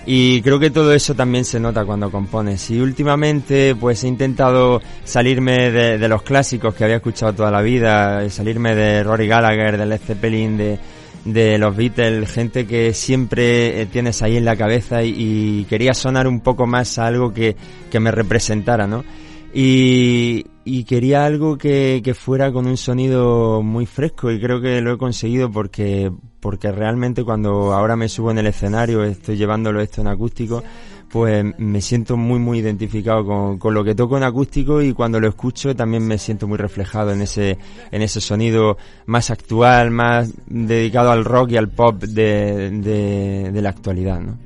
Y 0.06 0.40
creo 0.40 0.58
que 0.58 0.70
todo 0.70 0.94
eso 0.94 1.14
también 1.14 1.44
se 1.44 1.60
nota 1.60 1.84
cuando 1.84 2.10
compones. 2.10 2.70
Y 2.70 2.80
últimamente 2.80 3.76
pues 3.78 4.02
he 4.02 4.08
intentado 4.08 4.80
salirme 5.04 5.70
de, 5.70 5.98
de 5.98 6.08
los 6.08 6.22
clásicos 6.22 6.74
que 6.74 6.84
había 6.84 6.96
escuchado 6.96 7.34
toda 7.34 7.50
la 7.50 7.60
vida, 7.60 8.28
salirme 8.30 8.74
de 8.74 9.02
Rory 9.02 9.28
Gallagher, 9.28 9.76
de 9.76 9.84
Led 9.84 10.00
Zeppelin, 10.00 10.56
de, 10.56 10.78
de 11.24 11.58
los 11.58 11.76
Beatles, 11.76 12.30
gente 12.30 12.66
que 12.66 12.94
siempre 12.94 13.82
eh, 13.82 13.86
tienes 13.86 14.22
ahí 14.22 14.36
en 14.36 14.44
la 14.44 14.56
cabeza 14.56 15.02
y, 15.02 15.66
quería 15.68 15.94
sonar 15.94 16.26
un 16.26 16.40
poco 16.40 16.66
más 16.66 16.98
a 16.98 17.06
algo 17.06 17.32
que, 17.32 17.56
que 17.90 18.00
me 18.00 18.10
representara, 18.10 18.86
¿no? 18.86 19.04
Y, 19.52 20.46
y 20.64 20.84
quería 20.84 21.26
algo 21.26 21.58
que, 21.58 22.00
que 22.04 22.14
fuera 22.14 22.52
con 22.52 22.66
un 22.66 22.76
sonido 22.76 23.62
muy 23.62 23.86
fresco 23.86 24.30
y 24.30 24.40
creo 24.40 24.60
que 24.60 24.80
lo 24.80 24.92
he 24.92 24.98
conseguido 24.98 25.50
porque, 25.50 26.12
porque 26.38 26.70
realmente 26.70 27.24
cuando 27.24 27.72
ahora 27.72 27.96
me 27.96 28.08
subo 28.08 28.30
en 28.30 28.38
el 28.38 28.46
escenario, 28.46 29.02
estoy 29.02 29.36
llevándolo 29.36 29.80
esto 29.80 30.00
en 30.00 30.06
acústico, 30.06 30.62
pues 31.10 31.44
me 31.58 31.80
siento 31.80 32.16
muy 32.16 32.38
muy 32.38 32.58
identificado 32.60 33.24
con, 33.24 33.58
con 33.58 33.74
lo 33.74 33.82
que 33.82 33.94
toco 33.94 34.16
en 34.16 34.22
acústico 34.22 34.80
y 34.80 34.92
cuando 34.92 35.18
lo 35.18 35.28
escucho 35.28 35.74
también 35.74 36.06
me 36.06 36.18
siento 36.18 36.46
muy 36.46 36.56
reflejado 36.56 37.10
en 37.12 37.22
ese, 37.22 37.58
en 37.90 38.02
ese 38.02 38.20
sonido 38.20 38.78
más 39.06 39.30
actual, 39.30 39.90
más 39.90 40.32
dedicado 40.46 41.10
al 41.10 41.24
rock 41.24 41.50
y 41.52 41.56
al 41.56 41.68
pop 41.68 42.02
de, 42.02 42.70
de, 42.70 43.60
la 43.62 43.68
actualidad, 43.70 44.20
¿no? 44.20 44.38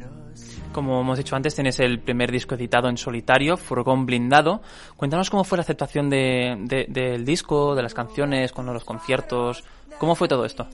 Como 0.73 1.01
hemos 1.03 1.19
dicho 1.19 1.37
antes, 1.37 1.55
tienes 1.55 1.79
el 1.79 2.01
primer 2.01 2.33
disco 2.33 2.57
editado 2.57 2.89
en 2.89 2.97
solitario, 2.97 3.57
Furgón 3.57 4.07
Blindado. 4.07 4.61
Cuéntanos 4.97 5.31
cómo 5.31 5.45
fue 5.45 5.57
la 5.59 5.63
aceptación 5.63 6.11
de- 6.11 6.87
del 6.89 7.25
disco, 7.25 7.77
de 7.77 7.83
las 7.83 7.95
canciones, 7.95 8.51
con 8.51 8.67
los 8.67 8.85
conciertos. 8.85 9.63
¿Cómo 9.99 10.17
fue 10.17 10.27
todo 10.27 10.45
esto? 10.45 10.67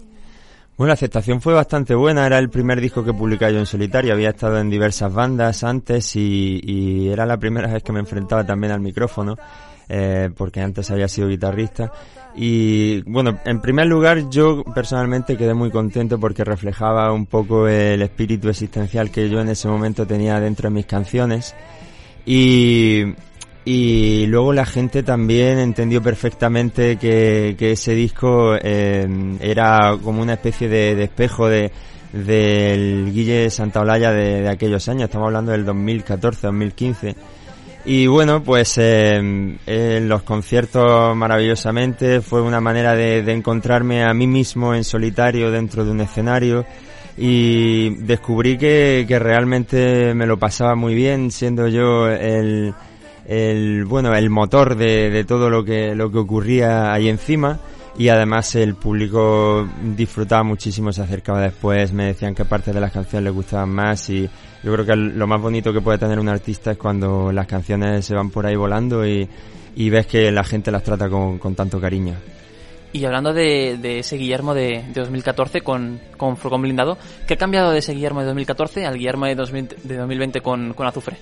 Bueno, 0.80 0.92
la 0.92 0.94
aceptación 0.94 1.42
fue 1.42 1.52
bastante 1.52 1.94
buena, 1.94 2.24
era 2.24 2.38
el 2.38 2.48
primer 2.48 2.80
disco 2.80 3.04
que 3.04 3.12
publicaba 3.12 3.52
yo 3.52 3.58
en 3.58 3.66
solitario, 3.66 4.14
había 4.14 4.30
estado 4.30 4.58
en 4.58 4.70
diversas 4.70 5.12
bandas 5.12 5.62
antes 5.62 6.16
y, 6.16 7.06
era 7.10 7.26
la 7.26 7.36
primera 7.36 7.70
vez 7.70 7.82
que 7.82 7.92
me 7.92 8.00
enfrentaba 8.00 8.46
también 8.46 8.72
al 8.72 8.80
micrófono, 8.80 9.36
eh, 9.90 10.30
porque 10.34 10.62
antes 10.62 10.90
había 10.90 11.06
sido 11.06 11.28
guitarrista. 11.28 11.92
Y 12.34 13.02
bueno, 13.02 13.40
en 13.44 13.60
primer 13.60 13.88
lugar 13.88 14.30
yo 14.30 14.64
personalmente 14.74 15.36
quedé 15.36 15.52
muy 15.52 15.70
contento 15.70 16.18
porque 16.18 16.44
reflejaba 16.44 17.12
un 17.12 17.26
poco 17.26 17.68
el 17.68 18.00
espíritu 18.00 18.48
existencial 18.48 19.10
que 19.10 19.28
yo 19.28 19.38
en 19.38 19.50
ese 19.50 19.68
momento 19.68 20.06
tenía 20.06 20.40
dentro 20.40 20.70
de 20.70 20.76
mis 20.76 20.86
canciones. 20.86 21.54
Y, 22.24 23.04
y 23.64 24.26
luego 24.26 24.52
la 24.52 24.64
gente 24.64 25.02
también 25.02 25.58
entendió 25.58 26.02
perfectamente 26.02 26.96
que, 26.96 27.56
que 27.58 27.72
ese 27.72 27.94
disco 27.94 28.56
eh, 28.60 29.06
era 29.40 29.96
como 30.02 30.22
una 30.22 30.34
especie 30.34 30.68
de, 30.68 31.02
espejo 31.02 31.48
de 31.48 31.70
del 32.12 33.12
Guille 33.12 33.50
Santaolalla 33.50 34.10
de, 34.10 34.42
de 34.42 34.48
aquellos 34.48 34.88
años, 34.88 35.04
estamos 35.04 35.26
hablando 35.26 35.52
del 35.52 35.64
2014, 35.64 36.46
2015. 36.48 37.14
Y 37.84 38.06
bueno, 38.08 38.42
pues 38.42 38.74
eh, 38.78 40.00
los 40.02 40.22
conciertos 40.22 41.16
maravillosamente 41.16 42.20
fue 42.20 42.42
una 42.42 42.60
manera 42.60 42.94
de, 42.94 43.22
de 43.22 43.32
encontrarme 43.32 44.04
a 44.04 44.12
mí 44.12 44.26
mismo 44.26 44.74
en 44.74 44.84
solitario 44.84 45.50
dentro 45.50 45.84
de 45.84 45.90
un 45.92 46.00
escenario 46.00 46.66
y 47.16 47.90
descubrí 47.96 48.58
que, 48.58 49.04
que 49.06 49.18
realmente 49.18 50.14
me 50.14 50.26
lo 50.26 50.38
pasaba 50.38 50.74
muy 50.74 50.94
bien 50.94 51.30
siendo 51.30 51.68
yo 51.68 52.08
el, 52.08 52.74
el 53.26 53.84
bueno 53.84 54.14
el 54.14 54.30
motor 54.30 54.76
de, 54.76 55.10
de 55.10 55.24
todo 55.24 55.50
lo 55.50 55.64
que 55.64 55.94
lo 55.94 56.10
que 56.10 56.18
ocurría 56.18 56.92
ahí 56.92 57.08
encima. 57.08 57.60
Y 57.98 58.08
además 58.08 58.54
el 58.54 58.76
público 58.76 59.68
disfrutaba 59.96 60.42
muchísimo 60.42 60.92
se 60.92 61.02
acercaba 61.02 61.40
después 61.42 61.92
me 61.92 62.06
decían 62.06 62.34
que 62.34 62.44
partes 62.44 62.72
de 62.72 62.80
las 62.80 62.92
canciones 62.92 63.24
les 63.24 63.34
gustaban 63.34 63.68
más. 63.68 64.08
Y 64.08 64.28
yo 64.62 64.72
creo 64.72 64.86
que 64.86 64.96
lo 64.96 65.26
más 65.26 65.40
bonito 65.40 65.72
que 65.72 65.80
puede 65.80 65.98
tener 65.98 66.18
un 66.18 66.28
artista 66.28 66.70
es 66.70 66.78
cuando 66.78 67.32
las 67.32 67.46
canciones 67.46 68.04
se 68.04 68.14
van 68.14 68.30
por 68.30 68.46
ahí 68.46 68.56
volando 68.56 69.06
y, 69.06 69.28
y 69.76 69.90
ves 69.90 70.06
que 70.06 70.30
la 70.30 70.44
gente 70.44 70.70
las 70.70 70.82
trata 70.82 71.08
con, 71.08 71.38
con 71.38 71.54
tanto 71.54 71.80
cariño. 71.80 72.14
Y 72.92 73.04
hablando 73.04 73.32
de, 73.32 73.98
ese 74.00 74.16
Guillermo 74.16 74.52
de, 74.52 74.84
de 74.92 75.00
2014 75.00 75.60
con, 75.60 76.00
con 76.16 76.36
Furgón 76.36 76.62
Blindado, 76.62 76.98
¿qué 77.26 77.34
ha 77.34 77.36
cambiado 77.36 77.70
de 77.70 77.78
ese 77.78 77.92
Guillermo 77.92 78.20
de 78.20 78.26
2014 78.26 78.84
al 78.84 78.96
Guillermo 78.96 79.26
de, 79.26 79.36
2000 79.36 79.68
de 79.84 79.96
2020 79.96 80.40
con, 80.40 80.74
con 80.74 80.86
Azufre? 80.86 81.18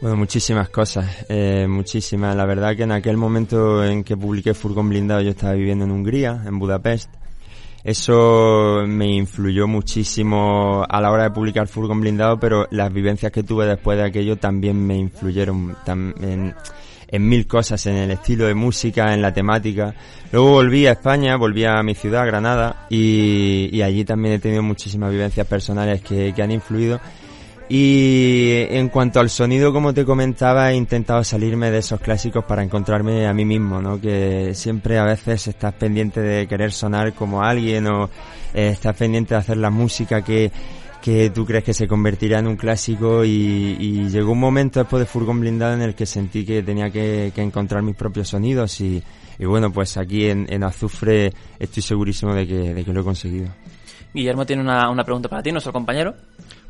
Bueno, 0.00 0.16
muchísimas 0.16 0.68
cosas, 0.68 1.26
eh, 1.28 1.66
muchísimas. 1.68 2.36
La 2.36 2.46
verdad 2.46 2.76
que 2.76 2.84
en 2.84 2.92
aquel 2.92 3.16
momento 3.16 3.84
en 3.84 4.04
que 4.04 4.16
publiqué 4.16 4.54
Furgón 4.54 4.88
Blindado 4.90 5.22
yo 5.22 5.30
estaba 5.30 5.54
viviendo 5.54 5.86
en 5.86 5.90
Hungría, 5.90 6.40
en 6.46 6.56
Budapest. 6.60 7.10
Eso 7.82 8.84
me 8.86 9.06
influyó 9.06 9.66
muchísimo 9.66 10.84
a 10.88 11.00
la 11.00 11.10
hora 11.10 11.24
de 11.24 11.30
publicar 11.30 11.66
Furgón 11.66 12.00
Blindado, 12.00 12.38
pero 12.38 12.68
las 12.70 12.92
vivencias 12.92 13.32
que 13.32 13.42
tuve 13.42 13.66
después 13.66 13.98
de 13.98 14.04
aquello 14.04 14.36
también 14.36 14.86
me 14.86 14.96
influyeron 14.96 15.76
en, 15.86 16.54
en 17.08 17.28
mil 17.28 17.48
cosas, 17.48 17.84
en 17.86 17.96
el 17.96 18.12
estilo 18.12 18.46
de 18.46 18.54
música, 18.54 19.12
en 19.12 19.20
la 19.20 19.32
temática. 19.32 19.94
Luego 20.30 20.50
volví 20.50 20.86
a 20.86 20.92
España, 20.92 21.36
volví 21.36 21.64
a 21.64 21.82
mi 21.82 21.96
ciudad, 21.96 22.24
Granada, 22.24 22.86
y, 22.88 23.68
y 23.72 23.82
allí 23.82 24.04
también 24.04 24.34
he 24.34 24.38
tenido 24.38 24.62
muchísimas 24.62 25.10
vivencias 25.10 25.46
personales 25.46 26.02
que, 26.02 26.32
que 26.32 26.42
han 26.42 26.52
influido. 26.52 27.00
Y 27.70 28.64
en 28.70 28.88
cuanto 28.88 29.20
al 29.20 29.28
sonido, 29.28 29.74
como 29.74 29.92
te 29.92 30.06
comentaba, 30.06 30.72
he 30.72 30.74
intentado 30.74 31.22
salirme 31.22 31.70
de 31.70 31.78
esos 31.78 32.00
clásicos 32.00 32.44
para 32.44 32.62
encontrarme 32.62 33.26
a 33.26 33.34
mí 33.34 33.44
mismo, 33.44 33.82
¿no? 33.82 34.00
Que 34.00 34.54
siempre 34.54 34.98
a 34.98 35.04
veces 35.04 35.48
estás 35.48 35.74
pendiente 35.74 36.22
de 36.22 36.46
querer 36.48 36.72
sonar 36.72 37.12
como 37.12 37.42
alguien 37.42 37.86
o 37.86 38.08
eh, 38.54 38.70
estás 38.70 38.96
pendiente 38.96 39.34
de 39.34 39.40
hacer 39.40 39.58
la 39.58 39.68
música 39.68 40.22
que, 40.22 40.50
que 41.02 41.28
tú 41.28 41.44
crees 41.44 41.62
que 41.62 41.74
se 41.74 41.86
convertirá 41.86 42.38
en 42.38 42.46
un 42.46 42.56
clásico 42.56 43.22
y, 43.22 43.76
y 43.78 44.08
llegó 44.08 44.32
un 44.32 44.40
momento 44.40 44.80
después 44.80 45.00
de 45.00 45.06
Furgón 45.06 45.40
Blindado 45.40 45.74
en 45.74 45.82
el 45.82 45.94
que 45.94 46.06
sentí 46.06 46.46
que 46.46 46.62
tenía 46.62 46.88
que, 46.88 47.32
que 47.34 47.42
encontrar 47.42 47.82
mis 47.82 47.96
propios 47.96 48.28
sonidos 48.28 48.80
y, 48.80 49.02
y 49.38 49.44
bueno, 49.44 49.70
pues 49.70 49.98
aquí 49.98 50.24
en, 50.24 50.46
en 50.50 50.64
Azufre 50.64 51.34
estoy 51.58 51.82
segurísimo 51.82 52.34
de 52.34 52.46
que, 52.46 52.74
de 52.74 52.82
que 52.82 52.92
lo 52.94 53.02
he 53.02 53.04
conseguido. 53.04 53.48
Guillermo 54.14 54.46
tiene 54.46 54.62
una, 54.62 54.88
una 54.88 55.04
pregunta 55.04 55.28
para 55.28 55.42
ti, 55.42 55.52
nuestro 55.52 55.72
compañero. 55.72 56.14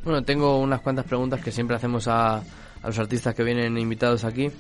Bueno, 0.05 0.22
tengo 0.22 0.59
unas 0.61 0.80
cuantas 0.80 1.05
preguntas 1.05 1.40
que 1.40 1.51
siempre 1.53 1.76
hacemos 1.76 2.09
a, 2.09 2.36
a 2.36 2.42
los 2.86 2.99
artistas 2.99 3.34
que 3.34 3.42
vienen 3.42 3.76
invitados 3.78 4.24
aquí. 4.24 4.51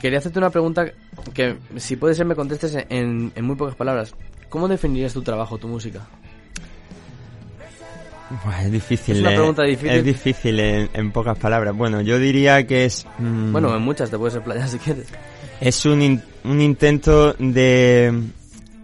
Quería 0.00 0.18
hacerte 0.18 0.38
una 0.38 0.50
pregunta 0.50 0.86
que, 1.34 1.56
si 1.76 1.96
puede 1.96 2.14
ser, 2.14 2.24
me 2.26 2.36
contestes 2.36 2.76
en, 2.88 3.32
en 3.34 3.44
muy 3.44 3.56
pocas 3.56 3.74
palabras. 3.74 4.14
¿Cómo 4.48 4.68
definirías 4.68 5.12
tu 5.12 5.22
trabajo, 5.22 5.58
tu 5.58 5.66
música? 5.68 6.06
Es 8.62 8.70
difícil. 8.70 9.16
Es 9.16 9.20
una 9.22 9.32
eh, 9.32 9.36
pregunta 9.36 9.62
difícil. 9.64 9.90
Es 9.90 10.04
difícil 10.04 10.60
en, 10.60 10.88
en 10.92 11.10
pocas 11.10 11.36
palabras. 11.36 11.76
Bueno, 11.76 12.00
yo 12.00 12.18
diría 12.18 12.64
que 12.66 12.84
es. 12.84 13.04
mm, 13.18 13.50
Bueno, 13.52 13.74
en 13.74 13.82
muchas 13.82 14.08
te 14.10 14.18
puedes 14.18 14.36
explayar 14.36 14.68
si 14.68 14.78
quieres. 14.78 15.08
es 15.60 15.84
un, 15.84 16.00
in- 16.00 16.22
un 16.44 16.60
intento 16.60 17.32
de 17.34 18.12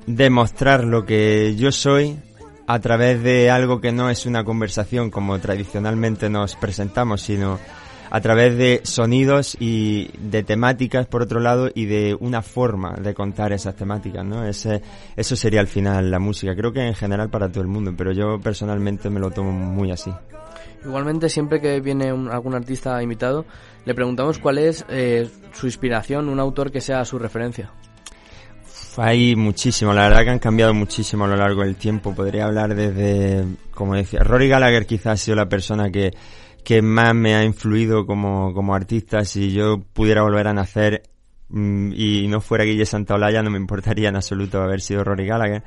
demostrar 0.08 0.82
lo 0.82 1.04
que 1.06 1.54
yo 1.56 1.70
soy 1.70 2.16
a 2.66 2.78
través 2.80 3.22
de 3.22 3.50
algo 3.50 3.80
que 3.80 3.92
no 3.92 4.10
es 4.10 4.26
una 4.26 4.44
conversación 4.44 5.10
como 5.10 5.38
tradicionalmente 5.38 6.28
nos 6.30 6.54
presentamos, 6.56 7.22
sino 7.22 7.58
a 8.08 8.20
través 8.20 8.56
de 8.56 8.80
sonidos 8.84 9.56
y 9.58 10.10
de 10.18 10.42
temáticas 10.44 11.06
por 11.06 11.22
otro 11.22 11.40
lado 11.40 11.70
y 11.74 11.86
de 11.86 12.16
una 12.18 12.40
forma 12.40 12.92
de 12.94 13.14
contar 13.14 13.52
esas 13.52 13.74
temáticas, 13.74 14.24
¿no? 14.24 14.44
Ese, 14.46 14.80
eso 15.16 15.34
sería 15.36 15.60
al 15.60 15.66
final 15.66 16.10
la 16.10 16.18
música. 16.20 16.54
Creo 16.54 16.72
que 16.72 16.86
en 16.86 16.94
general 16.94 17.30
para 17.30 17.48
todo 17.50 17.62
el 17.62 17.68
mundo, 17.68 17.92
pero 17.96 18.12
yo 18.12 18.38
personalmente 18.40 19.10
me 19.10 19.18
lo 19.20 19.30
tomo 19.32 19.50
muy 19.50 19.90
así. 19.90 20.12
Igualmente, 20.84 21.28
siempre 21.28 21.60
que 21.60 21.80
viene 21.80 22.12
un- 22.12 22.28
algún 22.30 22.54
artista 22.54 23.02
invitado, 23.02 23.44
le 23.84 23.94
preguntamos 23.94 24.38
cuál 24.38 24.58
es 24.58 24.84
eh, 24.88 25.28
su 25.52 25.66
inspiración, 25.66 26.28
un 26.28 26.38
autor 26.38 26.70
que 26.70 26.80
sea 26.80 27.04
su 27.04 27.18
referencia. 27.18 27.70
Hay 28.98 29.36
muchísimo, 29.36 29.92
la 29.92 30.08
verdad 30.08 30.24
que 30.24 30.30
han 30.30 30.38
cambiado 30.38 30.72
muchísimo 30.72 31.24
a 31.24 31.28
lo 31.28 31.36
largo 31.36 31.62
del 31.62 31.76
tiempo. 31.76 32.14
Podría 32.14 32.46
hablar 32.46 32.74
desde, 32.74 33.44
como 33.72 33.94
decía, 33.94 34.20
Rory 34.20 34.48
Gallagher 34.48 34.86
quizás 34.86 35.06
ha 35.06 35.16
sido 35.16 35.36
la 35.36 35.48
persona 35.48 35.90
que, 35.90 36.12
que 36.64 36.82
más 36.82 37.14
me 37.14 37.34
ha 37.34 37.44
influido 37.44 38.06
como, 38.06 38.54
como 38.54 38.74
artista. 38.74 39.24
Si 39.24 39.52
yo 39.52 39.80
pudiera 39.92 40.22
volver 40.22 40.48
a 40.48 40.54
nacer 40.54 41.02
mm, 41.48 41.92
y 41.94 42.26
no 42.28 42.40
fuera 42.40 42.64
Guille 42.64 42.86
Santaolalla, 42.86 43.42
no 43.42 43.50
me 43.50 43.58
importaría 43.58 44.08
en 44.08 44.16
absoluto 44.16 44.62
haber 44.62 44.80
sido 44.80 45.04
Rory 45.04 45.26
Gallagher. 45.26 45.62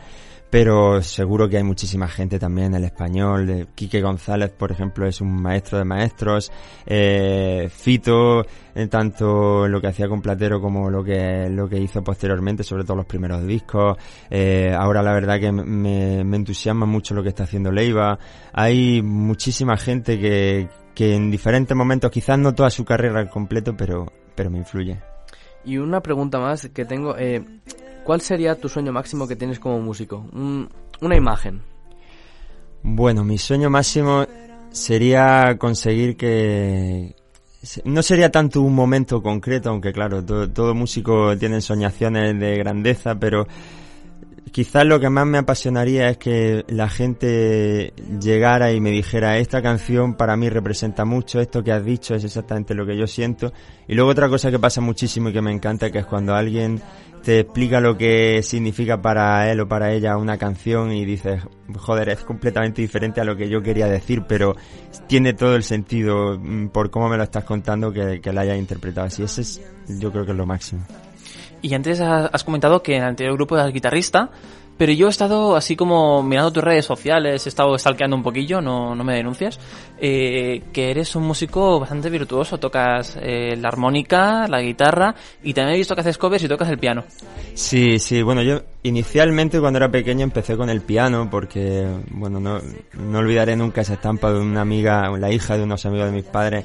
Pero 0.49 1.01
seguro 1.03 1.47
que 1.47 1.57
hay 1.57 1.63
muchísima 1.63 2.07
gente 2.07 2.39
también, 2.39 2.73
el 2.73 2.83
español, 2.83 3.67
Quique 3.75 4.01
González, 4.01 4.49
por 4.49 4.71
ejemplo, 4.71 5.05
es 5.07 5.21
un 5.21 5.39
maestro 5.41 5.77
de 5.77 5.85
maestros, 5.85 6.51
eh, 6.87 7.69
Fito, 7.71 8.43
eh, 8.73 8.87
tanto 8.87 9.67
lo 9.67 9.79
que 9.79 9.87
hacía 9.87 10.07
con 10.07 10.21
Platero 10.21 10.59
como 10.59 10.89
lo 10.89 11.03
que, 11.03 11.49
lo 11.51 11.69
que 11.69 11.77
hizo 11.77 12.03
posteriormente, 12.03 12.63
sobre 12.63 12.83
todo 12.83 12.97
los 12.97 13.05
primeros 13.05 13.45
discos. 13.45 13.97
Eh, 14.29 14.73
ahora 14.75 15.03
la 15.03 15.13
verdad 15.13 15.39
que 15.39 15.51
me, 15.51 16.23
me 16.23 16.37
entusiasma 16.37 16.87
mucho 16.87 17.13
lo 17.13 17.21
que 17.21 17.29
está 17.29 17.43
haciendo 17.43 17.71
Leiva. 17.71 18.17
Hay 18.51 19.03
muchísima 19.03 19.77
gente 19.77 20.19
que, 20.19 20.67
que 20.95 21.15
en 21.15 21.29
diferentes 21.29 21.77
momentos, 21.77 22.11
quizás 22.11 22.39
no 22.39 22.55
toda 22.55 22.69
su 22.69 22.83
carrera 22.83 23.19
al 23.19 23.29
completo, 23.29 23.77
pero, 23.77 24.11
pero 24.35 24.49
me 24.49 24.57
influye. 24.57 24.99
Y 25.63 25.77
una 25.77 26.01
pregunta 26.01 26.39
más 26.39 26.69
que 26.73 26.85
tengo, 26.85 27.15
eh, 27.17 27.43
¿cuál 28.09 28.21
sería 28.21 28.55
tu 28.59 28.67
sueño 28.67 28.91
máximo 28.91 29.27
que 29.27 29.35
tienes 29.35 29.59
como 29.59 29.79
músico? 29.79 30.25
Un- 30.33 30.67
una 30.99 31.15
imagen. 31.15 31.61
Bueno, 32.81 33.23
mi 33.23 33.37
sueño 33.37 33.69
máximo 33.69 34.25
sería 34.71 35.55
conseguir 35.59 36.17
que... 36.17 37.15
No 37.83 38.01
sería 38.01 38.31
tanto 38.31 38.63
un 38.63 38.73
momento 38.73 39.21
concreto, 39.21 39.69
aunque 39.69 39.93
claro, 39.93 40.25
todo, 40.25 40.49
todo 40.49 40.73
músico 40.73 41.37
tiene 41.37 41.61
soñaciones 41.61 42.39
de 42.39 42.57
grandeza, 42.57 43.13
pero 43.13 43.47
quizás 44.51 44.85
lo 44.85 44.99
que 44.99 45.09
más 45.09 45.25
me 45.25 45.37
apasionaría 45.37 46.09
es 46.09 46.17
que 46.17 46.65
la 46.67 46.89
gente 46.89 47.93
llegara 48.19 48.71
y 48.71 48.79
me 48.79 48.91
dijera, 48.91 49.37
esta 49.37 49.61
canción 49.61 50.15
para 50.15 50.35
mí 50.37 50.49
representa 50.49 51.05
mucho, 51.05 51.39
esto 51.39 51.63
que 51.63 51.71
has 51.71 51.83
dicho 51.83 52.15
es 52.15 52.23
exactamente 52.23 52.73
lo 52.73 52.85
que 52.85 52.97
yo 52.97 53.07
siento. 53.07 53.53
Y 53.87 53.95
luego 53.95 54.11
otra 54.11 54.29
cosa 54.29 54.51
que 54.51 54.59
pasa 54.59 54.81
muchísimo 54.81 55.29
y 55.29 55.33
que 55.33 55.41
me 55.41 55.51
encanta, 55.51 55.91
que 55.91 55.99
es 55.99 56.05
cuando 56.05 56.35
alguien 56.35 56.81
te 57.23 57.39
explica 57.41 57.81
lo 57.81 57.97
que 57.97 58.41
significa 58.43 59.01
para 59.01 59.51
él 59.51 59.59
o 59.59 59.67
para 59.67 59.91
ella 59.91 60.17
una 60.17 60.37
canción 60.37 60.91
y 60.91 61.05
dices, 61.05 61.41
joder, 61.77 62.09
es 62.09 62.23
completamente 62.23 62.81
diferente 62.81 63.21
a 63.21 63.23
lo 63.23 63.35
que 63.35 63.49
yo 63.49 63.61
quería 63.61 63.87
decir, 63.87 64.23
pero 64.27 64.55
tiene 65.07 65.33
todo 65.33 65.55
el 65.55 65.63
sentido 65.63 66.37
mm, 66.39 66.69
por 66.69 66.89
cómo 66.89 67.09
me 67.09 67.17
lo 67.17 67.23
estás 67.23 67.43
contando 67.43 67.91
que, 67.91 68.21
que 68.21 68.33
la 68.33 68.41
hayas 68.41 68.57
interpretado 68.57 69.07
así. 69.07 69.23
Ese 69.23 69.41
es, 69.41 69.61
yo 69.87 70.11
creo 70.11 70.25
que 70.25 70.31
es 70.31 70.37
lo 70.37 70.45
máximo. 70.45 70.85
Y 71.61 71.73
antes 71.73 71.99
has 72.01 72.43
comentado 72.43 72.81
que 72.81 72.95
en 72.95 73.03
el 73.03 73.09
anterior 73.09 73.35
grupo 73.35 73.55
eras 73.55 73.73
guitarrista, 73.73 74.29
pero 74.79 74.93
yo 74.93 75.07
he 75.07 75.09
estado 75.09 75.57
así 75.57 75.75
como 75.75 76.23
mirando 76.23 76.53
tus 76.53 76.63
redes 76.63 76.85
sociales, 76.85 77.45
he 77.45 77.49
estado 77.49 77.77
stalkeando 77.77 78.15
un 78.15 78.23
poquillo, 78.23 78.61
no, 78.61 78.95
no 78.95 79.03
me 79.03 79.13
denuncias, 79.13 79.59
eh, 79.99 80.61
que 80.71 80.89
eres 80.89 81.17
un 81.17 81.23
músico 81.23 81.81
bastante 81.81 82.09
virtuoso, 82.09 82.59
tocas 82.59 83.17
eh, 83.21 83.57
la 83.57 83.67
armónica, 83.67 84.47
la 84.47 84.61
guitarra 84.61 85.13
y 85.43 85.53
también 85.53 85.75
he 85.75 85.79
visto 85.79 85.95
que 85.95 86.01
haces 86.01 86.17
covers 86.17 86.45
y 86.45 86.47
tocas 86.47 86.69
el 86.69 86.77
piano. 86.77 87.03
Sí, 87.55 87.99
sí, 87.99 88.21
bueno, 88.21 88.41
yo 88.41 88.61
inicialmente 88.83 89.59
cuando 89.59 89.79
era 89.79 89.91
pequeño 89.91 90.23
empecé 90.23 90.55
con 90.55 90.69
el 90.69 90.79
piano 90.79 91.27
porque, 91.29 91.85
bueno, 92.11 92.39
no, 92.39 92.61
no 92.93 93.19
olvidaré 93.19 93.57
nunca 93.57 93.81
esa 93.81 93.95
estampa 93.95 94.31
de 94.31 94.39
una 94.39 94.61
amiga, 94.61 95.09
la 95.17 95.29
hija 95.29 95.57
de 95.57 95.63
unos 95.63 95.85
amigos 95.85 96.05
de 96.05 96.13
mis 96.13 96.25
padres 96.25 96.63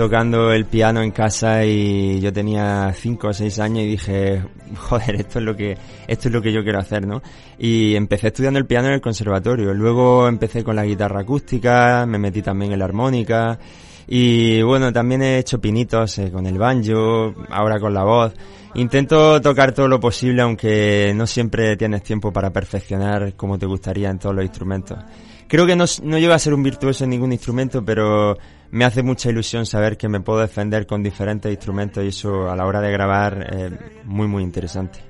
tocando 0.00 0.50
el 0.50 0.64
piano 0.64 1.02
en 1.02 1.10
casa 1.10 1.62
y 1.62 2.20
yo 2.20 2.32
tenía 2.32 2.90
cinco 2.94 3.28
o 3.28 3.32
seis 3.34 3.58
años 3.58 3.80
y 3.80 3.88
dije, 3.88 4.42
joder, 4.74 5.16
esto 5.16 5.40
es 5.40 5.44
lo 5.44 5.54
que, 5.54 5.76
esto 6.08 6.28
es 6.28 6.32
lo 6.32 6.40
que 6.40 6.54
yo 6.54 6.62
quiero 6.62 6.78
hacer, 6.78 7.06
¿no? 7.06 7.20
Y 7.58 7.94
empecé 7.96 8.28
estudiando 8.28 8.58
el 8.58 8.64
piano 8.64 8.88
en 8.88 8.94
el 8.94 9.02
conservatorio. 9.02 9.74
Luego 9.74 10.26
empecé 10.26 10.64
con 10.64 10.74
la 10.74 10.86
guitarra 10.86 11.20
acústica, 11.20 12.06
me 12.06 12.18
metí 12.18 12.40
también 12.40 12.72
en 12.72 12.78
la 12.78 12.86
armónica. 12.86 13.58
Y 14.08 14.62
bueno, 14.62 14.90
también 14.90 15.20
he 15.20 15.36
hecho 15.36 15.60
pinitos 15.60 16.16
eh, 16.16 16.30
con 16.32 16.46
el 16.46 16.56
banjo, 16.56 17.34
ahora 17.50 17.78
con 17.78 17.92
la 17.92 18.02
voz. 18.02 18.32
Intento 18.76 19.38
tocar 19.42 19.72
todo 19.74 19.86
lo 19.86 20.00
posible, 20.00 20.40
aunque 20.40 21.12
no 21.14 21.26
siempre 21.26 21.76
tienes 21.76 22.02
tiempo 22.02 22.32
para 22.32 22.50
perfeccionar 22.50 23.34
como 23.34 23.58
te 23.58 23.66
gustaría 23.66 24.08
en 24.08 24.18
todos 24.18 24.34
los 24.34 24.46
instrumentos. 24.46 24.98
Creo 25.46 25.66
que 25.66 25.76
no, 25.76 25.84
no 26.04 26.18
llego 26.18 26.32
a 26.32 26.38
ser 26.38 26.54
un 26.54 26.62
virtuoso 26.62 27.04
en 27.04 27.10
ningún 27.10 27.32
instrumento, 27.32 27.84
pero 27.84 28.38
me 28.72 28.84
hace 28.84 29.02
mucha 29.02 29.30
ilusión 29.30 29.66
saber 29.66 29.96
que 29.96 30.08
me 30.08 30.20
puedo 30.20 30.40
defender 30.40 30.86
con 30.86 31.02
diferentes 31.02 31.50
instrumentos 31.50 32.04
y 32.04 32.08
eso 32.08 32.50
a 32.50 32.56
la 32.56 32.66
hora 32.66 32.80
de 32.80 32.92
grabar 32.92 33.46
es 33.54 33.72
muy 34.04 34.26
muy 34.28 34.42
interesante. 34.42 35.00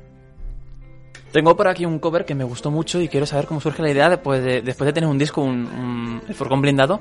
Tengo 1.33 1.57
por 1.57 1.69
aquí 1.69 1.85
un 1.87 1.99
cover 2.01 2.25
que 2.25 2.35
me 2.35 2.43
gustó 2.43 2.71
mucho 2.73 3.01
y 3.01 3.09
quiero 3.09 3.25
saber 3.25 3.47
cómo 3.47 3.61
surge 3.61 3.83
la 3.83 3.91
idea 3.91 4.09
después 4.09 4.43
de, 4.43 4.63
después 4.63 4.87
de 4.87 4.93
tener 4.93 5.09
un 5.09 5.17
disco, 5.19 5.43
un, 5.43 5.65
un- 5.67 6.23
el 6.27 6.35
furgón 6.35 6.61
blindado, 6.61 7.01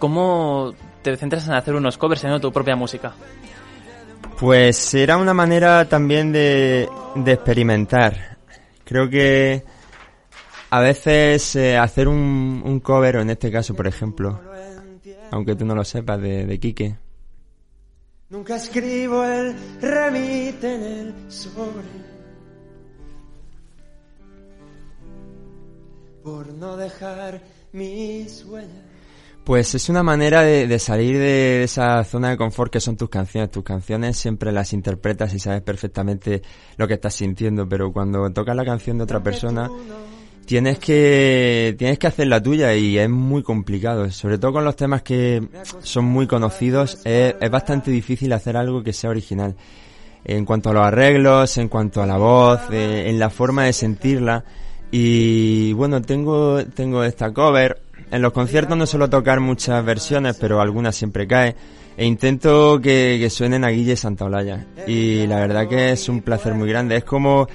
cómo 0.00 0.74
te 1.02 1.16
centras 1.16 1.46
en 1.46 1.54
hacer 1.54 1.74
unos 1.76 1.96
covers 1.96 2.24
en 2.24 2.40
tu 2.40 2.50
propia 2.52 2.74
música. 2.74 3.12
Pues 4.40 4.94
era 4.94 5.16
una 5.16 5.32
manera 5.34 5.84
también 5.88 6.32
de, 6.32 6.88
de 7.14 7.32
experimentar. 7.32 8.38
Creo 8.84 9.08
que 9.08 9.62
a 10.70 10.80
veces 10.80 11.54
eh, 11.56 11.76
hacer 11.76 12.08
un, 12.08 12.62
un 12.64 12.80
cover, 12.80 13.18
o 13.18 13.20
en 13.20 13.30
este 13.30 13.50
caso, 13.52 13.74
por 13.74 13.86
ejemplo, 13.86 14.40
aunque 15.30 15.54
tú 15.54 15.64
no 15.64 15.74
lo 15.74 15.84
sepas, 15.84 16.20
de, 16.20 16.46
de 16.46 16.60
Quique, 16.60 16.96
Nunca 18.30 18.56
escribo 18.56 19.24
el 19.24 19.56
remite 19.80 20.74
en 20.74 20.82
el 20.82 21.32
sobre. 21.32 21.88
Por 26.22 26.52
no 26.52 26.76
dejar 26.76 27.40
mis 27.72 28.44
huellas. 28.44 28.68
Pues 29.44 29.74
es 29.74 29.88
una 29.88 30.02
manera 30.02 30.42
de, 30.42 30.66
de 30.66 30.78
salir 30.78 31.16
de 31.16 31.62
esa 31.62 32.04
zona 32.04 32.28
de 32.28 32.36
confort 32.36 32.70
que 32.70 32.80
son 32.80 32.98
tus 32.98 33.08
canciones. 33.08 33.50
Tus 33.50 33.64
canciones 33.64 34.18
siempre 34.18 34.52
las 34.52 34.74
interpretas 34.74 35.32
y 35.32 35.38
sabes 35.38 35.62
perfectamente 35.62 36.42
lo 36.76 36.86
que 36.86 36.94
estás 36.94 37.14
sintiendo, 37.14 37.66
pero 37.66 37.90
cuando 37.94 38.30
tocas 38.30 38.54
la 38.54 38.66
canción 38.66 38.98
de 38.98 39.04
otra 39.04 39.22
persona 39.22 39.70
tienes 40.48 40.78
que 40.78 41.74
tienes 41.76 41.98
que 41.98 42.06
hacer 42.06 42.26
la 42.26 42.42
tuya 42.42 42.74
y 42.74 42.98
es 42.98 43.10
muy 43.10 43.42
complicado. 43.42 44.10
Sobre 44.10 44.38
todo 44.38 44.54
con 44.54 44.64
los 44.64 44.76
temas 44.76 45.02
que 45.02 45.46
son 45.82 46.06
muy 46.06 46.26
conocidos 46.26 47.02
es, 47.04 47.34
es 47.38 47.50
bastante 47.50 47.90
difícil 47.90 48.32
hacer 48.32 48.56
algo 48.56 48.82
que 48.82 48.94
sea 48.94 49.10
original. 49.10 49.54
En 50.24 50.46
cuanto 50.46 50.70
a 50.70 50.72
los 50.72 50.82
arreglos, 50.84 51.58
en 51.58 51.68
cuanto 51.68 52.02
a 52.02 52.06
la 52.06 52.16
voz, 52.16 52.60
eh, 52.72 53.04
en 53.08 53.18
la 53.18 53.28
forma 53.28 53.64
de 53.64 53.74
sentirla. 53.74 54.42
Y 54.90 55.74
bueno, 55.74 56.00
tengo, 56.00 56.64
tengo 56.64 57.04
esta 57.04 57.30
cover. 57.30 57.82
En 58.10 58.22
los 58.22 58.32
conciertos 58.32 58.74
no 58.74 58.86
suelo 58.86 59.10
tocar 59.10 59.40
muchas 59.40 59.84
versiones, 59.84 60.38
pero 60.40 60.62
algunas 60.62 60.96
siempre 60.96 61.28
cae. 61.28 61.56
E 61.98 62.06
intento 62.06 62.80
que, 62.80 63.18
que 63.20 63.28
suenen 63.28 63.64
a 63.64 63.70
Guille 63.70 63.96
Santaolalla. 63.96 64.64
Y 64.86 65.26
la 65.26 65.40
verdad 65.40 65.68
que 65.68 65.90
es 65.90 66.08
un 66.08 66.22
placer 66.22 66.54
muy 66.54 66.68
grande. 66.68 66.94
Es 66.94 67.02
como 67.02 67.48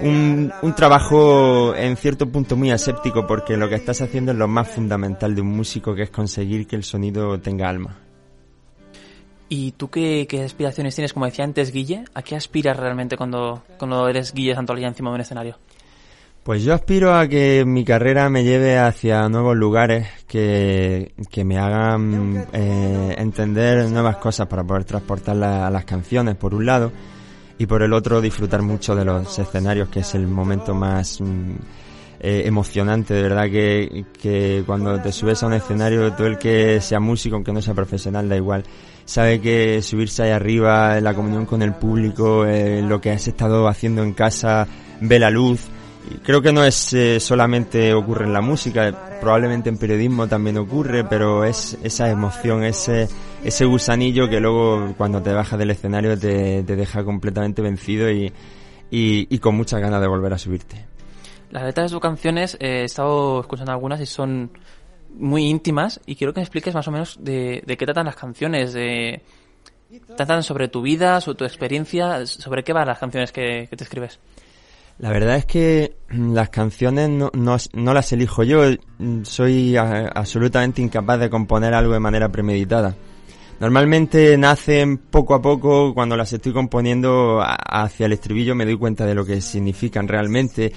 un, 0.00 0.50
un 0.62 0.74
trabajo 0.74 1.74
en 1.76 1.94
cierto 1.98 2.26
punto 2.26 2.56
muy 2.56 2.70
aséptico, 2.70 3.26
porque 3.26 3.58
lo 3.58 3.68
que 3.68 3.74
estás 3.74 4.00
haciendo 4.00 4.32
es 4.32 4.38
lo 4.38 4.48
más 4.48 4.68
fundamental 4.68 5.34
de 5.34 5.42
un 5.42 5.48
músico, 5.48 5.94
que 5.94 6.04
es 6.04 6.10
conseguir 6.10 6.66
que 6.66 6.76
el 6.76 6.82
sonido 6.82 7.38
tenga 7.40 7.68
alma. 7.68 7.98
¿Y 9.50 9.72
tú 9.72 9.90
qué, 9.90 10.26
qué 10.26 10.42
aspiraciones 10.42 10.94
tienes? 10.94 11.12
Como 11.12 11.26
decía 11.26 11.44
antes 11.44 11.70
Guille, 11.70 12.04
¿a 12.14 12.22
qué 12.22 12.36
aspiras 12.36 12.78
realmente 12.78 13.18
cuando, 13.18 13.64
cuando 13.78 14.08
eres 14.08 14.32
Guille 14.32 14.54
Santolaya 14.54 14.88
encima 14.88 15.10
de 15.10 15.16
un 15.16 15.20
escenario? 15.20 15.58
Pues 16.44 16.62
yo 16.62 16.74
aspiro 16.74 17.14
a 17.14 17.26
que 17.26 17.64
mi 17.64 17.86
carrera 17.86 18.28
me 18.28 18.44
lleve 18.44 18.76
hacia 18.76 19.26
nuevos 19.30 19.56
lugares 19.56 20.08
que, 20.28 21.14
que 21.30 21.42
me 21.42 21.56
hagan 21.56 22.46
eh, 22.52 23.14
entender 23.16 23.88
nuevas 23.88 24.18
cosas 24.18 24.46
para 24.46 24.62
poder 24.62 24.84
transportarlas 24.84 25.62
a 25.62 25.70
las 25.70 25.86
canciones, 25.86 26.34
por 26.34 26.54
un 26.54 26.66
lado, 26.66 26.92
y 27.56 27.64
por 27.64 27.82
el 27.82 27.94
otro 27.94 28.20
disfrutar 28.20 28.60
mucho 28.60 28.94
de 28.94 29.06
los 29.06 29.38
escenarios, 29.38 29.88
que 29.88 30.00
es 30.00 30.14
el 30.14 30.26
momento 30.26 30.74
más 30.74 31.18
mm, 31.18 31.52
eh, 32.20 32.42
emocionante, 32.44 33.14
de 33.14 33.22
verdad 33.22 33.44
que, 33.44 34.04
que 34.20 34.64
cuando 34.66 35.00
te 35.00 35.12
subes 35.12 35.42
a 35.42 35.46
un 35.46 35.54
escenario, 35.54 36.12
todo 36.12 36.26
el 36.26 36.36
que 36.36 36.78
sea 36.82 37.00
músico, 37.00 37.36
aunque 37.36 37.54
no 37.54 37.62
sea 37.62 37.72
profesional, 37.72 38.28
da 38.28 38.36
igual, 38.36 38.64
sabe 39.06 39.40
que 39.40 39.80
subirse 39.80 40.24
ahí 40.24 40.30
arriba, 40.32 41.00
la 41.00 41.14
comunión 41.14 41.46
con 41.46 41.62
el 41.62 41.72
público, 41.72 42.44
eh, 42.44 42.82
lo 42.82 43.00
que 43.00 43.12
has 43.12 43.26
estado 43.28 43.66
haciendo 43.66 44.02
en 44.02 44.12
casa, 44.12 44.68
ve 45.00 45.18
la 45.18 45.30
luz, 45.30 45.70
creo 46.22 46.42
que 46.42 46.52
no 46.52 46.64
es 46.64 46.92
eh, 46.92 47.20
solamente 47.20 47.94
ocurre 47.94 48.24
en 48.24 48.32
la 48.32 48.40
música, 48.40 49.18
probablemente 49.20 49.68
en 49.68 49.78
periodismo 49.78 50.26
también 50.26 50.58
ocurre, 50.58 51.04
pero 51.04 51.44
es 51.44 51.78
esa 51.82 52.10
emoción, 52.10 52.64
ese, 52.64 53.08
ese 53.42 53.64
gusanillo 53.64 54.28
que 54.28 54.40
luego 54.40 54.94
cuando 54.96 55.22
te 55.22 55.32
bajas 55.32 55.58
del 55.58 55.70
escenario 55.70 56.18
te, 56.18 56.62
deja 56.62 57.04
completamente 57.04 57.62
vencido 57.62 58.10
y, 58.10 58.32
y, 58.90 59.38
con 59.38 59.56
muchas 59.56 59.80
ganas 59.80 60.00
de 60.00 60.06
volver 60.06 60.32
a 60.32 60.38
subirte. 60.38 60.86
Las 61.50 61.64
letras 61.64 61.90
de 61.90 61.94
tus 61.94 62.02
canciones 62.02 62.54
eh, 62.60 62.82
he 62.82 62.84
estado 62.84 63.40
escuchando 63.40 63.72
algunas 63.72 64.00
y 64.00 64.06
son 64.06 64.50
muy 65.16 65.46
íntimas 65.46 66.00
y 66.06 66.16
quiero 66.16 66.32
que 66.32 66.40
me 66.40 66.44
expliques 66.44 66.74
más 66.74 66.88
o 66.88 66.90
menos 66.90 67.18
de, 67.22 67.62
de 67.64 67.76
qué 67.76 67.84
tratan 67.86 68.06
las 68.06 68.16
canciones, 68.16 68.72
de 68.72 69.22
tratan 70.16 70.42
sobre 70.42 70.68
tu 70.68 70.82
vida, 70.82 71.20
sobre 71.20 71.38
tu 71.38 71.44
experiencia, 71.44 72.26
sobre 72.26 72.64
qué 72.64 72.72
van 72.72 72.88
las 72.88 72.98
canciones 72.98 73.30
que 73.30 73.68
te 73.70 73.84
escribes. 73.84 74.18
La 74.98 75.10
verdad 75.10 75.36
es 75.36 75.44
que 75.46 75.96
mm, 76.10 76.32
las 76.34 76.50
canciones 76.50 77.10
no, 77.10 77.30
no, 77.34 77.56
no 77.72 77.94
las 77.94 78.12
elijo 78.12 78.42
yo, 78.44 78.62
mm, 78.98 79.22
soy 79.24 79.76
a- 79.76 80.08
absolutamente 80.08 80.82
incapaz 80.82 81.18
de 81.20 81.30
componer 81.30 81.74
algo 81.74 81.92
de 81.94 82.00
manera 82.00 82.28
premeditada. 82.30 82.94
Normalmente 83.60 84.36
nacen 84.36 84.98
poco 84.98 85.34
a 85.34 85.40
poco, 85.42 85.94
cuando 85.94 86.16
las 86.16 86.32
estoy 86.32 86.52
componiendo 86.52 87.40
hacia 87.42 88.06
el 88.06 88.12
estribillo 88.12 88.54
me 88.54 88.64
doy 88.64 88.76
cuenta 88.76 89.06
de 89.06 89.14
lo 89.14 89.24
que 89.24 89.40
significan 89.40 90.08
realmente 90.08 90.72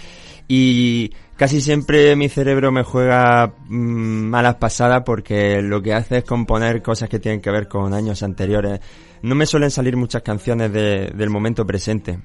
y 0.47 1.11
casi 1.35 1.59
siempre 1.59 2.15
mi 2.15 2.29
cerebro 2.29 2.71
me 2.71 2.83
juega 2.83 3.53
mm, 3.67 4.29
malas 4.29 4.55
pasadas 4.55 5.03
porque 5.05 5.61
lo 5.61 5.81
que 5.81 5.93
hace 5.93 6.19
es 6.19 6.23
componer 6.23 6.81
cosas 6.81 7.09
que 7.09 7.19
tienen 7.19 7.41
que 7.41 7.51
ver 7.51 7.67
con 7.67 7.93
años 7.93 8.23
anteriores. 8.23 8.79
No 9.23 9.35
me 9.35 9.45
suelen 9.47 9.71
salir 9.71 9.97
muchas 9.97 10.21
canciones 10.21 10.71
de- 10.71 11.11
del 11.15 11.29
momento 11.29 11.65
presente. 11.65 12.19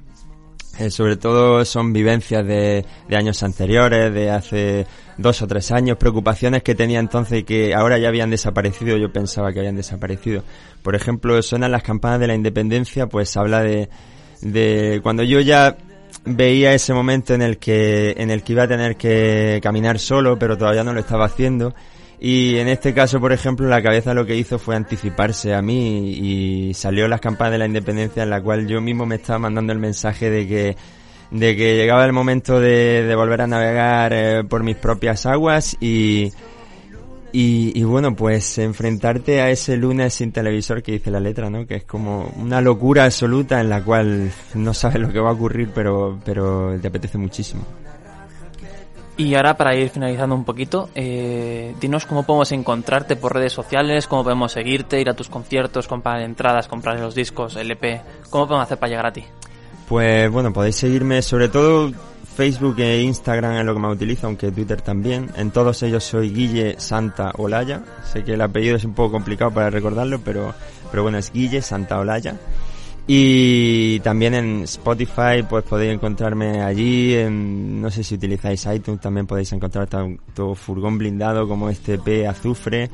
Eh, 0.79 0.91
sobre 0.91 1.16
todo 1.16 1.64
son 1.66 1.93
vivencias 1.93 2.47
de, 2.47 2.85
de 3.09 3.16
años 3.16 3.43
anteriores, 3.43 4.12
de 4.12 4.31
hace 4.31 4.87
dos 5.18 5.43
o 5.43 5.47
tres 5.47 5.70
años, 5.70 5.99
preocupaciones 5.99 6.62
que 6.62 6.75
tenía 6.75 6.99
entonces 6.99 7.41
y 7.41 7.43
que 7.45 7.75
ahora 7.75 7.99
ya 7.99 8.09
habían 8.09 8.31
desaparecido, 8.31 8.97
yo 8.97 9.12
pensaba 9.12 9.53
que 9.53 9.59
habían 9.59 9.77
desaparecido. 9.77 10.45
Por 10.83 10.95
ejemplo, 10.95 11.41
suenan 11.43 11.73
las 11.73 11.83
campanas 11.83 12.20
de 12.20 12.27
la 12.27 12.35
independencia, 12.35 13.07
pues 13.07 13.37
habla 13.37 13.62
de, 13.62 13.91
de 14.41 15.01
cuando 15.03 15.23
yo 15.23 15.41
ya 15.41 15.77
veía 16.25 16.75
ese 16.75 16.95
momento 16.95 17.35
en 17.35 17.43
el 17.43 17.59
que, 17.59 18.14
en 18.16 18.31
el 18.31 18.43
que 18.43 18.53
iba 18.53 18.62
a 18.64 18.68
tener 18.68 18.97
que 18.97 19.61
caminar 19.62 19.99
solo, 19.99 20.39
pero 20.39 20.57
todavía 20.57 20.85
no 20.85 20.93
lo 20.93 21.01
estaba 21.01 21.27
haciendo. 21.27 21.75
Y 22.25 22.59
en 22.59 22.68
este 22.68 22.95
caso, 22.95 23.18
por 23.18 23.33
ejemplo, 23.33 23.66
la 23.66 23.83
cabeza 23.83 24.14
lo 24.14 24.25
que 24.25 24.37
hizo 24.37 24.57
fue 24.57 24.77
anticiparse 24.77 25.55
a 25.55 25.61
mí 25.61 26.11
y 26.12 26.73
salió 26.73 27.09
las 27.09 27.20
campanas 27.20 27.55
de 27.55 27.59
la 27.59 27.66
independencia 27.66 28.23
en 28.23 28.31
la 28.31 28.41
cual 28.41 28.68
yo 28.68 28.81
mismo 28.81 29.05
me 29.05 29.16
estaba 29.16 29.41
mandando 29.41 29.73
el 29.73 29.81
mensaje 29.81 30.31
de 30.31 30.47
que 30.47 30.77
de 31.33 31.57
que 31.57 31.75
llegaba 31.75 32.05
el 32.05 32.12
momento 32.12 32.61
de, 32.61 33.12
volver 33.16 33.41
a 33.41 33.49
navegar 33.49 34.12
eh, 34.12 34.45
por 34.45 34.62
mis 34.62 34.77
propias 34.77 35.27
aguas 35.27 35.77
y, 35.81 36.33
y, 37.33 37.77
y 37.77 37.83
bueno, 37.83 38.14
pues 38.14 38.57
enfrentarte 38.59 39.41
a 39.41 39.51
ese 39.51 39.77
lunes 39.77 40.14
sin 40.14 40.31
televisor 40.31 40.81
que 40.81 40.93
dice 40.93 41.11
la 41.11 41.18
letra, 41.18 41.51
¿no? 41.51 41.66
Que 41.66 41.75
es 41.75 41.85
como 41.85 42.33
una 42.37 42.61
locura 42.61 43.03
absoluta 43.03 43.61
en 43.61 43.68
la 43.68 43.83
cual 43.83 44.31
no 44.55 44.75
sabes 44.75 45.01
lo 45.01 45.12
que 45.12 45.18
va 45.18 45.31
a 45.31 45.33
ocurrir, 45.33 45.70
pero, 45.75 46.20
pero 46.25 46.79
te 46.81 46.87
apetece 46.87 47.18
muchísimo. 47.18 47.66
Y 49.17 49.35
ahora 49.35 49.57
para 49.57 49.75
ir 49.75 49.91
finalizando 49.91 50.35
un 50.35 50.45
poquito, 50.45 50.89
eh, 50.95 51.75
dinos 51.81 52.07
cómo 52.07 52.23
podemos 52.25 52.51
encontrarte 52.53 53.15
por 53.15 53.35
redes 53.35 53.53
sociales, 53.53 54.07
cómo 54.07 54.25
podemos 54.25 54.53
seguirte, 54.53 55.01
ir 55.01 55.11
a 55.11 55.15
tus 55.15 55.29
conciertos, 55.29 55.87
comprar 55.87 56.23
entradas, 56.23 56.67
comprar 56.67 56.99
los 56.99 57.15
discos, 57.15 57.57
LP, 57.57 58.01
cómo 58.31 58.47
podemos 58.47 58.65
hacer 58.65 58.79
para 58.79 58.91
llegar 58.91 59.07
a 59.07 59.13
ti. 59.13 59.25
Pues 59.87 60.31
bueno, 60.31 60.53
podéis 60.53 60.77
seguirme 60.77 61.21
sobre 61.21 61.51
todo 61.51 61.93
Facebook 62.35 62.79
e 62.79 63.03
Instagram 63.03 63.59
es 63.59 63.65
lo 63.65 63.75
que 63.75 63.81
más 63.81 63.95
utilizo, 63.95 64.27
aunque 64.27 64.51
Twitter 64.51 64.81
también. 64.81 65.29
En 65.37 65.51
todos 65.51 65.83
ellos 65.83 66.03
soy 66.03 66.31
Guille 66.31 66.77
Santa 66.79 67.33
Olaya. 67.37 67.83
Sé 68.11 68.25
que 68.25 68.33
el 68.33 68.41
apellido 68.41 68.77
es 68.77 68.85
un 68.85 68.95
poco 68.95 69.13
complicado 69.13 69.51
para 69.51 69.69
recordarlo, 69.69 70.21
pero, 70.21 70.55
pero 70.91 71.03
bueno, 71.03 71.19
es 71.19 71.31
Guille 71.31 71.61
Santa 71.61 71.99
Olaya. 71.99 72.37
Y 73.07 73.99
también 74.01 74.35
en 74.35 74.63
Spotify 74.63 75.43
pues 75.49 75.65
podéis 75.65 75.95
encontrarme 75.95 76.63
allí, 76.63 77.15
en, 77.15 77.81
no 77.81 77.91
sé 77.91 78.05
si 78.05 78.15
utilizáis 78.15 78.67
iTunes, 78.67 79.01
también 79.01 79.27
podéis 79.27 79.53
encontrar 79.53 79.89
tanto 79.89 80.55
furgón 80.55 80.99
blindado 80.99 81.49
como 81.49 81.69
este 81.69 81.99
P 81.99 82.27
azufre. 82.27 82.91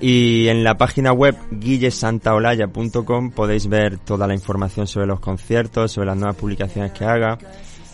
Y 0.00 0.48
en 0.48 0.64
la 0.64 0.78
página 0.78 1.12
web 1.12 1.36
guillesantaolaya.com 1.50 3.32
podéis 3.32 3.68
ver 3.68 3.98
toda 3.98 4.26
la 4.26 4.32
información 4.32 4.86
sobre 4.86 5.06
los 5.06 5.20
conciertos, 5.20 5.92
sobre 5.92 6.06
las 6.06 6.16
nuevas 6.16 6.36
publicaciones 6.36 6.92
que 6.92 7.04
haga. 7.04 7.36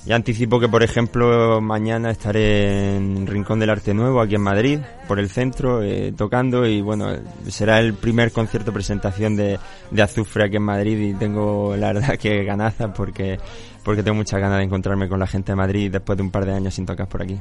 Ya 0.07 0.15
anticipo 0.15 0.61
que, 0.61 0.69
por 0.69 0.85
ejemplo, 0.85 1.61
mañana 1.61 2.13
estaré 2.13 2.95
en 2.95 3.27
Rincón 3.27 3.59
del 3.59 3.71
Arte 3.71 3.93
Nuevo, 3.93 4.21
aquí 4.21 4.37
en 4.37 4.41
Madrid, 4.41 4.79
por 5.09 5.19
el 5.19 5.29
centro, 5.29 5.83
eh, 5.83 6.15
tocando 6.17 6.65
y 6.65 6.81
bueno, 6.81 7.09
será 7.49 7.81
el 7.81 7.95
primer 7.95 8.31
concierto 8.31 8.73
presentación 8.73 9.35
de, 9.35 9.59
de 9.91 10.03
Azufre 10.03 10.45
aquí 10.45 10.59
en 10.59 10.63
Madrid 10.63 11.11
y 11.11 11.15
tengo 11.15 11.75
la 11.77 11.93
verdad 11.93 12.17
que 12.21 12.45
ganaza 12.45 12.95
porque, 12.95 13.41
porque 13.87 14.03
tengo 14.03 14.17
muchas 14.17 14.41
ganas 14.41 14.59
de 14.59 14.65
encontrarme 14.65 15.09
con 15.09 15.21
la 15.21 15.29
gente 15.29 15.53
de 15.53 15.57
Madrid 15.57 15.93
después 15.93 16.17
de 16.17 16.25
un 16.25 16.33
par 16.33 16.45
de 16.45 16.53
años 16.53 16.75
sin 16.75 16.85
tocar 16.85 17.09
por 17.09 17.23
aquí. 17.23 17.39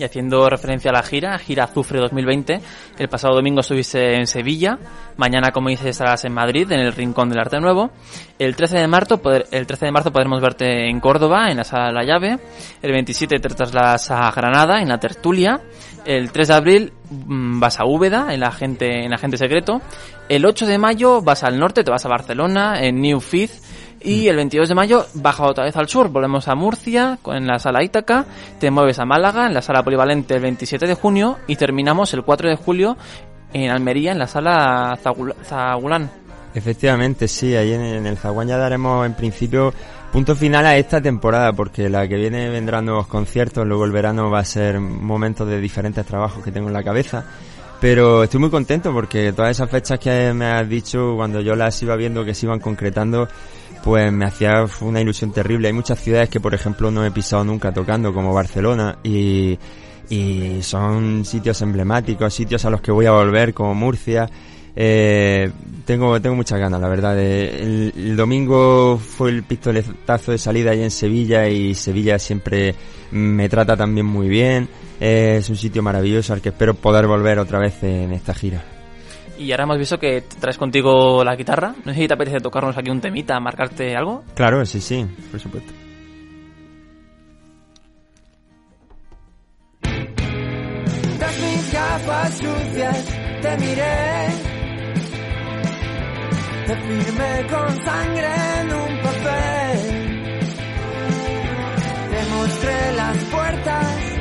Y 0.00 0.02
haciendo 0.02 0.48
referencia 0.48 0.90
a 0.90 0.94
la 0.94 1.04
gira, 1.04 1.38
gira 1.38 1.62
Azufre 1.62 2.00
2020, 2.00 2.60
el 2.98 3.08
pasado 3.08 3.36
domingo 3.36 3.60
estuviste 3.60 4.16
en 4.16 4.26
Sevilla, 4.26 4.80
mañana 5.16 5.52
como 5.52 5.68
dices 5.68 5.86
estarás 5.86 6.24
en 6.24 6.34
Madrid, 6.34 6.72
en 6.72 6.80
el 6.80 6.92
Rincón 6.92 7.28
del 7.28 7.38
Arte 7.38 7.60
Nuevo, 7.60 7.92
el 8.36 8.56
13 8.56 8.78
de 8.78 8.88
marzo, 8.88 9.20
el 9.52 9.64
13 9.64 9.86
de 9.86 9.92
marzo 9.92 10.12
podremos 10.12 10.40
verte 10.40 10.90
en 10.90 10.98
Córdoba, 10.98 11.52
en 11.52 11.58
la 11.58 11.64
Sala 11.64 11.92
La 11.92 12.02
Llave, 12.02 12.40
el 12.82 12.90
27 12.90 13.38
te 13.38 13.48
trasladas 13.48 14.10
a 14.10 14.28
Granada, 14.32 14.82
en 14.82 14.88
la 14.88 14.98
Tertulia, 14.98 15.60
el 16.04 16.32
3 16.32 16.48
de 16.48 16.54
abril 16.54 16.92
mm, 17.10 17.60
vas 17.60 17.78
a 17.78 17.84
Úbeda, 17.84 18.34
en 18.34 18.40
la 18.40 18.50
gente, 18.50 19.04
en 19.04 19.14
Agente 19.14 19.36
Secreto, 19.36 19.80
el 20.28 20.44
8 20.46 20.66
de 20.66 20.78
mayo 20.78 21.22
vas 21.22 21.44
al 21.44 21.60
norte, 21.60 21.84
te 21.84 21.92
vas 21.92 22.04
a 22.04 22.08
Barcelona, 22.08 22.82
en 22.82 23.00
New 23.00 23.20
Fifth, 23.20 23.65
y 24.06 24.28
el 24.28 24.36
22 24.36 24.68
de 24.68 24.74
mayo 24.74 25.04
baja 25.14 25.44
otra 25.44 25.64
vez 25.64 25.76
al 25.76 25.88
sur, 25.88 26.08
volvemos 26.08 26.48
a 26.48 26.54
Murcia 26.54 27.18
con- 27.20 27.36
en 27.36 27.46
la 27.46 27.58
sala 27.58 27.82
Ítaca, 27.82 28.24
te 28.58 28.70
mueves 28.70 28.98
a 28.98 29.04
Málaga 29.04 29.46
en 29.46 29.52
la 29.54 29.60
sala 29.60 29.82
polivalente 29.82 30.34
el 30.34 30.40
27 30.40 30.86
de 30.86 30.94
junio 30.94 31.36
y 31.46 31.56
terminamos 31.56 32.14
el 32.14 32.22
4 32.22 32.48
de 32.48 32.56
julio 32.56 32.96
en 33.52 33.70
Almería 33.70 34.12
en 34.12 34.18
la 34.18 34.26
sala 34.26 34.98
Zagul- 35.02 35.34
Zagulán. 35.44 36.10
Efectivamente, 36.54 37.28
sí, 37.28 37.54
ahí 37.54 37.72
en, 37.74 37.82
en 37.82 38.06
el 38.06 38.16
Zaguán 38.16 38.48
ya 38.48 38.56
daremos 38.56 39.04
en 39.04 39.12
principio 39.14 39.74
punto 40.10 40.34
final 40.34 40.64
a 40.64 40.76
esta 40.78 41.00
temporada, 41.02 41.52
porque 41.52 41.90
la 41.90 42.08
que 42.08 42.16
viene 42.16 42.48
vendrán 42.48 42.86
nuevos 42.86 43.06
conciertos, 43.08 43.66
luego 43.66 43.84
el 43.84 43.92
verano 43.92 44.30
va 44.30 44.38
a 44.38 44.44
ser 44.44 44.80
momentos 44.80 45.46
de 45.48 45.60
diferentes 45.60 46.06
trabajos 46.06 46.42
que 46.42 46.50
tengo 46.52 46.68
en 46.68 46.72
la 46.72 46.82
cabeza. 46.82 47.24
Pero 47.78 48.22
estoy 48.22 48.40
muy 48.40 48.48
contento 48.48 48.90
porque 48.90 49.34
todas 49.34 49.50
esas 49.50 49.68
fechas 49.68 49.98
que 49.98 50.32
me 50.32 50.46
has 50.46 50.66
dicho, 50.66 51.12
cuando 51.14 51.42
yo 51.42 51.54
las 51.54 51.82
iba 51.82 51.94
viendo 51.94 52.24
que 52.24 52.32
se 52.32 52.46
iban 52.46 52.58
concretando, 52.58 53.28
pues 53.84 54.12
me 54.12 54.24
hacía 54.24 54.64
una 54.80 55.00
ilusión 55.00 55.32
terrible. 55.32 55.68
Hay 55.68 55.74
muchas 55.74 56.00
ciudades 56.00 56.28
que, 56.28 56.40
por 56.40 56.54
ejemplo, 56.54 56.90
no 56.90 57.04
he 57.04 57.10
pisado 57.10 57.44
nunca 57.44 57.72
tocando, 57.72 58.12
como 58.12 58.34
Barcelona, 58.34 58.98
y, 59.02 59.58
y 60.10 60.58
son 60.62 61.24
sitios 61.24 61.60
emblemáticos, 61.62 62.34
sitios 62.34 62.64
a 62.64 62.70
los 62.70 62.80
que 62.80 62.92
voy 62.92 63.06
a 63.06 63.12
volver, 63.12 63.54
como 63.54 63.74
Murcia. 63.74 64.28
Eh, 64.78 65.50
tengo, 65.86 66.20
tengo 66.20 66.36
muchas 66.36 66.58
ganas, 66.58 66.80
la 66.80 66.88
verdad. 66.88 67.18
el, 67.18 67.92
el 67.96 68.16
domingo 68.16 68.98
fue 68.98 69.30
el 69.30 69.42
pistoletazo 69.42 70.32
de 70.32 70.38
salida 70.38 70.72
ahí 70.72 70.82
en 70.82 70.90
Sevilla 70.90 71.48
y 71.48 71.74
Sevilla 71.74 72.18
siempre 72.18 72.74
me 73.10 73.48
trata 73.48 73.76
también 73.76 74.06
muy 74.06 74.28
bien. 74.28 74.68
Eh, 75.00 75.36
es 75.38 75.48
un 75.50 75.56
sitio 75.56 75.82
maravilloso 75.82 76.32
al 76.32 76.40
que 76.40 76.50
espero 76.50 76.74
poder 76.74 77.06
volver 77.06 77.38
otra 77.38 77.58
vez 77.58 77.82
en 77.82 78.12
esta 78.12 78.34
gira. 78.34 78.75
Y 79.38 79.50
ahora 79.52 79.64
hemos 79.64 79.78
visto 79.78 79.98
que 79.98 80.22
te 80.22 80.36
traes 80.36 80.58
contigo 80.58 81.22
la 81.24 81.36
guitarra. 81.36 81.74
No 81.84 81.92
sé 81.92 82.00
si 82.00 82.08
te 82.08 82.14
apetece 82.14 82.40
tocarnos 82.40 82.76
aquí 82.76 82.90
un 82.90 83.00
temita, 83.00 83.38
marcarte 83.40 83.94
algo. 83.96 84.24
Claro, 84.34 84.64
sí, 84.64 84.80
sí, 84.80 85.06
por 85.30 85.40
supuesto. 85.40 85.72
Tras 91.18 91.40
mis 91.40 91.72
gafas 91.72 92.34
sucias 92.38 93.04
te 93.42 93.56
miré. 93.58 94.26
Te 96.66 96.74
firmé 96.74 97.46
con 97.48 97.84
sangre 97.84 98.28
en 98.60 98.72
un 98.72 99.02
papel. 99.02 99.78
Te 102.10 102.34
mostré 102.34 102.92
las 102.96 103.16
puertas, 103.24 104.18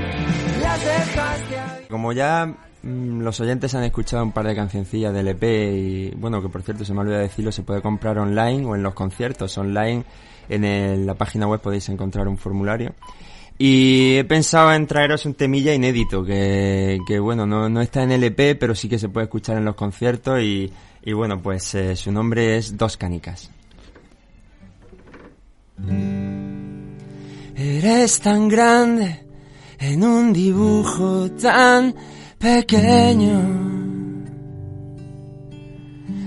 las 0.62 0.86
dejaste. 0.86 1.88
Como 1.90 2.14
ya 2.14 2.54
los 2.86 3.40
oyentes 3.40 3.74
han 3.74 3.84
escuchado 3.84 4.24
un 4.24 4.32
par 4.32 4.46
de 4.46 4.56
cancioncillas 4.56 5.14
del 5.14 5.30
EP 5.30 5.44
y 5.44 6.12
bueno, 6.12 6.42
que 6.42 6.50
por 6.50 6.62
cierto 6.62 6.86
se 6.86 6.94
me 6.94 7.00
olvidó 7.02 7.18
decirlo, 7.18 7.52
se 7.52 7.64
puede 7.64 7.82
comprar 7.82 8.20
online 8.20 8.64
o 8.66 8.76
en 8.76 8.84
los 8.84 8.94
conciertos 8.94 9.58
online. 9.58 10.04
En 10.48 11.08
la 11.08 11.16
página 11.16 11.48
web 11.48 11.60
podéis 11.60 11.90
encontrar 11.90 12.28
un 12.28 12.38
formulario. 12.38 12.94
Y 13.58 14.18
he 14.18 14.24
pensado 14.26 14.72
en 14.74 14.86
traeros 14.86 15.26
un 15.26 15.34
temilla 15.34 15.74
inédito, 15.74 16.24
que, 16.24 17.00
que 17.08 17.20
bueno, 17.20 17.48
no, 17.48 17.70
no 17.70 17.82
está 17.82 18.04
en 18.04 18.12
el 18.12 18.24
EP, 18.24 18.60
pero 18.60 18.76
sí 18.76 18.88
que 18.88 19.00
se 19.00 19.10
puede 19.10 19.26
escuchar 19.26 19.58
en 19.58 19.66
los 19.66 19.76
conciertos 19.76 20.42
y, 20.42 20.72
y 21.04 21.14
bueno, 21.14 21.42
pues 21.42 21.74
eh, 21.74 21.96
su 21.96 22.12
nombre 22.12 22.58
es 22.58 22.78
Dos 22.78 22.98
Canicas. 22.98 23.50
Eres 27.56 28.20
tan 28.20 28.48
grande 28.48 29.26
en 29.80 30.04
un 30.04 30.34
dibujo 30.34 31.32
tan 31.32 31.96
pequeño. 32.46 33.42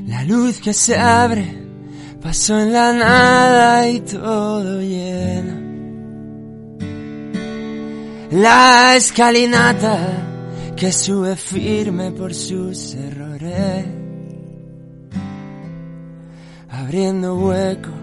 La 0.08 0.24
luz 0.24 0.60
que 0.60 0.72
se 0.72 0.96
abre 0.98 1.46
pasó 2.20 2.58
en 2.58 2.72
la 2.72 2.92
nada 2.92 3.88
y 3.88 4.00
todo 4.00 4.80
lleno. 4.80 5.54
La 8.32 8.96
escalinata 8.96 9.96
que 10.74 10.90
sube 10.90 11.36
firme 11.36 12.10
por 12.10 12.34
sus 12.34 12.94
errores. 12.94 13.86
Abriendo 16.68 17.36
hueco 17.36 17.94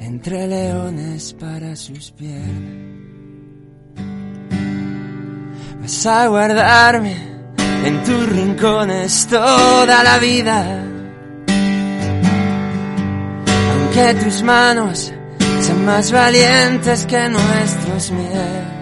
entre 0.00 0.46
leones 0.46 1.34
para 1.34 1.76
sus 1.76 2.12
piernas. 2.12 2.92
Vas 5.82 6.06
a 6.06 6.28
guardarme 6.28 7.32
en 7.84 8.04
tus 8.04 8.28
rincones 8.28 9.26
toda 9.28 10.04
la 10.04 10.18
vida. 10.18 10.84
Aunque 13.72 14.14
tus 14.22 14.42
manos 14.42 15.12
sean 15.60 15.84
más 15.84 16.12
valientes 16.12 17.06
que 17.06 17.28
nuestros 17.28 18.10
miedos. 18.10 18.72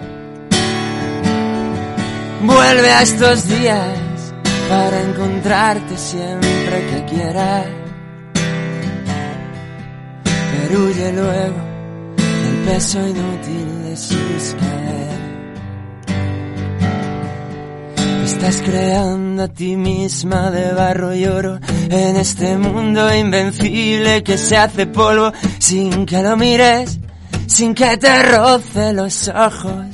Vuelve 2.43 2.91
a 2.91 3.01
estos 3.03 3.47
días 3.47 4.33
para 4.67 5.01
encontrarte 5.01 5.97
siempre 5.97 6.87
que 6.89 7.05
quieras. 7.13 7.65
Pero 10.33 10.83
huye 10.85 11.11
luego 11.13 11.61
del 12.17 12.73
peso 12.73 12.99
inútil 13.07 13.83
de 13.83 13.97
sus 13.97 14.55
caderas. 14.59 15.10
Estás 18.41 18.63
creando 18.63 19.43
a 19.43 19.47
ti 19.49 19.75
misma 19.75 20.49
de 20.49 20.73
barro 20.73 21.13
y 21.13 21.25
oro 21.27 21.59
en 21.91 22.15
este 22.15 22.57
mundo 22.57 23.15
invencible 23.15 24.23
que 24.23 24.35
se 24.35 24.57
hace 24.57 24.87
polvo 24.87 25.31
sin 25.59 26.07
que 26.07 26.23
lo 26.23 26.35
mires, 26.37 26.99
sin 27.45 27.75
que 27.75 27.97
te 27.97 28.23
roce 28.23 28.93
los 28.93 29.27
ojos. 29.27 29.85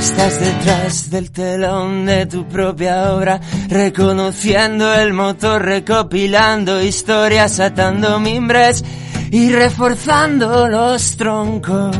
Estás 0.00 0.40
detrás 0.40 1.10
del 1.10 1.30
telón 1.30 2.04
de 2.04 2.26
tu 2.26 2.48
propia 2.48 3.12
obra, 3.12 3.40
reconociendo 3.68 4.92
el 4.94 5.12
motor, 5.12 5.64
recopilando 5.64 6.82
historias, 6.82 7.60
atando 7.60 8.18
mimbres 8.18 8.84
y 9.30 9.52
reforzando 9.52 10.66
los 10.66 11.16
troncos. 11.16 11.96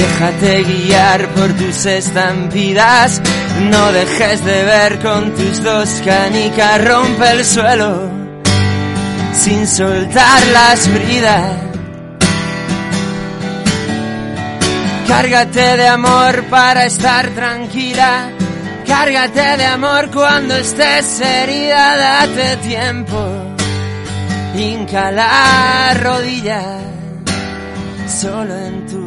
Déjate 0.00 0.62
guiar 0.62 1.28
por 1.34 1.52
tus 1.52 1.84
estampidas, 1.84 3.20
no 3.70 3.92
dejes 3.92 4.42
de 4.46 4.64
ver 4.64 4.98
con 5.00 5.34
tus 5.34 5.62
dos 5.62 5.90
canicas, 6.02 6.82
rompe 6.82 7.30
el 7.32 7.44
suelo 7.44 8.10
sin 9.34 9.66
soltar 9.66 10.46
las 10.46 10.88
bridas. 10.92 11.52
Cárgate 15.06 15.76
de 15.76 15.88
amor 15.88 16.44
para 16.44 16.86
estar 16.86 17.28
tranquila. 17.30 18.30
Cárgate 18.86 19.56
de 19.58 19.66
amor 19.66 20.10
cuando 20.10 20.56
estés 20.56 21.20
herida, 21.20 21.96
date 21.96 22.56
tiempo. 22.68 23.18
Hinca 24.56 25.10
la 25.10 25.94
rodilla 26.02 26.62
solo 28.06 28.56
en 28.56 28.86
tus 28.86 28.99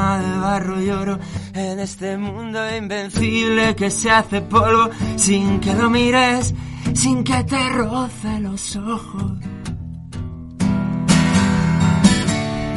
de 0.00 0.38
barro 0.38 0.80
y 0.80 0.90
oro 0.90 1.18
en 1.52 1.78
este 1.78 2.16
mundo 2.16 2.58
invencible 2.74 3.76
que 3.76 3.90
se 3.90 4.10
hace 4.10 4.40
polvo 4.40 4.88
sin 5.16 5.60
que 5.60 5.74
lo 5.74 5.90
mires, 5.90 6.54
sin 6.94 7.22
que 7.22 7.44
te 7.44 7.68
roce 7.68 8.40
los 8.40 8.76
ojos. 8.76 9.32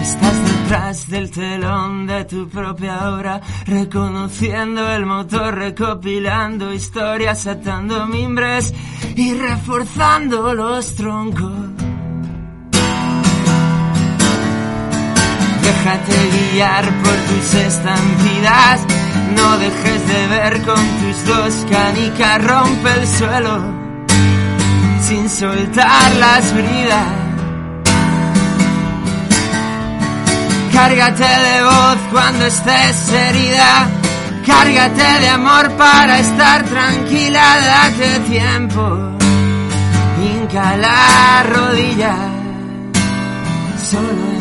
Estás 0.01 0.38
detrás 0.51 1.09
del 1.09 1.32
telón 1.32 2.07
de 2.07 2.26
tu 2.26 2.49
propia 2.49 3.13
obra, 3.13 3.39
reconociendo 3.65 4.89
el 4.91 5.05
motor, 5.05 5.55
recopilando 5.55 6.74
historias, 6.74 7.47
atando 7.47 8.05
mimbres 8.05 8.74
y 9.15 9.34
reforzando 9.34 10.53
los 10.53 10.93
troncos. 10.95 11.72
Déjate 15.74 16.53
guiar 16.53 16.86
por 17.03 17.15
tus 17.28 17.53
estampidas, 17.55 18.82
no 19.36 19.57
dejes 19.57 20.07
de 20.07 20.28
ver 20.28 20.61
con 20.61 20.84
tus 20.99 21.26
dos 21.26 21.65
canicas, 21.69 22.43
rompe 22.43 22.89
el 22.99 23.07
suelo 23.07 23.84
sin 25.07 25.30
soltar 25.30 26.15
las 26.15 26.53
bridas. 26.53 27.07
Cárgate 30.71 31.24
de 31.24 31.63
voz 31.63 31.97
cuando 32.11 32.45
estés 32.45 33.11
herida, 33.11 33.89
cárgate 34.45 35.19
de 35.21 35.30
amor 35.30 35.71
para 35.71 36.19
estar 36.19 36.63
tranquila, 36.63 37.43
date 37.59 38.19
tiempo, 38.21 39.17
hinca 40.24 40.78
la 40.78 41.43
rodilla. 41.43 42.15
Solo 43.89 44.32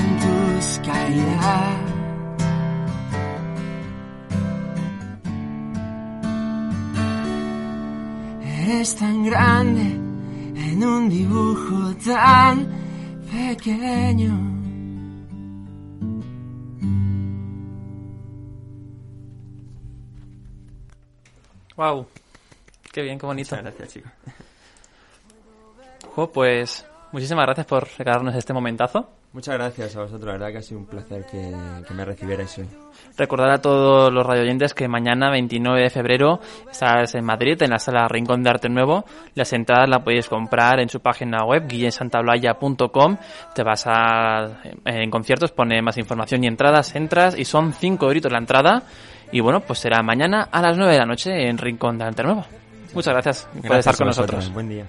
Eres 8.72 8.96
tan 8.96 9.22
grande 9.22 9.82
en 9.82 10.82
un 10.82 11.10
dibujo 11.10 11.94
tan 12.06 12.66
pequeño. 13.30 14.32
Wow. 21.76 22.06
Qué 22.90 23.02
bien, 23.02 23.18
qué 23.18 23.26
bonito. 23.26 23.56
gracias, 23.56 23.88
chicos. 23.92 24.10
Jo, 26.14 26.32
pues 26.32 26.86
muchísimas 27.12 27.44
gracias 27.44 27.66
por 27.66 27.86
regalarnos 27.98 28.34
este 28.34 28.52
momentazo. 28.52 29.08
Muchas 29.32 29.54
gracias 29.54 29.96
a 29.96 30.02
vosotros, 30.02 30.26
la 30.26 30.32
verdad 30.32 30.50
que 30.50 30.58
ha 30.58 30.62
sido 30.62 30.80
un 30.80 30.86
placer 30.86 31.24
que, 31.24 31.54
que 31.86 31.94
me 31.94 32.04
recibierais 32.04 32.58
hoy. 32.58 32.68
Recordar 33.16 33.50
a 33.50 33.58
todos 33.62 34.12
los 34.12 34.26
radioyentes 34.26 34.74
que 34.74 34.88
mañana, 34.88 35.30
29 35.30 35.82
de 35.82 35.90
febrero, 35.90 36.40
estás 36.70 37.14
en 37.14 37.24
Madrid, 37.24 37.62
en 37.62 37.70
la 37.70 37.78
sala 37.78 38.06
Rincón 38.08 38.42
de 38.42 38.50
Arte 38.50 38.68
Nuevo. 38.68 39.04
Las 39.34 39.52
entradas 39.52 39.88
las 39.88 40.02
podéis 40.02 40.28
comprar 40.28 40.80
en 40.80 40.88
su 40.88 41.00
página 41.00 41.44
web, 41.46 41.66
guillensantablaya.com. 41.66 43.16
Te 43.54 43.62
vas 43.62 43.84
a, 43.86 44.60
en 44.84 45.10
conciertos, 45.10 45.52
pone 45.52 45.80
más 45.80 45.96
información 45.96 46.44
y 46.44 46.46
entradas, 46.46 46.94
entras 46.94 47.38
y 47.38 47.44
son 47.44 47.72
5 47.72 48.06
euritos 48.06 48.30
la 48.30 48.38
entrada. 48.38 48.82
Y 49.30 49.40
bueno, 49.40 49.60
pues 49.60 49.78
será 49.78 50.02
mañana 50.02 50.48
a 50.52 50.60
las 50.60 50.76
9 50.76 50.92
de 50.92 50.98
la 50.98 51.06
noche 51.06 51.48
en 51.48 51.56
Rincón 51.56 51.96
de 51.96 52.04
Arte 52.04 52.22
Nuevo. 52.22 52.44
Muchas 52.94 53.14
gracias, 53.14 53.44
por 53.44 53.62
Gracias 53.62 53.78
estar 53.78 53.96
con 53.96 54.06
nosotros. 54.08 54.52
Buen 54.52 54.68
día. 54.68 54.84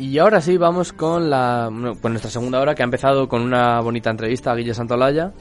Y 0.00 0.16
ahora 0.16 0.40
sí, 0.40 0.56
vamos 0.56 0.94
con 0.94 1.28
la 1.28 1.70
con 2.00 2.12
nuestra 2.12 2.30
segunda 2.30 2.58
hora, 2.58 2.74
que 2.74 2.82
ha 2.82 2.84
empezado 2.84 3.28
con 3.28 3.42
una 3.42 3.82
bonita 3.82 4.08
entrevista 4.08 4.50
a 4.50 4.54
Guille 4.54 4.72
Santolaya. 4.72 5.34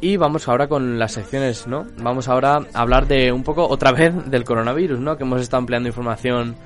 Y 0.00 0.16
vamos 0.16 0.48
ahora 0.48 0.66
con 0.66 0.98
las 0.98 1.12
secciones, 1.12 1.68
¿no? 1.68 1.86
Vamos 1.98 2.26
ahora 2.26 2.56
a 2.74 2.80
hablar 2.80 3.06
de 3.06 3.30
un 3.30 3.44
poco, 3.44 3.68
otra 3.68 3.92
vez, 3.92 4.12
del 4.28 4.42
coronavirus, 4.42 4.98
¿no? 4.98 5.16
Que 5.16 5.22
hemos 5.22 5.40
estado 5.40 5.60
ampliando 5.60 5.88
información 5.88 6.56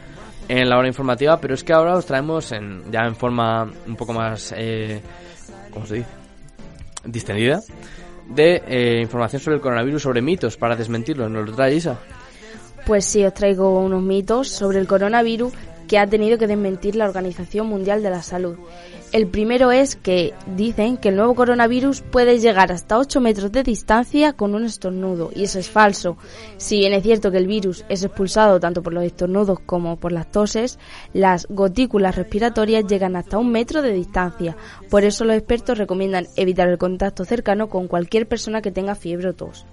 en 0.49 0.71
la 0.71 0.79
hora 0.79 0.89
informativa, 0.89 1.39
pero 1.39 1.53
es 1.53 1.63
que 1.63 1.75
ahora 1.75 1.97
os 1.97 2.07
traemos 2.07 2.51
en, 2.51 2.91
ya 2.91 3.01
en 3.01 3.15
forma 3.15 3.71
un 3.87 3.97
poco 3.97 4.15
más, 4.15 4.55
eh, 4.57 5.03
¿cómo 5.71 5.85
se 5.85 5.97
dice? 5.97 6.11
Distendida, 7.05 7.61
de 8.31 8.63
eh, 8.67 9.01
información 9.03 9.43
sobre 9.43 9.57
el 9.57 9.61
coronavirus, 9.61 10.01
sobre 10.01 10.23
mitos, 10.23 10.57
para 10.57 10.77
desmentirlos. 10.77 11.31
¿Nos 11.31 11.47
lo 11.47 11.55
trae 11.55 11.75
Isa? 11.75 11.99
Pues 12.87 13.05
sí, 13.05 13.23
os 13.23 13.35
traigo 13.35 13.81
unos 13.81 14.03
mitos 14.03 14.49
sobre 14.49 14.79
el 14.79 14.87
coronavirus 14.87 15.53
que 15.93 15.99
ha 15.99 16.07
tenido 16.07 16.39
que 16.39 16.47
desmentir 16.47 16.97
la 16.97 17.05
Organización 17.05 17.67
Mundial 17.67 18.03
de 18.03 18.09
la 18.09 18.23
Salud. 18.23 18.57
El 19.13 19.27
primero 19.27 19.73
es 19.73 19.95
que 19.95 20.33
dicen 20.57 20.97
que 20.97 21.11
el 21.11 21.17
nuevo 21.17 21.35
coronavirus 21.35 22.01
puede 22.01 22.39
llegar 22.39 22.73
hasta 22.73 22.97
8 22.97 23.21
metros 23.21 23.53
de 23.53 23.63
distancia 23.63 24.33
con 24.33 24.55
un 24.55 24.65
estornudo, 24.65 25.31
y 25.37 25.43
eso 25.43 25.59
es 25.59 25.69
falso. 25.69 26.17
Si 26.57 26.79
bien 26.79 26.95
es 26.95 27.03
cierto 27.03 27.31
que 27.31 27.37
el 27.37 27.47
virus 27.47 27.85
es 27.91 28.03
expulsado 28.03 28.59
tanto 28.59 28.83
por 28.83 28.95
los 28.95 29.05
estornudos 29.05 29.59
como 29.67 29.99
por 29.99 30.13
las 30.13 30.31
toses, 30.31 30.79
las 31.13 31.47
gotículas 31.51 32.17
respiratorias 32.17 32.87
llegan 32.87 33.15
hasta 33.15 33.37
un 33.37 33.53
metro 33.53 33.83
de 33.83 33.93
distancia. 33.93 34.57
Por 34.89 35.05
eso 35.05 35.27
los 35.27 35.37
expertos 35.37 35.77
recomiendan 35.77 36.27
evitar 36.37 36.71
el 36.71 36.79
contacto 36.79 37.27
cercano 37.27 37.69
con 37.69 37.87
cualquier 37.87 38.27
persona 38.27 38.63
que 38.63 38.73
tenga 38.73 38.95
fiebre 38.95 39.29
o 39.29 39.35
tos. 39.35 39.67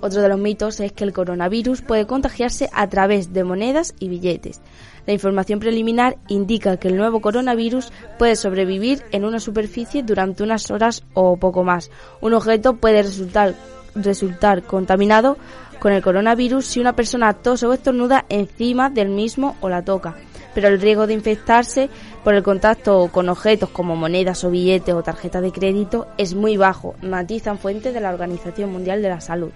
Otro 0.00 0.20
de 0.20 0.28
los 0.28 0.38
mitos 0.38 0.78
es 0.80 0.92
que 0.92 1.04
el 1.04 1.12
coronavirus 1.12 1.80
puede 1.82 2.06
contagiarse 2.06 2.68
a 2.72 2.86
través 2.88 3.32
de 3.32 3.44
monedas 3.44 3.94
y 3.98 4.08
billetes. 4.08 4.60
La 5.06 5.12
información 5.12 5.60
preliminar 5.60 6.16
indica 6.28 6.76
que 6.78 6.88
el 6.88 6.96
nuevo 6.96 7.20
coronavirus 7.20 7.92
puede 8.18 8.34
sobrevivir 8.34 9.02
en 9.12 9.24
una 9.24 9.38
superficie 9.38 10.02
durante 10.02 10.42
unas 10.42 10.70
horas 10.70 11.04
o 11.14 11.36
poco 11.36 11.62
más. 11.62 11.90
Un 12.20 12.34
objeto 12.34 12.76
puede 12.76 13.02
resultar, 13.02 14.62
contaminado 14.64 15.38
con 15.78 15.92
el 15.92 16.02
coronavirus 16.02 16.66
si 16.66 16.80
una 16.80 16.96
persona 16.96 17.34
tose 17.34 17.66
o 17.66 17.72
estornuda 17.72 18.24
encima 18.28 18.90
del 18.90 19.10
mismo 19.10 19.56
o 19.60 19.68
la 19.68 19.82
toca. 19.82 20.16
Pero 20.54 20.68
el 20.68 20.80
riesgo 20.80 21.06
de 21.06 21.14
infectarse 21.14 21.88
por 22.24 22.34
el 22.34 22.42
contacto 22.42 23.08
con 23.12 23.28
objetos 23.28 23.68
como 23.68 23.94
monedas 23.94 24.42
o 24.42 24.50
billetes 24.50 24.94
o 24.94 25.02
tarjetas 25.02 25.42
de 25.42 25.52
crédito 25.52 26.08
es 26.16 26.34
muy 26.34 26.56
bajo, 26.56 26.96
matizan 27.02 27.58
fuentes 27.58 27.94
de 27.94 28.00
la 28.00 28.10
Organización 28.10 28.72
Mundial 28.72 29.02
de 29.02 29.08
la 29.10 29.20
Salud. 29.20 29.50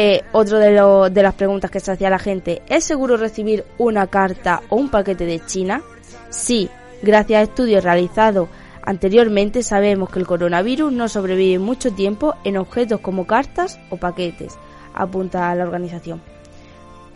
Eh, 0.00 0.22
otro 0.30 0.60
de, 0.60 1.10
de 1.10 1.22
las 1.24 1.34
preguntas 1.34 1.72
que 1.72 1.80
se 1.80 1.90
hacía 1.90 2.08
la 2.08 2.20
gente, 2.20 2.62
¿es 2.68 2.84
seguro 2.84 3.16
recibir 3.16 3.64
una 3.78 4.06
carta 4.06 4.62
o 4.68 4.76
un 4.76 4.90
paquete 4.90 5.26
de 5.26 5.44
China? 5.44 5.82
Sí, 6.30 6.70
gracias 7.02 7.40
a 7.40 7.42
estudios 7.42 7.82
realizados 7.82 8.48
Anteriormente 8.88 9.62
sabemos 9.62 10.08
que 10.08 10.18
el 10.18 10.26
coronavirus 10.26 10.90
no 10.90 11.08
sobrevive 11.08 11.58
mucho 11.58 11.92
tiempo 11.92 12.36
en 12.44 12.56
objetos 12.56 13.00
como 13.00 13.26
cartas 13.26 13.78
o 13.90 13.98
paquetes, 13.98 14.56
apunta 14.94 15.54
la 15.54 15.64
organización. 15.64 16.22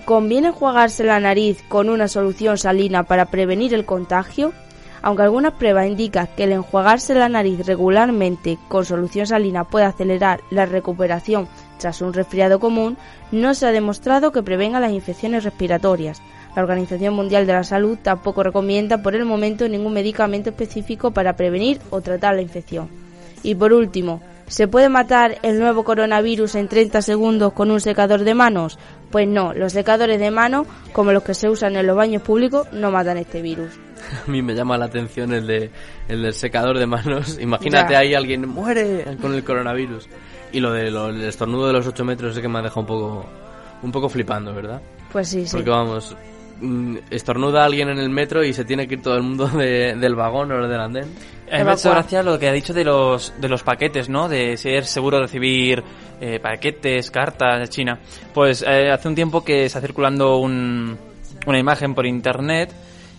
¿Conviene 0.05 0.49
enjuagarse 0.49 1.03
la 1.03 1.19
nariz 1.19 1.63
con 1.71 1.89
una 1.89 2.09
solución 2.09 2.59
salina 2.59 3.05
para 3.05 3.25
prevenir 3.27 3.73
el 3.73 3.87
contagio? 3.87 4.53
Aunque 5.01 5.23
algunas 5.23 5.55
pruebas 5.55 5.87
indican 5.87 6.29
que 6.37 6.45
el 6.45 6.53
enjuagarse 6.53 7.15
la 7.15 7.31
nariz 7.31 7.65
regularmente 7.65 8.59
con 8.69 8.85
solución 8.85 9.27
salina 9.27 9.65
puede 9.65 9.87
acelerar 9.87 10.41
la 10.51 10.67
recuperación 10.67 11.49
tras 11.83 12.01
un 12.01 12.13
resfriado 12.13 12.59
común, 12.61 12.97
no 13.33 13.55
se 13.55 13.67
ha 13.67 13.73
demostrado 13.73 14.33
que 14.33 14.43
prevenga 14.43 14.81
las 14.81 14.93
infecciones 14.93 15.45
respiratorias. 15.45 16.23
La 16.55 16.63
Organización 16.63 17.15
Mundial 17.15 17.47
de 17.47 17.53
la 17.55 17.65
Salud 17.65 17.99
tampoco 18.01 18.43
recomienda 18.43 19.03
por 19.03 19.15
el 19.17 19.25
momento 19.25 19.69
ningún 19.69 19.93
medicamento 19.93 20.51
específico 20.51 21.11
para 21.11 21.35
prevenir 21.37 21.81
o 21.91 22.01
tratar 22.01 22.35
la 22.37 22.43
infección. 22.43 22.89
Y 23.43 23.55
por 23.57 23.73
último, 23.73 24.23
¿se 24.47 24.69
puede 24.69 24.89
matar 24.89 25.39
el 25.43 25.59
nuevo 25.59 25.83
coronavirus 25.83 26.55
en 26.55 26.69
30 26.69 27.03
segundos 27.03 27.53
con 27.53 27.71
un 27.73 27.81
secador 27.81 28.23
de 28.23 28.35
manos? 28.35 28.79
Pues 29.11 29.27
no, 29.27 29.53
los 29.55 29.73
secadores 29.73 30.21
de 30.21 30.31
mano, 30.31 30.65
como 30.93 31.11
los 31.13 31.23
que 31.25 31.35
se 31.35 31.49
usan 31.51 31.75
en 31.77 31.87
los 31.87 31.97
baños 31.97 32.23
públicos, 32.23 32.69
no 32.73 32.91
matan 32.93 33.19
este 33.19 33.43
virus. 33.43 33.73
A 34.27 34.31
mí 34.31 34.41
me 34.43 34.55
llama 34.55 34.79
la 34.79 34.85
atención 34.87 35.33
el 35.33 35.47
de 35.47 35.71
el 36.09 36.23
del 36.23 36.35
secador 36.35 36.79
de 36.79 36.87
manos. 36.87 37.39
Imagínate 37.41 37.95
Ya. 37.95 37.99
ahí 38.01 38.15
alguien 38.15 38.49
muere 38.49 39.05
con 39.21 39.35
el 39.35 39.43
coronavirus. 39.43 40.09
Y 40.53 40.61
lo 40.61 40.73
del 40.73 40.95
el 40.95 41.23
estornudo 41.25 41.67
de 41.69 41.73
los 41.73 41.87
8 41.87 42.05
metros 42.05 42.37
es 42.37 42.43
que 42.43 42.49
me 42.49 42.59
ha 42.59 42.63
dejado 42.63 42.81
un 42.81 42.87
poco 42.87 43.27
un 43.83 43.91
poco 43.93 44.09
flipando, 44.09 44.55
¿verdad? 44.55 44.81
Pues 45.11 45.29
sí, 45.29 45.45
sí. 45.47 45.57
Porque 45.57 45.71
vamos, 45.71 46.15
mm, 46.61 46.97
estornuda 47.11 47.65
alguien 47.65 47.89
en 47.89 47.99
el 47.99 48.11
metro 48.11 48.45
y 48.45 48.53
se 48.53 48.65
tiene 48.65 48.87
que 48.87 48.95
ir 48.95 49.03
todo 49.03 49.17
el 49.17 49.23
mundo 49.23 49.49
de- 49.49 49.97
del 49.97 50.15
vagón 50.15 50.53
o 50.53 50.69
del 50.69 50.81
andén. 50.81 51.05
A 51.51 51.59
mí 51.59 51.65
me 51.65 51.71
ha 51.71 51.75
hecho 51.75 51.91
gracia 51.91 52.23
lo 52.23 52.39
que 52.39 52.49
ha 52.49 52.53
dicho 52.53 52.73
de 52.73 52.85
los, 52.85 53.35
de 53.41 53.49
los 53.49 53.63
paquetes, 53.63 54.09
¿no? 54.09 54.29
De 54.29 54.57
ser 54.57 54.85
seguro 54.87 55.17
de 55.19 55.23
recibir 55.25 55.83
eh, 56.21 56.39
paquetes, 56.41 57.11
cartas 57.11 57.59
de 57.61 57.69
China. 57.69 57.99
Pues 58.33 58.63
eh, 58.67 58.91
hace 58.93 59.09
un 59.09 59.15
tiempo 59.17 59.43
que 59.45 59.65
está 59.65 59.81
circulando 59.81 60.37
un- 60.37 60.97
una 61.47 61.59
imagen 61.59 61.95
por 61.95 62.07
internet 62.07 62.73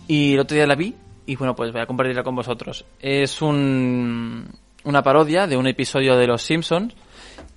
y 0.07 0.33
el 0.35 0.39
otro 0.39 0.55
día 0.55 0.65
la 0.65 0.75
vi 0.75 0.95
y 1.25 1.35
bueno, 1.35 1.53
pues 1.55 1.71
voy 1.73 1.81
a 1.81 1.85
compartirla 1.85 2.23
con 2.23 2.35
vosotros. 2.35 2.85
Es 3.01 3.41
un, 3.41 4.47
una 4.85 5.01
parodia 5.03 5.45
de 5.47 5.57
un 5.57 5.67
episodio 5.67 6.15
de 6.15 6.27
Los 6.27 6.41
Simpsons 6.43 6.93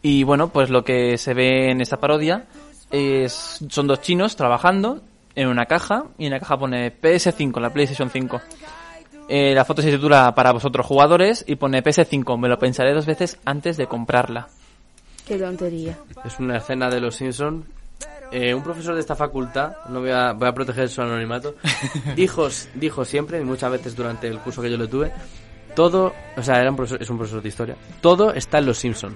y 0.08 0.22
bueno, 0.24 0.48
pues 0.48 0.70
lo 0.70 0.84
que 0.84 1.18
se 1.18 1.34
ve 1.34 1.70
en 1.70 1.80
esta 1.80 1.96
parodia 1.98 2.44
es, 2.90 3.58
son 3.68 3.86
dos 3.86 4.00
chinos 4.00 4.36
trabajando 4.36 5.00
en 5.34 5.48
una 5.48 5.66
caja 5.66 6.04
y 6.18 6.26
en 6.26 6.32
la 6.32 6.38
caja 6.40 6.56
pone 6.58 6.92
PS5, 7.00 7.60
la 7.60 7.70
PlayStation 7.70 8.08
5. 8.10 8.40
Eh, 9.28 9.52
la 9.54 9.64
foto 9.64 9.82
se 9.82 9.90
titula 9.90 10.32
Para 10.34 10.52
vosotros 10.52 10.86
jugadores 10.86 11.44
y 11.48 11.56
pone 11.56 11.82
PS5. 11.82 12.38
Me 12.38 12.48
lo 12.48 12.58
pensaré 12.58 12.94
dos 12.94 13.06
veces 13.06 13.38
antes 13.44 13.76
de 13.76 13.86
comprarla. 13.86 14.46
Qué 15.26 15.36
tontería. 15.36 15.98
Es 16.24 16.38
una 16.38 16.58
escena 16.58 16.88
de 16.88 17.00
los 17.00 17.16
Simpsons. 17.16 17.66
Eh, 18.30 18.54
un 18.54 18.62
profesor 18.62 18.94
de 18.94 19.00
esta 19.00 19.14
facultad, 19.16 19.72
no 19.88 20.00
voy 20.00 20.10
a, 20.10 20.32
voy 20.32 20.48
a 20.48 20.52
proteger 20.52 20.88
su 20.88 21.00
anonimato, 21.00 21.54
dijo, 22.16 22.48
dijo 22.74 23.04
siempre, 23.04 23.40
y 23.40 23.44
muchas 23.44 23.70
veces 23.70 23.94
durante 23.94 24.26
el 24.26 24.38
curso 24.40 24.60
que 24.62 24.68
yo 24.70 24.76
lo 24.76 24.88
tuve, 24.88 25.12
todo, 25.76 26.12
o 26.36 26.42
sea, 26.42 26.60
era 26.60 26.70
un 26.70 26.76
profesor- 26.76 27.00
es 27.00 27.08
un 27.08 27.18
profesor 27.18 27.40
de 27.40 27.48
historia, 27.48 27.76
todo 28.00 28.32
está 28.34 28.58
en 28.58 28.66
los 28.66 28.78
Simpsons. 28.78 29.14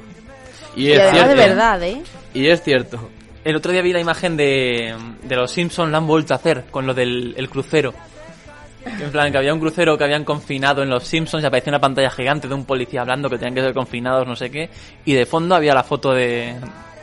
Y, 0.76 0.84
Y 0.88 0.92
es 0.92 1.00
además 1.00 1.14
cierto. 1.16 1.28
de 1.28 1.34
verdad, 1.48 1.82
¿eh? 1.82 2.02
Y 2.34 2.46
es 2.46 2.62
cierto. 2.62 3.08
El 3.44 3.56
otro 3.56 3.72
día 3.72 3.80
vi 3.82 3.92
la 3.92 4.00
imagen 4.00 4.36
de, 4.36 4.94
de 5.22 5.36
los 5.36 5.50
Simpsons, 5.50 5.90
la 5.90 5.98
han 5.98 6.06
vuelto 6.06 6.34
a 6.34 6.36
hacer 6.36 6.64
con 6.70 6.86
lo 6.86 6.94
del 6.94 7.34
el 7.36 7.48
crucero. 7.48 7.94
En 8.84 9.10
plan, 9.10 9.30
que 9.30 9.36
había 9.38 9.52
un 9.52 9.60
crucero 9.60 9.96
que 9.98 10.04
habían 10.04 10.24
confinado 10.24 10.82
en 10.82 10.88
los 10.88 11.04
Simpsons 11.04 11.42
y 11.42 11.46
aparecía 11.46 11.70
una 11.70 11.80
pantalla 11.80 12.10
gigante 12.10 12.48
de 12.48 12.54
un 12.54 12.64
policía 12.64 13.02
hablando 13.02 13.28
que 13.28 13.36
tenían 13.36 13.54
que 13.54 13.60
ser 13.62 13.74
confinados, 13.74 14.26
no 14.26 14.36
sé 14.36 14.50
qué. 14.50 14.70
Y 15.04 15.12
de 15.12 15.26
fondo 15.26 15.54
había 15.54 15.74
la 15.74 15.82
foto 15.84 16.12
de, 16.12 16.54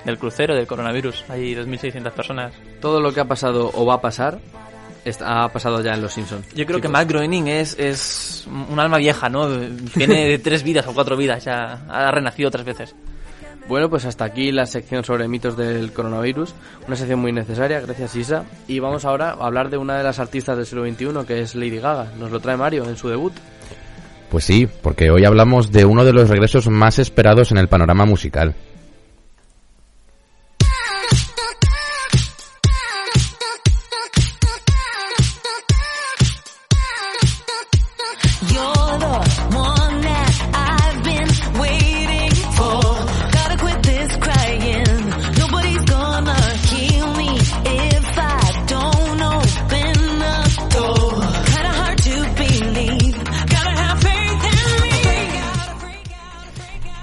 del 0.03 0.17
crucero, 0.17 0.55
del 0.55 0.65
coronavirus. 0.65 1.25
Hay 1.29 1.53
2.600 1.55 2.11
personas. 2.11 2.53
Todo 2.81 2.99
lo 2.99 3.13
que 3.13 3.19
ha 3.19 3.25
pasado 3.25 3.69
o 3.73 3.85
va 3.85 3.95
a 3.95 4.01
pasar 4.01 4.39
está- 5.05 5.43
ha 5.43 5.49
pasado 5.49 5.81
ya 5.83 5.93
en 5.93 6.01
los 6.01 6.13
Simpsons. 6.13 6.47
Yo 6.55 6.65
creo 6.65 6.81
que. 6.81 6.87
Matt 6.87 7.09
Groening 7.09 7.47
es, 7.47 7.77
es 7.77 8.47
un 8.69 8.79
alma 8.79 8.97
vieja, 8.97 9.29
¿no? 9.29 9.47
Tiene 9.93 10.37
tres 10.43 10.63
vidas 10.63 10.87
o 10.87 10.93
cuatro 10.95 11.15
vidas, 11.15 11.43
ya 11.45 11.81
ha 11.89 12.09
renacido 12.11 12.49
tres 12.49 12.65
veces. 12.65 12.95
Bueno, 13.67 13.89
pues 13.89 14.05
hasta 14.05 14.23
aquí 14.23 14.53
la 14.53 14.65
sección 14.65 15.03
sobre 15.03 15.27
mitos 15.27 15.57
del 15.57 15.91
coronavirus, 15.91 16.55
una 16.87 16.95
sección 16.95 17.19
muy 17.19 17.33
necesaria, 17.33 17.81
gracias 17.81 18.15
Isa. 18.15 18.45
Y 18.65 18.79
vamos 18.79 19.03
ahora 19.03 19.31
a 19.31 19.45
hablar 19.45 19.69
de 19.69 19.77
una 19.77 19.97
de 19.97 20.03
las 20.03 20.19
artistas 20.19 20.55
del 20.55 20.65
siglo 20.65 20.85
XXI, 20.85 21.25
que 21.27 21.41
es 21.41 21.53
Lady 21.53 21.79
Gaga. 21.79 22.13
Nos 22.17 22.31
lo 22.31 22.39
trae 22.39 22.55
Mario 22.55 22.85
en 22.85 22.95
su 22.95 23.09
debut. 23.09 23.33
Pues 24.29 24.45
sí, 24.45 24.67
porque 24.81 25.09
hoy 25.09 25.25
hablamos 25.25 25.71
de 25.71 25.85
uno 25.85 26.05
de 26.05 26.13
los 26.13 26.29
regresos 26.29 26.69
más 26.69 26.99
esperados 26.99 27.51
en 27.51 27.57
el 27.57 27.67
panorama 27.67 28.05
musical. 28.05 28.55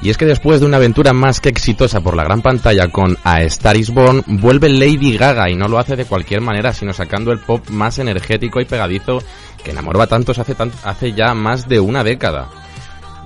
Y 0.05 0.11
es 0.11 0.18
que 0.18 0.26
después 0.26 0.61
de 0.61 0.66
una 0.66 0.76
aventura 0.76 1.14
más 1.14 1.40
que 1.40 1.48
exitosa 1.48 2.02
por 2.02 2.14
la 2.14 2.24
gran 2.24 2.42
pantalla 2.42 2.88
con 2.88 3.16
A 3.24 3.40
Star 3.44 3.74
is 3.74 3.88
Born, 3.88 4.22
vuelve 4.26 4.68
Lady 4.68 5.16
Gaga 5.16 5.48
y 5.48 5.55
no 5.55 5.66
lo 5.66 5.78
hace 5.78 5.96
de 5.96 6.05
cualquier 6.05 6.42
manera, 6.42 6.74
sino 6.74 6.92
sacando 6.92 7.32
el 7.32 7.38
pop 7.38 7.70
más 7.70 7.98
energético 7.98 8.61
y 8.61 8.66
pegadizo 8.66 9.22
que 9.64 9.70
enamoró 9.70 10.02
a 10.02 10.07
tantos 10.07 10.38
hace, 10.38 10.55
hace 10.82 11.12
ya 11.14 11.32
más 11.32 11.66
de 11.70 11.80
una 11.80 12.05
década. 12.05 12.50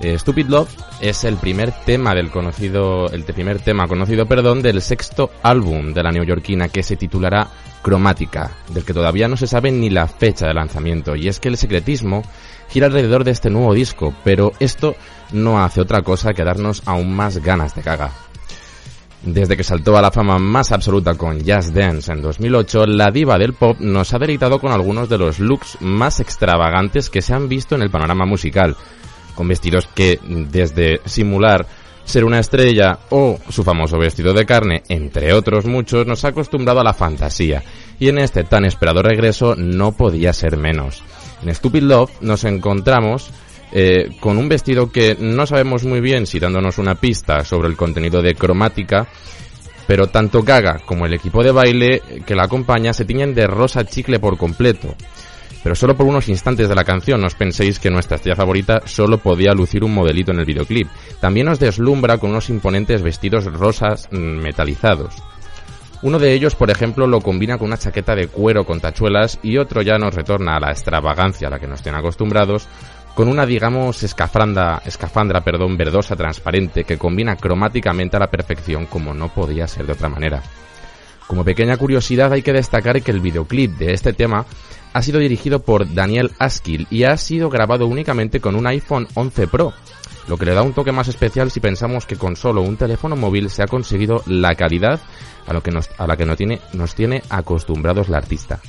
Eh, 0.01 0.17
Stupid 0.17 0.47
Love 0.47 0.69
es 1.01 1.25
el 1.25 1.35
primer 1.35 1.71
tema 1.85 2.15
del 2.15 2.31
conocido, 2.31 3.09
el 3.11 3.23
primer 3.23 3.59
tema 3.59 3.87
conocido, 3.87 4.25
perdón, 4.25 4.61
del 4.61 4.81
sexto 4.81 5.29
álbum 5.43 5.93
de 5.93 6.03
la 6.03 6.11
neoyorquina 6.11 6.69
que 6.69 6.83
se 6.83 6.95
titulará 6.95 7.49
Cromática, 7.81 8.51
del 8.69 8.83
que 8.83 8.93
todavía 8.93 9.27
no 9.27 9.37
se 9.37 9.47
sabe 9.47 9.71
ni 9.71 9.89
la 9.89 10.07
fecha 10.07 10.47
de 10.47 10.53
lanzamiento. 10.53 11.15
Y 11.15 11.27
es 11.27 11.39
que 11.39 11.49
el 11.49 11.57
secretismo 11.57 12.23
gira 12.69 12.87
alrededor 12.87 13.23
de 13.23 13.31
este 13.31 13.49
nuevo 13.49 13.73
disco, 13.73 14.13
pero 14.23 14.51
esto 14.59 14.95
no 15.31 15.61
hace 15.63 15.81
otra 15.81 16.01
cosa 16.01 16.33
que 16.33 16.43
darnos 16.43 16.81
aún 16.85 17.13
más 17.13 17.37
ganas 17.39 17.75
de 17.75 17.81
caga. 17.81 18.11
Desde 19.21 19.57
que 19.57 19.65
saltó 19.65 19.97
a 19.97 20.01
la 20.01 20.11
fama 20.11 20.39
más 20.39 20.71
absoluta 20.71 21.15
con 21.15 21.39
Just 21.39 21.73
Dance 21.73 22.11
en 22.11 22.21
2008, 22.21 22.85
la 22.85 23.11
diva 23.11 23.37
del 23.37 23.53
pop 23.53 23.77
nos 23.79 24.13
ha 24.13 24.19
deleitado 24.19 24.59
con 24.59 24.71
algunos 24.71 25.09
de 25.09 25.17
los 25.17 25.39
looks 25.39 25.77
más 25.81 26.21
extravagantes 26.21 27.09
que 27.09 27.21
se 27.21 27.33
han 27.33 27.49
visto 27.49 27.75
en 27.75 27.81
el 27.81 27.89
panorama 27.89 28.25
musical, 28.25 28.77
con 29.39 29.47
vestidos 29.47 29.87
que, 29.95 30.19
desde 30.21 30.99
simular 31.05 31.65
ser 32.03 32.25
una 32.25 32.39
estrella 32.39 32.99
o 33.09 33.39
su 33.47 33.63
famoso 33.63 33.97
vestido 33.97 34.33
de 34.33 34.45
carne, 34.45 34.83
entre 34.89 35.31
otros 35.31 35.65
muchos, 35.65 36.05
nos 36.05 36.25
ha 36.25 36.29
acostumbrado 36.29 36.81
a 36.81 36.83
la 36.83 36.93
fantasía, 36.93 37.63
y 38.01 38.09
en 38.09 38.17
este 38.17 38.43
tan 38.43 38.65
esperado 38.65 39.01
regreso 39.01 39.55
no 39.55 39.93
podía 39.93 40.33
ser 40.33 40.57
menos. 40.57 41.01
En 41.41 41.55
Stupid 41.55 41.83
Love 41.83 42.11
nos 42.19 42.43
encontramos 42.43 43.31
eh, 43.71 44.09
con 44.19 44.37
un 44.37 44.49
vestido 44.49 44.91
que 44.91 45.15
no 45.17 45.45
sabemos 45.45 45.85
muy 45.85 46.01
bien 46.01 46.27
si 46.27 46.37
dándonos 46.37 46.77
una 46.77 46.95
pista 46.95 47.45
sobre 47.45 47.69
el 47.69 47.77
contenido 47.77 48.21
de 48.21 48.35
cromática, 48.35 49.07
pero 49.87 50.07
tanto 50.07 50.43
Gaga 50.43 50.81
como 50.85 51.05
el 51.05 51.13
equipo 51.13 51.45
de 51.45 51.51
baile 51.53 52.01
que 52.25 52.35
la 52.35 52.43
acompaña 52.43 52.91
se 52.91 53.05
tiñen 53.05 53.33
de 53.33 53.47
rosa 53.47 53.85
chicle 53.85 54.19
por 54.19 54.37
completo. 54.37 54.95
Pero 55.61 55.75
solo 55.75 55.95
por 55.95 56.05
unos 56.05 56.29
instantes 56.29 56.69
de 56.69 56.75
la 56.75 56.85
canción, 56.85 57.19
no 57.19 57.27
os 57.27 57.35
penséis 57.35 57.79
que 57.79 57.89
nuestra 57.89 58.15
estrella 58.15 58.35
favorita 58.35 58.81
solo 58.85 59.17
podía 59.17 59.53
lucir 59.53 59.83
un 59.83 59.93
modelito 59.93 60.31
en 60.31 60.39
el 60.39 60.45
videoclip. 60.45 60.87
También 61.19 61.47
nos 61.47 61.59
deslumbra 61.59 62.17
con 62.17 62.31
unos 62.31 62.49
imponentes 62.49 63.01
vestidos 63.01 63.45
rosas 63.45 64.07
mm, 64.11 64.17
metalizados. 64.17 65.15
Uno 66.01 66.17
de 66.17 66.31
ellos, 66.31 66.55
por 66.55 66.69
ejemplo, 66.69 67.07
lo 67.07 67.19
combina 67.19 67.57
con 67.57 67.67
una 67.67 67.77
chaqueta 67.77 68.15
de 68.15 68.27
cuero 68.27 68.63
con 68.63 68.79
tachuelas 68.79 69.37
y 69.43 69.57
otro 69.57 69.81
ya 69.81 69.97
nos 69.97 70.15
retorna 70.15 70.55
a 70.55 70.59
la 70.61 70.71
extravagancia 70.71 71.49
a 71.49 71.51
la 71.51 71.59
que 71.59 71.67
nos 71.67 71.81
tienen 71.81 71.99
acostumbrados 71.99 72.69
con 73.15 73.27
una, 73.27 73.45
digamos, 73.45 74.01
escafranda, 74.01 74.81
escafandra, 74.85 75.41
perdón, 75.41 75.75
verdosa 75.75 76.15
transparente 76.15 76.85
que 76.85 76.97
combina 76.97 77.35
cromáticamente 77.35 78.15
a 78.15 78.21
la 78.21 78.31
perfección 78.31 78.85
como 78.85 79.13
no 79.13 79.27
podía 79.27 79.67
ser 79.67 79.87
de 79.87 79.91
otra 79.91 80.07
manera. 80.07 80.41
Como 81.27 81.43
pequeña 81.43 81.75
curiosidad 81.75 82.31
hay 82.31 82.43
que 82.43 82.53
destacar 82.53 83.01
que 83.01 83.11
el 83.11 83.19
videoclip 83.19 83.77
de 83.77 83.93
este 83.93 84.13
tema 84.13 84.45
ha 84.93 85.01
sido 85.01 85.19
dirigido 85.19 85.59
por 85.59 85.93
Daniel 85.93 86.31
Askill 86.39 86.87
y 86.89 87.03
ha 87.03 87.15
sido 87.17 87.49
grabado 87.49 87.87
únicamente 87.87 88.39
con 88.39 88.55
un 88.55 88.67
iPhone 88.67 89.07
11 89.13 89.47
Pro, 89.47 89.73
lo 90.27 90.37
que 90.37 90.45
le 90.45 90.53
da 90.53 90.61
un 90.61 90.73
toque 90.73 90.91
más 90.91 91.07
especial 91.07 91.51
si 91.51 91.59
pensamos 91.59 92.05
que 92.05 92.15
con 92.15 92.35
solo 92.35 92.61
un 92.61 92.77
teléfono 92.77 93.15
móvil 93.15 93.49
se 93.49 93.63
ha 93.63 93.67
conseguido 93.67 94.23
la 94.27 94.55
calidad 94.55 94.99
a, 95.47 95.53
lo 95.53 95.61
que 95.61 95.71
nos, 95.71 95.89
a 95.97 96.07
la 96.07 96.17
que 96.17 96.25
nos 96.25 96.37
tiene, 96.37 96.59
nos 96.73 96.95
tiene 96.95 97.21
acostumbrados 97.29 98.09
la 98.09 98.17
artista. 98.17 98.59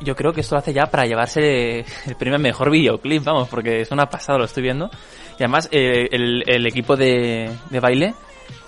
yo 0.00 0.14
creo 0.14 0.32
que 0.32 0.40
esto 0.40 0.54
lo 0.54 0.60
hace 0.60 0.72
ya 0.72 0.86
para 0.86 1.06
llevarse 1.06 1.80
el 1.80 2.32
al 2.32 2.40
mejor 2.40 2.70
videoclip, 2.70 3.24
vamos, 3.24 3.48
porque 3.48 3.80
es 3.80 3.90
una 3.90 4.06
pasada, 4.06 4.38
lo 4.38 4.44
estoy 4.44 4.62
viendo. 4.62 4.90
Y 5.38 5.42
además, 5.42 5.68
eh, 5.72 6.08
el, 6.10 6.44
el 6.46 6.66
equipo 6.66 6.96
de, 6.96 7.50
de 7.70 7.80
baile 7.80 8.14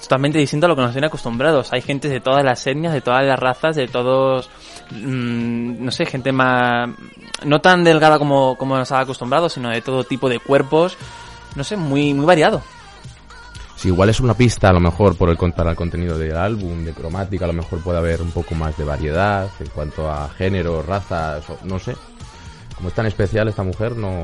totalmente 0.01 0.39
distinto 0.39 0.66
a 0.66 0.68
lo 0.68 0.77
que 0.77 0.83
nos 0.83 0.93
tienen 0.93 1.09
acostumbrados. 1.09 1.72
Hay 1.72 1.81
gente 1.81 2.09
de 2.09 2.20
todas 2.20 2.45
las 2.45 2.66
etnias, 2.66 2.93
de 2.93 3.01
todas 3.01 3.24
las 3.24 3.39
razas, 3.39 3.77
de 3.77 3.89
todos, 3.89 4.51
mm, 4.91 5.84
no 5.84 5.91
sé, 5.91 6.07
gente 6.07 6.32
más, 6.32 6.91
no 7.45 7.61
tan 7.61 7.84
delgada 7.84 8.18
como, 8.18 8.57
como 8.57 8.76
nos 8.76 8.93
ha 8.93 9.01
acostumbrado, 9.01 9.49
sino 9.49 9.70
de 9.70 9.82
todo 9.82 10.05
tipo 10.05 10.28
de 10.28 10.39
cuerpos, 10.39 10.97
no 11.55 11.64
sé, 11.64 11.76
muy, 11.76 12.14
muy 12.14 12.26
variado. 12.26 12.62
Si 13.76 13.89
igual 13.89 14.09
es 14.09 14.20
una 14.20 14.34
pista, 14.34 14.70
a 14.70 14.72
lo 14.72 14.80
mejor 14.80 15.16
por 15.16 15.28
el 15.28 15.37
para 15.53 15.70
el 15.70 15.76
contenido 15.76 16.16
del 16.16 16.37
álbum, 16.37 16.84
de 16.84 16.95
cromática, 16.95 17.45
a 17.45 17.49
lo 17.49 17.55
mejor 17.55 17.80
puede 17.80 17.99
haber 17.99 18.22
un 18.22 18.30
poco 18.30 18.55
más 18.55 18.76
de 18.78 18.84
variedad 18.84 19.51
en 19.61 19.68
cuanto 19.68 20.11
a 20.11 20.30
género, 20.30 20.82
razas, 20.82 21.45
no 21.62 21.78
sé. 21.78 21.95
Como 22.74 22.89
es 22.89 22.95
tan 22.95 23.07
especial 23.07 23.49
esta 23.49 23.62
mujer, 23.62 23.97
no. 23.97 24.22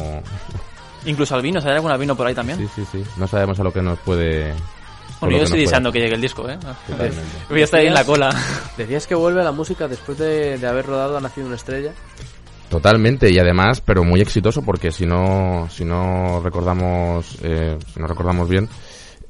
Incluso 1.04 1.34
albinos, 1.34 1.64
¿hay 1.66 1.72
algún 1.72 1.90
albino 1.90 2.16
por 2.16 2.26
ahí 2.26 2.34
también? 2.34 2.58
Sí, 2.58 2.68
sí, 2.74 2.84
sí. 2.90 3.04
No 3.18 3.26
sabemos 3.26 3.60
a 3.60 3.64
lo 3.64 3.72
que 3.72 3.82
nos 3.82 3.98
puede. 3.98 4.54
Por 5.23 5.29
Bueno, 5.29 5.39
yo 5.39 5.39
que 5.39 5.45
estoy 5.45 5.61
nos 5.61 5.70
deseando 5.70 5.93
que 5.93 6.01
llegue 6.01 6.14
el 6.16 6.20
disco, 6.20 6.49
¿eh? 6.49 6.59
Totalmente. 6.89 7.23
Voy 7.49 7.61
a 7.61 7.64
estar 7.64 7.79
ahí 7.79 7.87
en 7.87 7.95
la 7.95 8.05
cola. 8.05 8.35
Decías 8.77 9.07
que 9.07 9.14
vuelve 9.14 9.41
a 9.41 9.45
la 9.45 9.53
música 9.53 9.87
después 9.87 10.18
de, 10.18 10.59
de 10.59 10.66
haber 10.66 10.87
rodado 10.87 11.16
Ha 11.16 11.20
nacido 11.20 11.47
una 11.47 11.55
estrella. 11.55 11.93
Totalmente, 12.68 13.31
y 13.31 13.39
además, 13.39 13.81
pero 13.81 14.03
muy 14.03 14.20
exitoso, 14.20 14.62
porque 14.62 14.91
si 14.91 15.07
no, 15.07 15.68
si 15.70 15.85
no 15.85 16.41
recordamos, 16.43 17.39
eh, 17.43 17.79
si 17.93 18.01
no 18.01 18.07
recordamos 18.09 18.49
bien, 18.49 18.68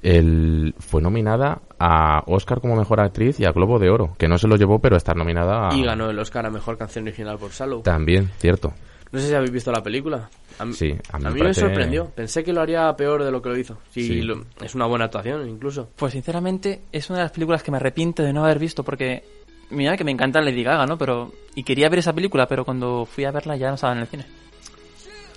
él 0.00 0.74
fue 0.78 1.02
nominada 1.02 1.60
a 1.78 2.22
Oscar 2.26 2.60
como 2.60 2.74
mejor 2.74 3.00
actriz 3.00 3.38
y 3.38 3.44
a 3.44 3.52
Globo 3.52 3.78
de 3.78 3.90
Oro, 3.90 4.14
que 4.16 4.28
no 4.28 4.38
se 4.38 4.48
lo 4.48 4.56
llevó, 4.56 4.78
pero 4.78 4.96
está 4.96 5.12
nominada 5.12 5.68
a... 5.68 5.74
Y 5.74 5.84
ganó 5.84 6.08
el 6.08 6.18
Oscar 6.18 6.46
a 6.46 6.50
Mejor 6.50 6.78
Canción 6.78 7.04
Original 7.04 7.36
por 7.36 7.50
Sallow. 7.50 7.82
También, 7.82 8.30
cierto. 8.38 8.72
No 9.12 9.18
sé 9.20 9.28
si 9.28 9.34
habéis 9.34 9.50
visto 9.52 9.70
la 9.70 9.82
película. 9.82 10.28
A 10.58 10.64
mí, 10.64 10.72
Sí, 10.72 10.90
a 11.12 11.18
mí 11.18 11.24
me 11.24 11.30
me, 11.32 11.38
parece- 11.40 11.60
sorprendió. 11.60 12.06
Pensé 12.14 12.42
que 12.42 12.52
lo 12.52 12.62
haría 12.62 12.90
peor 12.96 13.22
de 13.22 13.30
lo 13.30 13.40
que 13.42 13.48
lo 13.50 13.58
hizo. 13.58 13.78
Sí, 13.90 14.06
Sí. 14.06 14.22
lo- 14.22 14.44
es 14.62 14.74
una 14.74 14.86
buena 14.86 15.04
actuación, 15.06 15.48
incluso. 15.48 15.90
Pues 15.96 16.12
sinceramente 16.14 16.82
es 16.90 17.08
una 17.10 17.18
de 17.18 17.24
las 17.26 17.32
películas 17.32 17.62
que 17.62 17.70
me 17.70 17.76
arrepiento 17.76 18.22
de 18.22 18.32
no 18.32 18.44
haber 18.44 18.58
visto 18.58 18.82
porque 18.82 19.22
mira 19.70 19.96
que 19.96 20.04
me 20.04 20.10
encanta 20.12 20.40
Lady 20.40 20.62
Gaga, 20.62 20.86
¿no? 20.86 20.96
Pero 20.98 21.32
y 21.54 21.62
quería 21.62 21.88
ver 21.90 21.98
esa 22.00 22.12
película, 22.14 22.46
pero 22.46 22.64
cuando 22.64 23.04
fui 23.06 23.24
a 23.24 23.30
verla 23.30 23.54
ya 23.56 23.68
no 23.68 23.74
estaba 23.74 23.92
en 23.92 24.00
el 24.00 24.06
cine. 24.06 24.24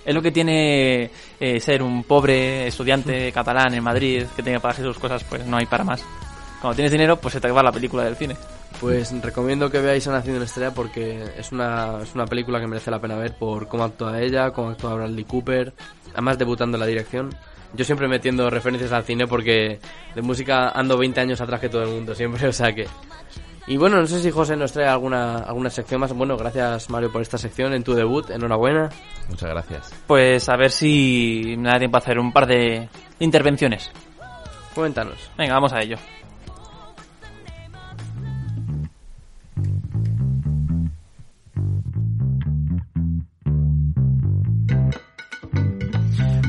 Es 0.06 0.14
lo 0.14 0.22
que 0.22 0.30
tiene 0.30 1.10
eh, 1.40 1.60
ser 1.60 1.82
un 1.82 2.04
pobre 2.04 2.68
estudiante 2.68 3.30
catalán 3.32 3.74
en 3.74 3.82
Madrid 3.84 4.24
que 4.36 4.42
tiene 4.42 4.58
que 4.58 4.62
pagarse 4.62 4.82
sus 4.82 4.98
cosas, 4.98 5.22
pues 5.24 5.44
no 5.46 5.56
hay 5.58 5.66
para 5.66 5.84
más. 5.84 6.02
Cuando 6.62 6.76
tienes 6.76 6.92
dinero, 6.92 7.16
pues 7.18 7.34
se 7.34 7.40
te 7.40 7.50
va 7.50 7.62
la 7.62 7.72
película 7.72 8.04
del 8.04 8.16
cine. 8.16 8.36
Pues 8.80 9.10
recomiendo 9.22 9.70
que 9.70 9.80
veáis 9.80 10.06
Ha 10.06 10.12
nacido 10.12 10.36
una 10.36 10.44
estrella 10.44 10.72
porque 10.72 11.24
es 11.38 11.50
una, 11.50 12.02
es 12.02 12.14
una 12.14 12.26
película 12.26 12.60
que 12.60 12.66
merece 12.66 12.90
la 12.90 13.00
pena 13.00 13.16
ver 13.16 13.36
por 13.36 13.68
cómo 13.68 13.84
actúa 13.84 14.20
ella, 14.20 14.50
cómo 14.50 14.70
actúa 14.70 14.94
Bradley 14.94 15.24
Cooper, 15.24 15.72
además 16.12 16.38
debutando 16.38 16.76
en 16.76 16.80
la 16.80 16.86
dirección. 16.86 17.34
Yo 17.74 17.84
siempre 17.84 18.08
metiendo 18.08 18.48
referencias 18.50 18.92
al 18.92 19.04
cine 19.04 19.26
porque 19.26 19.80
de 20.14 20.22
música 20.22 20.70
ando 20.70 20.96
20 20.96 21.20
años 21.20 21.40
atrás 21.40 21.60
que 21.60 21.68
todo 21.68 21.82
el 21.82 21.90
mundo, 21.90 22.14
siempre, 22.14 22.46
o 22.48 22.52
sea 22.52 22.72
que... 22.72 22.86
Y 23.68 23.76
bueno, 23.78 23.96
no 23.96 24.06
sé 24.06 24.20
si 24.22 24.30
José 24.30 24.54
nos 24.56 24.70
trae 24.70 24.86
alguna, 24.86 25.38
alguna 25.38 25.70
sección 25.70 26.00
más. 26.00 26.12
Bueno, 26.12 26.36
gracias 26.36 26.88
Mario 26.88 27.10
por 27.10 27.20
esta 27.20 27.36
sección 27.36 27.72
en 27.72 27.82
tu 27.82 27.94
debut, 27.94 28.30
enhorabuena. 28.30 28.90
Muchas 29.28 29.50
gracias. 29.50 29.92
Pues 30.06 30.48
a 30.48 30.56
ver 30.56 30.70
si 30.70 31.56
me 31.58 31.70
da 31.70 31.78
tiempo 31.78 31.96
a 31.96 31.98
hacer 31.98 32.20
un 32.20 32.32
par 32.32 32.46
de 32.46 32.88
intervenciones. 33.18 33.90
Cuéntanos. 34.72 35.30
Venga, 35.36 35.54
vamos 35.54 35.72
a 35.72 35.80
ello. 35.80 35.96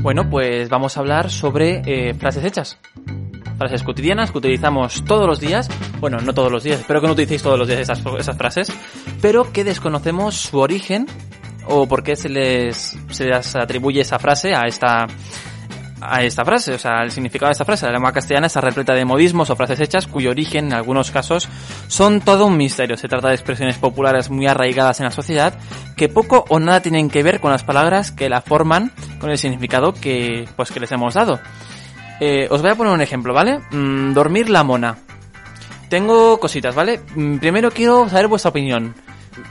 Bueno, 0.08 0.30
pues 0.30 0.70
vamos 0.70 0.95
a 0.95 1.01
hablar 1.01 1.30
sobre 1.30 1.82
eh, 1.86 2.14
frases 2.14 2.45
hechas. 2.45 2.80
Frases 3.58 3.84
cotidianas 3.84 4.32
que 4.32 4.38
utilizamos 4.38 5.03
todos 5.03 5.28
los 5.28 5.41
días. 5.41 5.70
Bueno, 5.99 6.20
no 6.20 6.34
todos 6.34 6.49
los 6.49 6.64
días, 6.64 6.80
espero 6.80 7.01
que 7.01 7.08
no 7.08 7.12
utilicéis 7.12 7.43
todos 7.43 7.60
los 7.60 7.68
días 7.68 7.82
esas, 7.82 8.01
esas 8.18 8.38
frases. 8.38 8.72
Pero 9.22 9.51
que 9.51 9.66
desconocemos 9.66 10.36
su 10.36 10.60
origen 10.60 11.08
o 11.66 11.88
por 11.89 12.03
qué 12.03 12.16
se 12.16 12.30
les, 12.30 12.97
se 13.10 13.26
les 13.26 13.53
atribuye 13.58 13.99
esa 13.99 14.18
frase 14.18 14.55
a 14.55 14.62
esta, 14.62 15.08
a 16.01 16.23
esta 16.23 16.45
frase, 16.45 16.73
o 16.73 16.77
sea, 16.77 17.01
el 17.03 17.11
significado 17.11 17.47
de 17.47 17.53
esta 17.53 17.65
frase. 17.65 17.85
La 17.85 17.93
lengua 17.93 18.11
castellana 18.11 18.47
está 18.47 18.61
repleta 18.61 18.93
de 18.93 19.05
modismos 19.05 19.49
o 19.49 19.55
frases 19.55 19.79
hechas 19.79 20.07
cuyo 20.07 20.29
origen, 20.31 20.67
en 20.67 20.73
algunos 20.73 21.11
casos, 21.11 21.49
son 21.87 22.21
todo 22.21 22.45
un 22.45 22.57
misterio. 22.57 22.97
Se 22.97 23.07
trata 23.07 23.29
de 23.29 23.35
expresiones 23.35 23.77
populares 23.77 24.29
muy 24.29 24.47
arraigadas 24.47 24.99
en 24.99 25.05
la 25.05 25.11
sociedad 25.11 25.53
que 25.95 26.09
poco 26.09 26.45
o 26.49 26.59
nada 26.59 26.81
tienen 26.81 27.09
que 27.09 27.23
ver 27.23 27.39
con 27.39 27.51
las 27.51 27.63
palabras 27.63 28.11
que 28.11 28.29
la 28.29 28.41
forman 28.41 28.91
con 29.19 29.29
el 29.29 29.37
significado 29.37 29.93
que, 29.93 30.47
pues, 30.55 30.71
que 30.71 30.79
les 30.79 30.91
hemos 30.91 31.15
dado. 31.15 31.39
Eh, 32.19 32.47
os 32.49 32.61
voy 32.61 32.71
a 32.71 32.75
poner 32.75 32.93
un 32.93 33.01
ejemplo, 33.01 33.33
¿vale? 33.33 33.59
Mm, 33.71 34.13
dormir 34.13 34.49
la 34.49 34.63
mona. 34.63 34.97
Tengo 35.89 36.39
cositas, 36.39 36.75
¿vale? 36.75 36.99
Mm, 37.15 37.37
primero 37.37 37.71
quiero 37.71 38.09
saber 38.09 38.27
vuestra 38.27 38.49
opinión. 38.49 38.95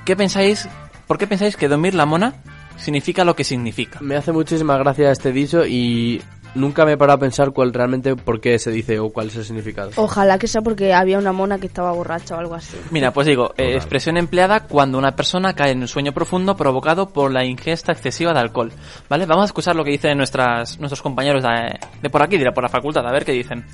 ¿Qué 0.05 0.17
pensáis? 0.17 0.69
¿Por 1.07 1.19
qué 1.19 1.27
pensáis 1.27 1.57
que 1.57 1.69
dormir 1.69 1.95
la 1.95 2.07
mona 2.07 2.35
significa 2.77 3.25
lo 3.25 3.37
que 3.37 3.45
significa? 3.45 4.01
Me 4.01 4.17
hace 4.17 4.33
muchísima 4.33 4.77
gracia 4.77 5.11
este 5.11 5.33
dicho 5.33 5.65
y 5.65 6.21
nunca 6.57 6.85
me 6.85 6.93
he 6.93 6.97
parado 6.97 7.17
a 7.17 7.21
pensar 7.21 7.53
cuál 7.53 7.73
realmente 7.73 8.17
por 8.17 8.41
qué 8.41 8.59
se 8.59 8.71
dice 8.71 8.99
o 8.99 9.11
cuál 9.11 9.29
es 9.29 9.37
el 9.37 9.45
significado. 9.45 9.91
Ojalá 9.97 10.39
que 10.39 10.49
sea 10.49 10.63
porque 10.63 10.93
había 10.93 11.19
una 11.19 11.33
mona 11.33 11.59
que 11.59 11.67
estaba 11.67 11.93
borracha 11.93 12.35
o 12.35 12.39
algo 12.39 12.55
así. 12.55 12.77
Mira, 12.91 13.13
pues 13.13 13.27
digo, 13.27 13.53
eh, 13.57 13.75
expresión 13.75 14.17
empleada 14.17 14.61
cuando 14.61 14.99
una 14.99 15.13
persona 15.15 15.55
cae 15.55 15.73
en 15.73 15.81
un 15.81 15.89
sueño 15.89 16.13
profundo 16.13 16.57
provocado 16.57 17.11
por 17.11 17.33
la 17.33 17.45
ingesta 17.45 17.93
excesiva 17.93 18.33
de 18.33 18.41
alcohol. 18.41 18.73
¿Vale? 19.09 19.27
Vamos 19.27 19.43
a 19.43 19.47
escuchar 19.47 19.77
lo 19.77 19.85
que 19.85 19.91
dicen 19.91 20.17
nuestras, 20.17 20.79
nuestros 20.79 21.03
compañeros 21.03 21.43
de, 21.43 21.79
de 22.03 22.11
por 22.11 22.23
aquí, 22.23 22.39
de 22.39 22.51
por 22.53 22.63
la 22.63 22.69
facultad, 22.69 23.07
a 23.07 23.13
ver 23.13 23.25
qué 23.25 23.33
dicen. 23.33 23.65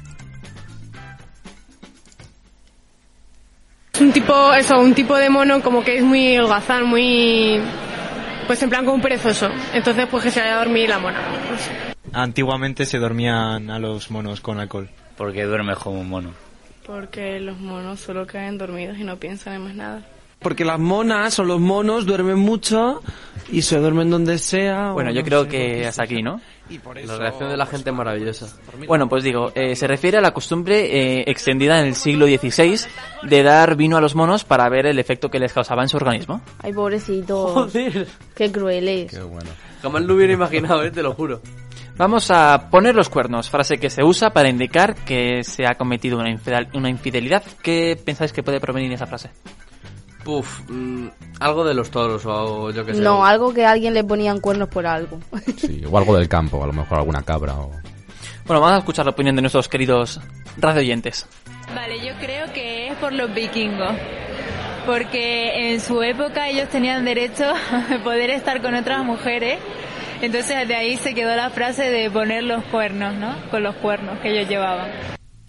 Es 3.93 4.01
un 4.01 4.12
tipo, 4.12 4.53
eso, 4.55 4.80
un 4.80 4.95
tipo 4.95 5.16
de 5.16 5.28
mono 5.28 5.61
como 5.61 5.85
que 5.85 5.99
es 5.99 6.03
muy 6.03 6.37
holgazán, 6.39 6.85
muy... 6.87 7.61
Pues 8.47 8.62
en 8.62 8.70
plan 8.70 8.85
como 8.85 8.97
un 8.97 9.03
perezoso. 9.03 9.49
Entonces 9.72 10.07
pues 10.11 10.24
que 10.24 10.30
se 10.30 10.41
vaya 10.41 10.57
a 10.57 10.64
dormir 10.64 10.89
la 10.89 10.99
mona. 10.99 11.91
Antiguamente 12.12 12.86
se 12.86 12.98
dormían 12.98 13.70
a 13.70 13.78
los 13.78 14.10
monos 14.10 14.40
con 14.40 14.60
alcohol. 14.60 14.88
Porque 15.16 15.44
duermes 15.44 15.78
como 15.78 16.00
un 16.00 16.08
mono. 16.08 16.30
Porque 16.86 17.38
los 17.40 17.58
monos 17.58 18.00
solo 18.00 18.26
caen 18.26 18.58
dormidos 18.58 18.98
y 18.98 19.04
no 19.04 19.16
piensan 19.16 19.54
en 19.54 19.64
más 19.64 19.74
nada. 19.74 20.02
Porque 20.40 20.64
las 20.64 20.80
monas 20.80 21.38
o 21.38 21.44
los 21.44 21.60
monos 21.60 22.04
duermen 22.04 22.38
mucho 22.38 23.00
y 23.50 23.62
se 23.62 23.78
duermen 23.78 24.10
donde 24.10 24.38
sea. 24.38 24.90
Bueno, 24.90 25.12
yo 25.12 25.20
no 25.20 25.24
creo 25.24 25.42
sé, 25.44 25.48
que 25.50 25.86
hasta 25.86 26.02
aquí, 26.02 26.20
¿no? 26.20 26.40
La 27.06 27.16
reacción 27.16 27.48
de 27.50 27.56
la 27.56 27.66
gente 27.66 27.90
es 27.90 27.96
maravillosa. 27.96 28.48
Bueno, 28.88 29.08
pues 29.08 29.22
digo, 29.22 29.52
eh, 29.54 29.76
se 29.76 29.86
refiere 29.86 30.18
a 30.18 30.20
la 30.20 30.32
costumbre 30.32 31.20
eh, 31.20 31.24
extendida 31.28 31.78
en 31.80 31.86
el 31.86 31.94
siglo 31.94 32.26
XVI 32.26 32.80
de 33.22 33.42
dar 33.44 33.76
vino 33.76 33.96
a 33.96 34.00
los 34.00 34.16
monos 34.16 34.42
para 34.42 34.68
ver 34.68 34.86
el 34.86 34.98
efecto 34.98 35.30
que 35.30 35.38
les 35.38 35.52
causaba 35.52 35.82
en 35.82 35.88
su 35.88 35.96
organismo. 35.96 36.40
Ay, 36.60 36.72
pobrecito. 36.72 37.46
Joder. 37.48 38.08
Qué 38.34 38.50
crueles. 38.50 39.16
bueno. 39.28 39.50
Jamás 39.80 40.02
lo 40.02 40.14
hubiera 40.14 40.32
imaginado, 40.32 40.82
eh, 40.84 40.90
te 40.90 41.02
lo 41.02 41.12
juro. 41.14 41.40
Vamos 42.03 42.32
a 42.32 42.68
poner 42.68 42.96
los 42.96 43.09
cuernos, 43.09 43.48
frase 43.48 43.78
que 43.78 43.88
se 43.88 44.03
usa 44.03 44.30
para 44.30 44.48
indicar 44.48 44.96
que 44.96 45.44
se 45.44 45.64
ha 45.68 45.76
cometido 45.76 46.18
una, 46.18 46.30
infidel- 46.30 46.68
una 46.74 46.88
infidelidad. 46.90 47.44
¿Qué 47.62 47.96
pensáis 48.05 48.32
que 48.32 48.42
puede 48.42 48.59
provenir 48.59 48.92
esa 48.92 49.07
frase? 49.07 49.30
Puf, 50.24 50.62
mm, 50.68 51.07
algo 51.38 51.62
de 51.64 51.74
los 51.74 51.92
toros 51.92 52.24
o 52.26 52.72
yo 52.72 52.84
qué 52.84 52.94
sé. 52.94 53.00
No, 53.00 53.24
algo 53.24 53.55
que 53.55 53.64
a 53.64 53.70
alguien 53.70 53.94
le 53.94 54.03
ponían 54.03 54.40
cuernos 54.40 54.68
por 54.68 54.84
algo. 54.84 55.20
Sí, 55.57 55.80
o 55.88 55.96
algo 55.96 56.16
del 56.16 56.28
campo, 56.28 56.61
a 56.64 56.66
lo 56.66 56.72
mejor 56.72 56.98
alguna 56.98 57.22
cabra 57.22 57.55
o... 57.55 57.70
Bueno, 58.46 58.61
vamos 58.61 58.72
a 58.72 58.78
escuchar 58.78 59.05
la 59.05 59.12
opinión 59.12 59.36
de 59.36 59.42
nuestros 59.42 59.68
queridos 59.68 60.18
radioyentes. 60.59 61.28
Vale, 61.72 62.05
yo 62.05 62.14
creo 62.18 62.53
que 62.53 62.88
es 62.88 62.94
por 62.96 63.12
los 63.12 63.32
vikingos. 63.32 63.94
Porque 64.86 65.70
en 65.72 65.80
su 65.80 66.03
época 66.03 66.48
ellos 66.48 66.68
tenían 66.68 67.05
derecho 67.05 67.44
a 67.70 68.03
poder 68.03 68.30
estar 68.30 68.61
con 68.61 68.74
otras 68.74 69.05
mujeres. 69.05 69.61
Entonces 70.22 70.68
de 70.68 70.76
ahí 70.76 70.96
se 70.96 71.14
quedó 71.14 71.34
la 71.34 71.50
frase 71.50 71.90
de 71.90 72.08
poner 72.08 72.44
los 72.44 72.62
cuernos, 72.66 73.14
¿no? 73.14 73.34
Con 73.50 73.64
los 73.64 73.74
cuernos 73.76 74.20
que 74.20 74.30
ellos 74.30 74.49
llevaban. 74.49 74.88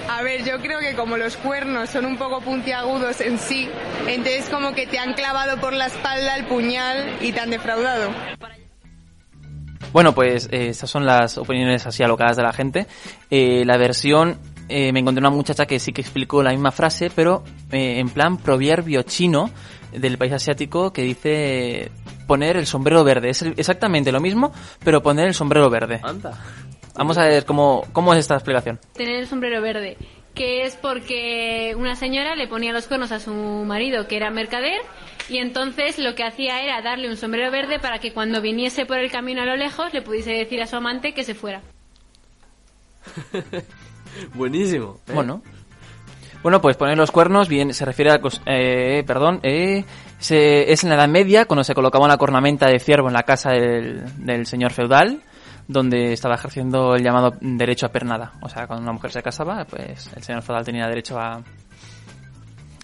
A 0.10 0.24
ver, 0.24 0.44
yo 0.44 0.60
creo 0.60 0.80
que 0.80 0.96
como 0.96 1.16
los 1.16 1.38
cuernos 1.38 1.92
son 1.92 2.06
un 2.06 2.18
poco 2.18 2.42
puntiagudos 2.42 3.22
en 3.22 3.38
sí, 3.38 3.70
entonces 4.08 4.50
como 4.50 4.74
que 4.74 4.88
te 4.88 4.98
han 4.98 5.14
clavado 5.14 5.58
por 5.62 5.74
la 5.74 5.86
espalda 5.86 6.36
el 6.36 6.46
puñal 6.46 7.18
y 7.22 7.32
te 7.32 7.40
han 7.40 7.52
defraudado. 7.52 8.10
Bueno, 9.94 10.14
pues 10.16 10.50
eh, 10.52 10.70
estas 10.70 10.90
son 10.90 11.06
las 11.06 11.38
opiniones 11.38 11.86
así 11.86 12.02
alocadas 12.02 12.36
de 12.36 12.44
la 12.44 12.52
gente. 12.52 12.88
Eh, 13.30 13.64
la 13.66 13.78
versión, 13.78 14.40
eh, 14.70 14.92
me 14.92 15.02
encontré 15.02 15.20
una 15.20 15.30
muchacha 15.30 15.68
que 15.68 15.78
sí 15.78 15.94
que 15.94 16.02
explicó 16.02 16.42
la 16.42 16.50
misma 16.50 16.72
frase, 16.72 17.12
pero 17.14 17.44
eh, 17.72 18.00
en 18.00 18.10
plan 18.10 18.38
proverbio 18.38 19.04
chino 19.04 19.52
del 19.92 20.18
país 20.18 20.34
asiático 20.34 20.92
que 20.92 21.04
dice 21.04 21.92
poner 22.28 22.58
el 22.58 22.66
sombrero 22.68 23.04
verde. 23.04 23.30
Es 23.30 23.42
el- 23.42 23.54
exactamente 23.58 24.12
lo 24.12 24.20
mismo, 24.20 24.52
pero 24.84 25.02
poner 25.04 25.28
el 25.28 25.34
sombrero 25.34 25.70
verde. 25.70 26.00
Anda. 26.04 26.40
Vamos 26.96 27.18
a 27.18 27.26
ver 27.26 27.46
cómo, 27.46 27.86
cómo 27.92 28.14
es 28.14 28.20
esta 28.20 28.36
explicación. 28.36 28.80
Tener 28.94 29.16
el 29.16 29.28
sombrero 29.28 29.62
verde. 29.62 29.98
que 30.36 30.64
es 30.64 30.76
porque 30.76 31.76
una 31.78 31.96
señora 31.96 32.36
le 32.36 32.48
ponía 32.48 32.74
los 32.74 32.88
cuernos 32.88 33.12
a 33.12 33.20
su 33.20 33.32
marido, 33.32 34.08
que 34.08 34.18
era 34.18 34.32
mercader, 34.32 34.82
y 35.30 35.38
entonces 35.38 36.00
lo 36.00 36.16
que 36.16 36.24
hacía 36.24 36.64
era 36.64 36.82
darle 36.82 37.08
un 37.08 37.18
sombrero 37.18 37.52
verde 37.52 37.78
para 37.78 38.00
que 38.00 38.14
cuando 38.14 38.42
viniese 38.42 38.88
por 38.88 38.98
el 38.98 39.12
camino 39.12 39.44
a 39.44 39.46
lo 39.46 39.56
lejos 39.56 39.94
le 39.94 40.02
pudiese 40.02 40.32
decir 40.32 40.60
a 40.64 40.66
su 40.66 40.76
amante 40.76 41.14
que 41.14 41.24
se 41.24 41.36
fuera. 41.36 41.62
Buenísimo. 44.34 44.98
¿eh? 45.08 45.12
Bueno. 45.14 45.42
Bueno, 46.42 46.62
pues 46.62 46.76
poner 46.76 46.98
los 46.98 47.12
cuernos 47.12 47.48
bien 47.48 47.74
se 47.74 47.86
refiere 47.86 48.12
a... 48.12 48.20
Eh, 48.48 49.04
perdón, 49.08 49.40
eh, 49.44 49.86
se- 50.24 50.72
es 50.72 50.84
en 50.84 50.90
la 50.90 50.96
Edad 50.96 51.08
Media 51.10 51.46
cuando 51.46 51.64
se 51.64 51.74
colocaba 51.76 52.06
una 52.06 52.18
cornamenta 52.18 52.68
de 52.68 52.80
ciervo 52.80 53.08
en 53.08 53.14
la 53.14 53.24
casa 53.24 53.52
del, 53.52 54.04
del 54.26 54.46
señor 54.46 54.72
feudal 54.72 55.22
donde 55.68 56.12
estaba 56.14 56.36
ejerciendo 56.36 56.96
el 56.96 57.04
llamado 57.04 57.34
derecho 57.40 57.86
a 57.86 57.90
pernada. 57.90 58.34
O 58.42 58.50
sea, 58.50 58.68
cuando 58.68 58.84
una 58.84 58.92
mujer 58.94 59.12
se 59.12 59.22
casaba, 59.24 59.64
pues 59.66 60.10
el 60.16 60.22
señor 60.24 60.42
feudal 60.42 60.66
tenía 60.66 60.88
derecho 60.88 61.18
a, 61.18 61.42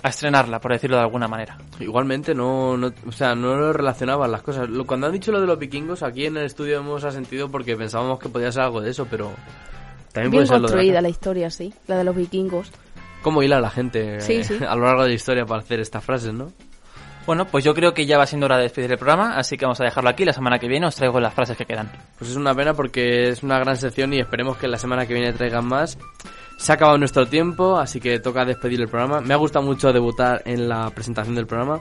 a 0.02 0.08
estrenarla, 0.10 0.60
por 0.62 0.72
decirlo 0.72 0.96
de 0.96 1.04
alguna 1.04 1.28
manera. 1.28 1.58
Igualmente, 1.80 2.34
no, 2.34 2.78
no, 2.78 2.92
o 3.06 3.12
sea, 3.12 3.36
no 3.36 3.56
lo 3.56 3.74
relacionaban 3.74 4.32
las 4.32 4.42
cosas. 4.42 4.70
Lo- 4.70 4.86
Cuando 4.86 5.08
han 5.08 5.14
dicho 5.14 5.32
lo 5.34 5.42
de 5.42 5.48
los 5.48 5.60
vikingos, 5.60 6.04
aquí 6.04 6.26
en 6.26 6.38
el 6.38 6.46
estudio 6.46 6.78
hemos 6.80 7.04
asentido 7.04 7.50
porque 7.50 7.76
pensábamos 7.76 8.18
que 8.20 8.30
podía 8.30 8.50
ser 8.52 8.64
algo 8.64 8.80
de 8.80 8.92
eso, 8.92 9.06
pero 9.10 9.30
también 10.14 10.32
Bien 10.32 10.32
puede 10.32 10.46
ser 10.48 10.56
lo 10.62 10.68
de 10.68 10.74
construida 10.74 10.94
la... 10.96 11.02
la 11.02 11.10
historia, 11.10 11.50
sí, 11.50 11.74
la 11.88 11.98
de 11.98 12.04
los 12.06 12.16
vikingos. 12.16 12.72
¿Cómo 13.22 13.44
hila 13.44 13.60
la 13.60 13.70
gente 13.70 14.22
Sí, 14.22 14.36
eh, 14.36 14.44
sí. 14.46 14.58
a 14.68 14.74
lo 14.76 14.86
largo 14.86 15.04
de 15.04 15.10
la 15.10 15.16
historia 15.16 15.46
para 15.46 15.60
hacer 15.62 15.82
estas 15.82 16.02
frases, 16.04 16.34
no? 16.34 16.48
Bueno, 17.30 17.46
pues 17.46 17.64
yo 17.64 17.76
creo 17.76 17.94
que 17.94 18.08
ya 18.08 18.18
va 18.18 18.26
siendo 18.26 18.48
hora 18.48 18.58
de 18.58 18.64
despedir 18.64 18.92
el 18.92 18.98
programa, 18.98 19.36
así 19.36 19.56
que 19.56 19.64
vamos 19.64 19.80
a 19.80 19.84
dejarlo 19.84 20.10
aquí. 20.10 20.26
La 20.26 20.34
semana 20.34 20.58
que 20.58 20.68
viene 20.68 20.88
os 20.88 20.96
traigo 20.96 21.20
las 21.20 21.32
frases 21.32 21.56
que 21.56 21.64
quedan. 21.64 21.88
Pues 22.18 22.32
es 22.32 22.36
una 22.36 22.56
pena 22.56 22.74
porque 22.74 23.30
es 23.30 23.44
una 23.44 23.60
gran 23.60 23.78
sección 23.78 24.12
y 24.16 24.20
esperemos 24.20 24.58
que 24.58 24.68
la 24.68 24.80
semana 24.80 25.06
que 25.06 25.14
viene 25.14 25.32
traigan 25.34 25.68
más. 25.68 25.96
Se 26.58 26.72
ha 26.72 26.76
acabado 26.76 26.98
nuestro 26.98 27.28
tiempo, 27.28 27.78
así 27.78 28.00
que 28.00 28.20
toca 28.20 28.46
despedir 28.46 28.82
el 28.82 28.88
programa. 28.88 29.22
Me 29.22 29.36
ha 29.36 29.38
gustado 29.38 29.64
mucho 29.64 29.94
debutar 29.94 30.42
en 30.44 30.68
la 30.68 30.90
presentación 30.90 31.36
del 31.36 31.46
programa. 31.46 31.80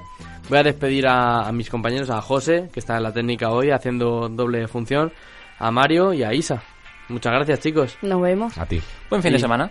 Voy 0.51 0.59
a 0.59 0.63
despedir 0.63 1.07
a, 1.07 1.49
a 1.49 1.51
mis 1.51 1.71
compañeros, 1.71 2.11
a 2.11 2.21
José, 2.21 2.69
que 2.71 2.81
está 2.81 2.99
en 2.99 3.05
la 3.05 3.15
técnica 3.15 3.49
hoy 3.49 3.71
haciendo 3.71 4.29
doble 4.29 4.69
función, 4.69 5.15
a 5.59 5.71
Mario 5.71 6.13
y 6.13 6.25
a 6.25 6.35
Isa. 6.35 6.63
Muchas 7.09 7.33
gracias, 7.33 7.61
chicos. 7.61 7.97
Nos 8.03 8.21
vemos. 8.21 8.59
A 8.59 8.67
ti. 8.67 8.83
Buen 9.09 9.23
fin 9.23 9.33
de 9.33 9.39
semana. 9.39 9.71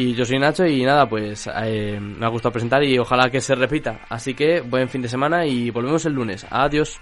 Y 0.00 0.14
yo 0.14 0.24
soy 0.24 0.38
Nacho 0.38 0.64
y 0.64 0.84
nada, 0.84 1.08
pues 1.08 1.50
eh, 1.52 1.98
me 2.00 2.24
ha 2.24 2.28
gustado 2.28 2.52
presentar 2.52 2.84
y 2.84 2.96
ojalá 3.00 3.28
que 3.30 3.40
se 3.40 3.56
repita. 3.56 4.02
Así 4.08 4.32
que 4.32 4.60
buen 4.60 4.88
fin 4.88 5.02
de 5.02 5.08
semana 5.08 5.44
y 5.44 5.70
volvemos 5.70 6.06
el 6.06 6.12
lunes. 6.12 6.46
Adiós. 6.50 7.00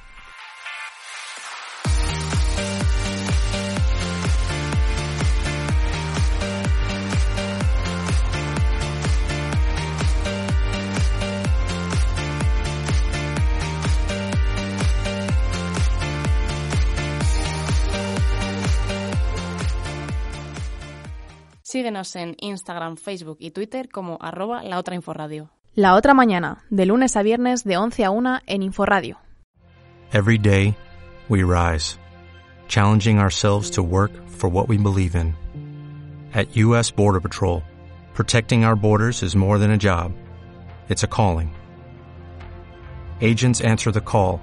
Síguenos 21.87 22.17
en 22.17 22.35
Instagram, 22.41 22.97
Facebook 22.97 23.37
y 23.39 23.53
Twitter 23.53 23.89
como 23.89 24.19
arroba 24.21 24.65
la 24.65 24.81
otra 24.81 24.97
inforadio. 24.97 25.51
La 25.77 25.95
otra 25.95 26.15
mañana, 26.15 26.65
de 26.69 26.85
lunes 26.85 27.17
a 27.17 27.23
viernes 27.23 27.63
de 27.63 27.77
11 27.77 28.05
a 28.05 28.11
1 28.11 28.41
en 28.49 28.63
Inforadio. 28.65 29.19
Every 30.13 30.37
day, 30.37 30.77
we 31.29 31.45
rise, 31.45 31.97
challenging 32.67 33.21
ourselves 33.21 33.71
to 33.71 33.85
work 33.85 34.11
for 34.27 34.51
what 34.51 34.69
we 34.69 34.77
believe 34.79 35.15
in. 35.15 35.37
At 36.35 36.57
U.S. 36.57 36.91
Border 36.91 37.21
Patrol, 37.21 37.63
protecting 38.15 38.65
our 38.65 38.75
borders 38.75 39.23
is 39.23 39.37
more 39.37 39.57
than 39.57 39.71
a 39.71 39.79
job, 39.79 40.11
it's 40.89 41.05
a 41.05 41.09
calling. 41.09 41.55
Agents 43.21 43.61
answer 43.61 43.93
the 43.93 44.01
call, 44.01 44.41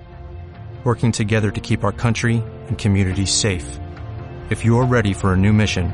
working 0.85 1.11
together 1.11 1.51
to 1.51 1.59
keep 1.59 1.83
our 1.83 1.91
country 1.91 2.41
and 2.69 2.77
communities 2.77 3.33
safe. 3.33 3.67
If 4.49 4.63
you 4.63 4.79
are 4.79 4.85
ready 4.85 5.11
for 5.11 5.33
a 5.33 5.37
new 5.37 5.51
mission, 5.51 5.93